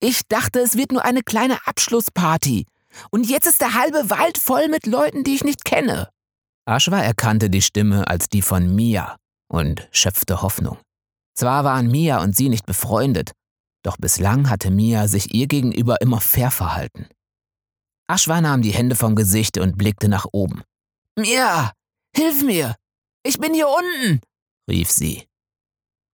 Ich 0.00 0.22
dachte, 0.28 0.60
es 0.60 0.76
wird 0.76 0.92
nur 0.92 1.04
eine 1.04 1.22
kleine 1.22 1.66
Abschlussparty. 1.66 2.66
Und 3.10 3.28
jetzt 3.28 3.46
ist 3.46 3.60
der 3.60 3.74
halbe 3.74 4.10
Wald 4.10 4.38
voll 4.38 4.68
mit 4.68 4.86
Leuten, 4.86 5.24
die 5.24 5.34
ich 5.34 5.44
nicht 5.44 5.64
kenne. 5.64 6.08
Ashwa 6.66 6.98
erkannte 7.00 7.50
die 7.50 7.62
Stimme 7.62 8.06
als 8.06 8.28
die 8.28 8.42
von 8.42 8.74
Mia 8.74 9.16
und 9.48 9.88
schöpfte 9.92 10.42
Hoffnung. 10.42 10.78
Zwar 11.34 11.64
waren 11.64 11.90
Mia 11.90 12.22
und 12.22 12.36
sie 12.36 12.48
nicht 12.48 12.66
befreundet, 12.66 13.32
doch 13.84 13.96
bislang 13.98 14.50
hatte 14.50 14.70
Mia 14.70 15.06
sich 15.08 15.34
ihr 15.34 15.46
gegenüber 15.46 16.00
immer 16.00 16.20
fair 16.20 16.50
verhalten. 16.50 17.06
Ashwa 18.08 18.40
nahm 18.40 18.62
die 18.62 18.72
Hände 18.72 18.96
vom 18.96 19.14
Gesicht 19.14 19.58
und 19.58 19.78
blickte 19.78 20.08
nach 20.08 20.26
oben. 20.32 20.62
Mia, 21.16 21.72
hilf 22.14 22.42
mir! 22.42 22.74
Ich 23.22 23.38
bin 23.38 23.54
hier 23.54 23.68
unten! 23.68 24.20
rief 24.68 24.90
sie. 24.90 25.26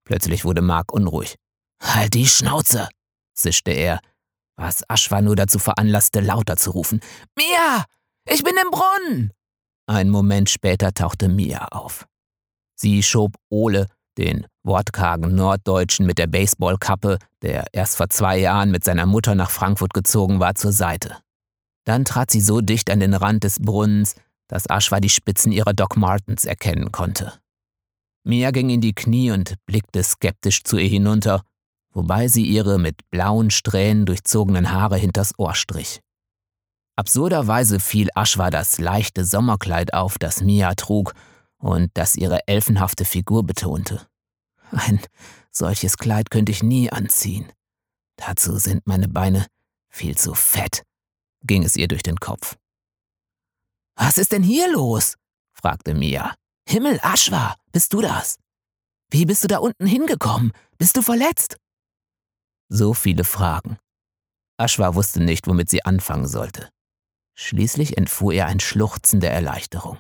Plötzlich 0.04 0.44
wurde 0.44 0.62
Mark 0.62 0.92
unruhig. 0.92 1.36
Halt 1.82 2.14
die 2.14 2.26
Schnauze! 2.26 2.88
zischte 3.34 3.70
er, 3.70 4.00
was 4.56 4.82
Ashwa 4.88 5.22
nur 5.22 5.36
dazu 5.36 5.58
veranlasste, 5.58 6.20
lauter 6.20 6.56
zu 6.56 6.72
rufen. 6.72 7.00
Mia! 7.36 7.84
Ich 8.28 8.42
bin 8.42 8.54
im 8.62 8.70
Brunnen! 8.70 9.32
Ein 9.86 10.10
Moment 10.10 10.50
später 10.50 10.92
tauchte 10.92 11.28
Mia 11.28 11.66
auf. 11.68 12.06
Sie 12.76 13.02
schob 13.02 13.36
Ole, 13.48 13.86
den 14.20 14.46
wortkargen 14.62 15.34
Norddeutschen 15.34 16.06
mit 16.06 16.18
der 16.18 16.26
Baseballkappe, 16.26 17.18
der 17.42 17.66
erst 17.72 17.96
vor 17.96 18.10
zwei 18.10 18.38
Jahren 18.38 18.70
mit 18.70 18.84
seiner 18.84 19.06
Mutter 19.06 19.34
nach 19.34 19.50
Frankfurt 19.50 19.94
gezogen 19.94 20.38
war, 20.40 20.54
zur 20.54 20.72
Seite. 20.72 21.16
Dann 21.84 22.04
trat 22.04 22.30
sie 22.30 22.42
so 22.42 22.60
dicht 22.60 22.90
an 22.90 23.00
den 23.00 23.14
Rand 23.14 23.44
des 23.44 23.58
Brunnens, 23.58 24.14
dass 24.46 24.68
Ashwa 24.68 25.00
die 25.00 25.08
Spitzen 25.08 25.52
ihrer 25.52 25.72
Doc 25.72 25.96
Martens 25.96 26.44
erkennen 26.44 26.92
konnte. 26.92 27.32
Mia 28.22 28.50
ging 28.50 28.68
in 28.68 28.82
die 28.82 28.94
Knie 28.94 29.30
und 29.30 29.54
blickte 29.64 30.02
skeptisch 30.02 30.62
zu 30.64 30.76
ihr 30.76 30.88
hinunter, 30.88 31.42
wobei 31.92 32.28
sie 32.28 32.44
ihre 32.44 32.78
mit 32.78 33.08
blauen 33.10 33.50
Strähnen 33.50 34.04
durchzogenen 34.04 34.70
Haare 34.70 34.98
hinters 34.98 35.32
Ohr 35.38 35.54
strich. 35.54 36.00
Absurderweise 36.96 37.80
fiel 37.80 38.08
Ashwa 38.14 38.50
das 38.50 38.78
leichte 38.78 39.24
Sommerkleid 39.24 39.94
auf, 39.94 40.18
das 40.18 40.42
Mia 40.42 40.74
trug 40.74 41.14
und 41.56 41.90
das 41.94 42.16
ihre 42.16 42.46
elfenhafte 42.46 43.06
Figur 43.06 43.44
betonte. 43.44 44.06
Ein 44.70 45.00
solches 45.50 45.96
Kleid 45.96 46.30
könnte 46.30 46.52
ich 46.52 46.62
nie 46.62 46.90
anziehen. 46.90 47.52
Dazu 48.16 48.58
sind 48.58 48.86
meine 48.86 49.08
Beine 49.08 49.46
viel 49.88 50.16
zu 50.16 50.34
fett, 50.34 50.82
ging 51.42 51.64
es 51.64 51.76
ihr 51.76 51.88
durch 51.88 52.02
den 52.02 52.16
Kopf. 52.16 52.56
Was 53.96 54.18
ist 54.18 54.32
denn 54.32 54.42
hier 54.42 54.70
los? 54.72 55.16
fragte 55.52 55.94
Mia. 55.94 56.34
Himmel, 56.68 57.00
Ashwa, 57.02 57.56
bist 57.72 57.92
du 57.92 58.00
das? 58.00 58.38
Wie 59.10 59.26
bist 59.26 59.42
du 59.42 59.48
da 59.48 59.58
unten 59.58 59.86
hingekommen? 59.86 60.52
Bist 60.78 60.96
du 60.96 61.02
verletzt? 61.02 61.56
So 62.68 62.94
viele 62.94 63.24
Fragen. 63.24 63.76
Ashwa 64.56 64.94
wusste 64.94 65.20
nicht, 65.20 65.48
womit 65.48 65.68
sie 65.68 65.84
anfangen 65.84 66.28
sollte. 66.28 66.70
Schließlich 67.34 67.96
entfuhr 67.96 68.32
ihr 68.32 68.46
ein 68.46 68.60
Schluchzen 68.60 69.20
der 69.20 69.32
Erleichterung. 69.32 69.98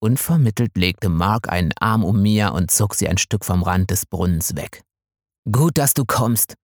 Unvermittelt 0.00 0.76
legte 0.76 1.08
Mark 1.08 1.48
einen 1.48 1.72
Arm 1.80 2.04
um 2.04 2.22
Mia 2.22 2.50
und 2.50 2.70
zog 2.70 2.94
sie 2.94 3.08
ein 3.08 3.18
Stück 3.18 3.44
vom 3.44 3.62
Rand 3.62 3.90
des 3.90 4.06
Brunnens 4.06 4.54
weg. 4.54 4.82
Gut, 5.50 5.76
dass 5.76 5.94
du 5.94 6.04
kommst. 6.04 6.54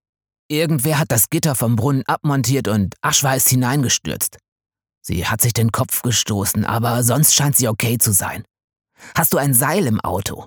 Irgendwer 0.49 0.99
hat 0.99 1.11
das 1.11 1.31
Gitter 1.31 1.55
vom 1.55 1.75
Brunnen 1.75 2.05
abmontiert 2.07 2.69
und 2.69 2.95
Ashwa 3.03 3.35
ist 3.35 3.49
hineingestürzt. 3.49 4.39
Sie 5.03 5.27
hat 5.27 5.41
sich 5.41 5.53
den 5.53 5.73
Kopf 5.73 6.03
gestoßen, 6.03 6.65
aber 6.65 7.03
sonst 7.03 7.35
scheint 7.35 7.57
sie 7.57 7.69
okay 7.69 7.99
zu 7.99 8.13
sein. 8.13 8.45
Hast 9.17 9.33
du 9.33 9.39
ein 9.39 9.53
Seil 9.53 9.87
im 9.87 10.01
Auto? 10.01 10.47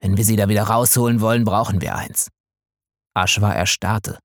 Wenn 0.00 0.16
wir 0.16 0.24
sie 0.24 0.36
da 0.36 0.48
wieder 0.48 0.64
rausholen 0.64 1.20
wollen, 1.20 1.44
brauchen 1.44 1.80
wir 1.80 1.96
eins. 1.96 2.28
Ashwa 3.14 3.52
erstarrte, 3.52 4.18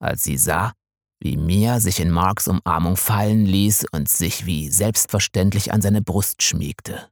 als 0.00 0.22
sie 0.22 0.38
sah, 0.38 0.72
wie 1.20 1.36
Mia 1.36 1.80
sich 1.80 2.00
in 2.00 2.10
Marks 2.10 2.48
Umarmung 2.48 2.96
fallen 2.96 3.44
ließ 3.44 3.86
und 3.92 4.08
sich 4.08 4.46
wie 4.46 4.70
selbstverständlich 4.70 5.72
an 5.72 5.82
seine 5.82 6.02
Brust 6.02 6.42
schmiegte. 6.42 7.10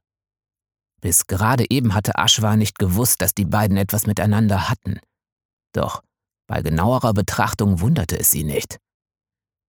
Bis 1.05 1.27
gerade 1.27 1.69
eben 1.69 1.93
hatte 1.93 2.13
Ashwa 2.15 2.55
nicht 2.55 2.79
gewusst, 2.79 3.21
dass 3.21 3.35
die 3.35 3.45
beiden 3.45 3.77
etwas 3.77 4.07
miteinander 4.07 4.69
hatten. 4.69 4.99
Doch 5.71 6.01
bei 6.47 6.63
genauerer 6.63 7.13
Betrachtung 7.13 7.79
wunderte 7.79 8.17
es 8.17 8.31
sie 8.31 8.43
nicht. 8.43 8.79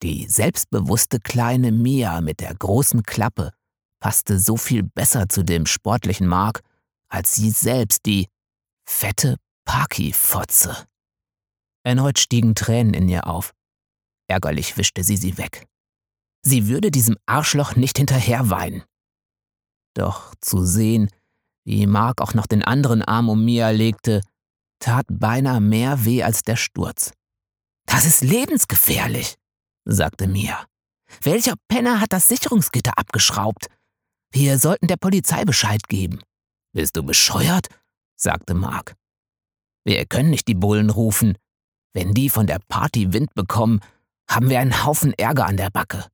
Die 0.03 0.27
selbstbewusste 0.29 1.20
kleine 1.20 1.72
Mia 1.72 2.22
mit 2.22 2.40
der 2.40 2.55
großen 2.55 3.03
Klappe 3.03 3.53
passte 4.01 4.40
so 4.40 4.57
viel 4.57 4.83
besser 4.83 5.29
zu 5.29 5.42
dem 5.42 5.66
sportlichen 5.66 6.27
Mark 6.27 6.62
als 7.11 7.35
sie 7.35 7.51
selbst, 7.51 8.07
die 8.07 8.29
fette 8.88 9.37
Paki-Fotze. 9.66 10.87
Erneut 11.85 12.18
stiegen 12.18 12.55
Tränen 12.55 12.94
in 12.94 13.11
ihr 13.11 13.27
auf. 13.27 13.53
Ärgerlich 14.27 14.79
wischte 14.79 15.05
sie 15.05 15.18
sie 15.18 15.37
weg. 15.37 15.66
Sie 16.40 16.66
würde 16.66 16.90
diesem 16.90 17.18
Arschloch 17.27 17.77
nicht 17.77 17.99
hinterherweinen. 17.99 18.85
Doch 19.92 20.35
zu 20.40 20.64
sehen, 20.64 21.11
wie 21.67 21.87
Mark 21.87 22.23
auch 22.23 22.33
noch 22.33 22.47
den 22.47 22.63
anderen 22.63 23.03
Arm 23.03 23.29
um 23.29 23.45
Mia 23.45 23.71
legte, 23.71 24.23
tat 24.79 25.07
beinahe 25.11 25.61
mehr 25.61 26.05
weh 26.05 26.23
als 26.23 26.43
der 26.43 26.57
Sturz. 26.57 27.13
Das 27.87 28.05
ist 28.05 28.23
lebensgefährlich, 28.23 29.37
sagte 29.85 30.29
Mia. 30.29 30.67
Welcher 31.23 31.55
Penner 31.69 32.01
hat 32.01 32.13
das 32.13 32.29
Sicherungsgitter 32.29 32.97
abgeschraubt? 32.97 33.67
Wir 34.33 34.59
sollten 34.59 34.87
der 34.87 34.97
Polizei 34.97 35.45
Bescheid 35.45 35.83
geben. 35.89 36.21
Bist 36.73 36.97
du 36.97 37.03
bescheuert? 37.03 37.69
sagte 38.17 38.55
Mark. 38.55 38.95
Wir 39.85 40.05
können 40.07 40.31
nicht 40.31 40.49
die 40.49 40.55
Bullen 40.55 40.91
rufen. 40.91 41.37
Wenn 41.95 42.13
die 42.13 42.29
von 42.29 42.47
der 42.47 42.61
Party 42.69 43.13
Wind 43.13 43.35
bekommen, 43.35 43.81
haben 44.29 44.51
wir 44.51 44.61
einen 44.61 44.85
Haufen 44.85 45.13
Ärger 45.15 45.47
an 45.47 45.57
der 45.57 45.71
Backe. 45.71 46.07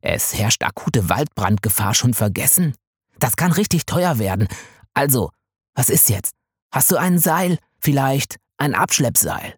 Es 0.00 0.34
herrscht 0.34 0.62
akute 0.62 1.08
Waldbrandgefahr 1.08 1.94
schon 1.94 2.14
vergessen. 2.14 2.74
Das 3.18 3.36
kann 3.36 3.52
richtig 3.52 3.86
teuer 3.86 4.18
werden. 4.18 4.48
Also, 4.94 5.30
was 5.74 5.90
ist 5.90 6.08
jetzt? 6.08 6.34
Hast 6.72 6.90
du 6.90 6.96
ein 6.96 7.18
Seil? 7.18 7.58
Vielleicht 7.78 8.36
ein 8.58 8.74
Abschleppseil? 8.74 9.56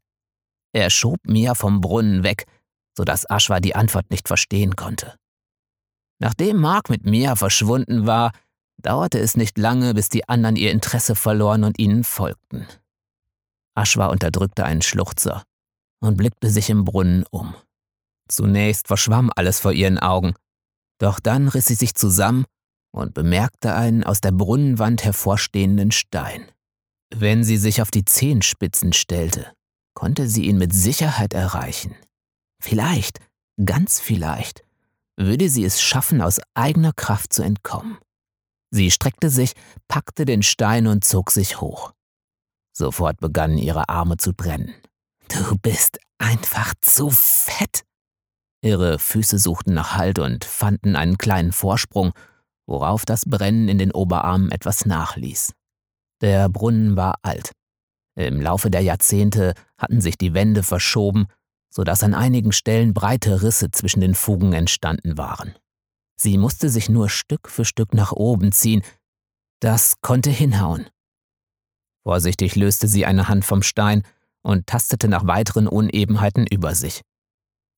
Er 0.73 0.91
schob 0.91 1.19
Mia 1.25 1.55
vom 1.55 1.81
Brunnen 1.81 2.23
weg, 2.23 2.47
sodass 2.97 3.25
Ashwa 3.29 3.61
die 3.61 3.75
Antwort 3.75 4.11
nicht 4.11 4.29
verstehen 4.29 4.77
konnte. 4.77 5.17
Nachdem 6.21 6.59
Mark 6.59 6.91
mit 6.91 7.07
Mia 7.07 7.35
verschwunden 7.35 8.07
war, 8.07 8.33
dauerte 8.77 9.19
es 9.19 9.37
nicht 9.37 9.59
lange, 9.59 9.95
bis 9.95 10.09
die 10.09 10.29
anderen 10.29 10.57
ihr 10.57 10.71
Interesse 10.71 11.15
verloren 11.15 11.65
und 11.65 11.79
ihnen 11.79 12.05
folgten. 12.05 12.67
Ashwa 13.75 14.07
unterdrückte 14.07 14.65
einen 14.65 14.83
Schluchzer 14.83 15.45
und 16.01 16.17
blickte 16.17 16.51
sich 16.51 16.71
im 16.71 16.85
Brunnen 16.85 17.25
um. 17.31 17.55
Zunächst 18.29 18.87
verschwamm 18.87 19.31
alles 19.35 19.61
vor 19.61 19.73
ihren 19.73 19.99
Augen, 19.99 20.35
doch 20.99 21.21
dann 21.21 21.49
riss 21.49 21.67
sie 21.67 21.75
sich 21.75 21.95
zusammen 21.95 22.45
und 22.93 23.15
bemerkte 23.15 23.75
einen 23.75 24.05
aus 24.05 24.21
der 24.21 24.33
Brunnenwand 24.33 25.05
hervorstehenden 25.05 25.91
Stein. 25.91 26.51
Wenn 27.15 27.45
sie 27.45 27.57
sich 27.57 27.83
auf 27.83 27.91
die 27.91 28.05
Zehenspitzen 28.05 28.93
stellte, 28.93 29.53
konnte 29.95 30.29
sie 30.29 30.45
ihn 30.45 30.59
mit 30.59 30.73
Sicherheit 30.73 31.35
erreichen. 31.35 31.95
Vielleicht, 32.63 33.19
ganz 33.65 34.01
vielleicht, 34.01 34.65
würde 35.17 35.49
sie 35.49 35.65
es 35.65 35.81
schaffen, 35.81 36.21
aus 36.21 36.41
eigener 36.55 36.93
Kraft 36.93 37.33
zu 37.33 37.43
entkommen. 37.43 37.99
Sie 38.71 38.91
streckte 38.91 39.31
sich, 39.31 39.55
packte 39.89 40.25
den 40.25 40.43
Stein 40.43 40.87
und 40.87 41.05
zog 41.05 41.31
sich 41.31 41.61
hoch. 41.61 41.93
Sofort 42.73 43.19
begannen 43.19 43.59
ihre 43.59 43.89
Arme 43.89 44.17
zu 44.17 44.33
brennen. 44.33 44.75
Du 45.29 45.57
bist 45.59 45.99
einfach 46.19 46.75
zu 46.81 47.11
fett, 47.11 47.85
Ihre 48.63 48.99
Füße 48.99 49.39
suchten 49.39 49.73
nach 49.73 49.97
Halt 49.97 50.19
und 50.19 50.45
fanden 50.45 50.95
einen 50.95 51.17
kleinen 51.17 51.53
Vorsprung, 51.53 52.13
worauf 52.71 53.05
das 53.05 53.25
Brennen 53.27 53.69
in 53.69 53.79
den 53.79 53.91
Oberarmen 53.91 54.53
etwas 54.53 54.87
nachließ. 54.87 55.53
Der 56.23 56.49
Brunnen 56.49 56.97
war 56.97 57.17
alt. 57.23 57.51
Im 58.15 58.41
Laufe 58.41 58.71
der 58.71 58.83
Jahrzehnte 58.83 59.55
hatten 59.77 60.01
sich 60.01 60.17
die 60.17 60.35
Wände 60.35 60.63
verschoben, 60.63 61.27
so 61.69 61.85
dass 61.85 62.03
an 62.03 62.15
einigen 62.15 62.53
Stellen 62.53 62.95
breite 62.95 63.43
Risse 63.43 63.71
zwischen 63.71 64.01
den 64.01 64.15
Fugen 64.15 64.53
entstanden 64.53 65.19
waren. 65.19 65.55
Sie 66.17 66.39
musste 66.39 66.69
sich 66.69 66.89
nur 66.89 67.09
Stück 67.09 67.49
für 67.49 67.65
Stück 67.65 67.93
nach 67.93 68.13
oben 68.13 68.53
ziehen. 68.53 68.83
Das 69.61 70.01
konnte 70.01 70.31
hinhauen. 70.31 70.87
Vorsichtig 72.03 72.57
löste 72.57 72.89
sie 72.89 73.05
eine 73.05 73.29
Hand 73.29 73.45
vom 73.45 73.63
Stein 73.63 74.05
und 74.43 74.67
tastete 74.67 75.09
nach 75.09 75.27
weiteren 75.27 75.67
Unebenheiten 75.67 76.47
über 76.47 76.75
sich. 76.75 77.03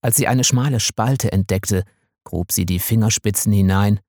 Als 0.02 0.16
sie 0.16 0.26
eine 0.26 0.44
schmale 0.44 0.80
Spalte 0.80 1.32
entdeckte, 1.32 1.84
grub 2.24 2.52
sie 2.52 2.66
die 2.66 2.78
Fingerspitzen 2.78 3.52
hinein, 3.52 4.00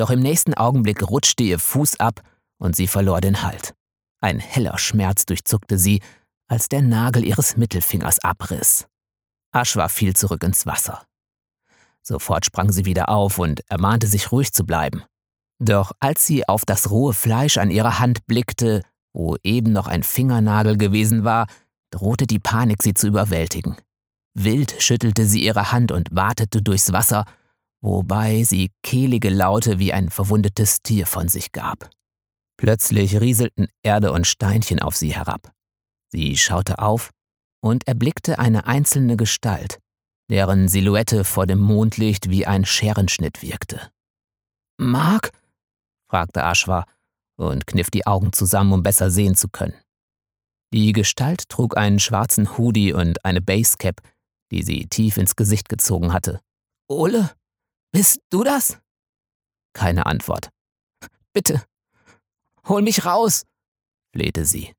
doch 0.00 0.10
im 0.10 0.20
nächsten 0.20 0.54
Augenblick 0.54 1.02
rutschte 1.02 1.42
ihr 1.42 1.58
Fuß 1.58 2.00
ab 2.00 2.22
und 2.58 2.74
sie 2.74 2.86
verlor 2.86 3.20
den 3.20 3.42
Halt. 3.42 3.74
Ein 4.20 4.38
heller 4.38 4.78
Schmerz 4.78 5.26
durchzuckte 5.26 5.78
sie, 5.78 6.00
als 6.48 6.68
der 6.68 6.82
Nagel 6.82 7.24
ihres 7.24 7.56
Mittelfingers 7.56 8.18
abriss. 8.20 8.86
Aschwa 9.52 9.88
fiel 9.88 10.14
zurück 10.16 10.42
ins 10.42 10.66
Wasser. 10.66 11.04
Sofort 12.02 12.46
sprang 12.46 12.72
sie 12.72 12.84
wieder 12.84 13.08
auf 13.08 13.38
und 13.38 13.62
ermahnte 13.68 14.06
sich 14.06 14.32
ruhig 14.32 14.52
zu 14.52 14.64
bleiben. 14.64 15.02
Doch 15.58 15.92
als 16.00 16.26
sie 16.26 16.48
auf 16.48 16.64
das 16.64 16.90
rohe 16.90 17.12
Fleisch 17.12 17.58
an 17.58 17.70
ihrer 17.70 17.98
Hand 17.98 18.26
blickte, 18.26 18.82
wo 19.12 19.36
eben 19.42 19.72
noch 19.72 19.86
ein 19.86 20.02
Fingernagel 20.02 20.78
gewesen 20.78 21.24
war, 21.24 21.46
drohte 21.90 22.26
die 22.26 22.38
Panik 22.38 22.82
sie 22.82 22.94
zu 22.94 23.06
überwältigen. 23.06 23.76
Wild 24.34 24.76
schüttelte 24.78 25.26
sie 25.26 25.42
ihre 25.42 25.72
Hand 25.72 25.92
und 25.92 26.08
watete 26.10 26.62
durchs 26.62 26.92
Wasser, 26.92 27.26
wobei 27.82 28.42
sie 28.44 28.70
kehlige 28.82 29.30
Laute 29.30 29.78
wie 29.78 29.92
ein 29.92 30.10
verwundetes 30.10 30.82
Tier 30.82 31.06
von 31.06 31.28
sich 31.28 31.52
gab. 31.52 31.90
Plötzlich 32.56 33.20
rieselten 33.20 33.68
Erde 33.82 34.12
und 34.12 34.26
Steinchen 34.26 34.80
auf 34.80 34.96
sie 34.96 35.14
herab. 35.14 35.52
Sie 36.12 36.36
schaute 36.36 36.78
auf 36.78 37.10
und 37.62 37.86
erblickte 37.86 38.38
eine 38.38 38.66
einzelne 38.66 39.16
Gestalt, 39.16 39.78
deren 40.30 40.68
Silhouette 40.68 41.24
vor 41.24 41.46
dem 41.46 41.58
Mondlicht 41.58 42.28
wie 42.30 42.46
ein 42.46 42.64
Scherenschnitt 42.64 43.42
wirkte. 43.42 43.90
Mark? 44.78 45.32
fragte 46.10 46.42
Ashwa 46.42 46.84
und 47.36 47.66
kniff 47.66 47.90
die 47.90 48.06
Augen 48.06 48.32
zusammen, 48.32 48.72
um 48.72 48.82
besser 48.82 49.10
sehen 49.10 49.36
zu 49.36 49.48
können. 49.48 49.74
Die 50.72 50.92
Gestalt 50.92 51.48
trug 51.48 51.76
einen 51.76 51.98
schwarzen 51.98 52.56
Hoodie 52.56 52.92
und 52.92 53.24
eine 53.24 53.40
Basecap, 53.40 54.00
die 54.50 54.62
sie 54.62 54.86
tief 54.86 55.16
ins 55.16 55.36
Gesicht 55.36 55.68
gezogen 55.68 56.12
hatte. 56.12 56.40
Ole, 56.88 57.30
bist 57.92 58.20
du 58.30 58.44
das? 58.44 58.78
Keine 59.72 60.06
Antwort. 60.06 60.50
Bitte, 61.32 61.64
hol 62.66 62.82
mich 62.82 63.04
raus, 63.04 63.44
flehte 64.12 64.44
sie. 64.44 64.72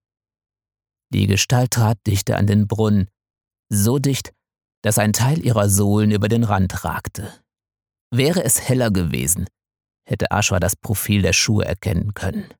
Die 1.14 1.28
Gestalt 1.28 1.72
trat 1.72 1.98
dichter 2.08 2.38
an 2.38 2.48
den 2.48 2.68
Brunnen, 2.68 3.10
so 3.70 4.00
dicht, 4.00 4.34
dass 4.82 4.98
ein 4.98 5.14
Teil 5.14 5.46
ihrer 5.46 5.70
Sohlen 5.70 6.12
über 6.12 6.28
den 6.28 6.44
Rand 6.44 6.84
ragte. 6.84 7.42
Wäre 8.14 8.44
es 8.44 8.68
heller 8.68 8.92
gewesen, 8.92 9.48
hätte 10.06 10.32
Ashwa 10.32 10.60
das 10.60 10.76
Profil 10.76 11.22
der 11.22 11.34
Schuhe 11.34 11.66
erkennen 11.66 12.14
können. 12.14 12.54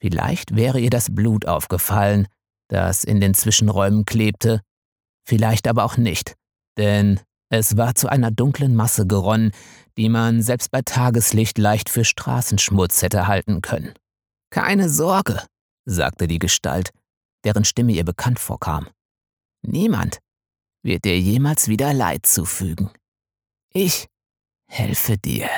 Vielleicht 0.00 0.54
wäre 0.54 0.80
ihr 0.80 0.90
das 0.90 1.14
Blut 1.14 1.46
aufgefallen, 1.46 2.28
das 2.68 3.04
in 3.04 3.20
den 3.20 3.34
Zwischenräumen 3.34 4.04
klebte, 4.04 4.60
vielleicht 5.26 5.66
aber 5.66 5.84
auch 5.84 5.96
nicht, 5.96 6.34
denn 6.76 7.20
es 7.50 7.76
war 7.76 7.94
zu 7.94 8.08
einer 8.08 8.30
dunklen 8.30 8.74
Masse 8.74 9.06
geronnen, 9.06 9.52
die 9.96 10.08
man 10.08 10.42
selbst 10.42 10.70
bei 10.70 10.82
Tageslicht 10.82 11.58
leicht 11.58 11.88
für 11.88 12.04
Straßenschmutz 12.04 13.02
hätte 13.02 13.26
halten 13.26 13.62
können. 13.62 13.94
Keine 14.50 14.88
Sorge, 14.88 15.42
sagte 15.84 16.28
die 16.28 16.38
Gestalt, 16.38 16.90
deren 17.44 17.64
Stimme 17.64 17.92
ihr 17.92 18.04
bekannt 18.04 18.38
vorkam. 18.38 18.88
Niemand 19.62 20.18
wird 20.82 21.04
dir 21.04 21.18
jemals 21.18 21.68
wieder 21.68 21.92
Leid 21.92 22.26
zufügen. 22.26 22.90
Ich 23.72 24.06
helfe 24.70 25.18
dir. 25.18 25.48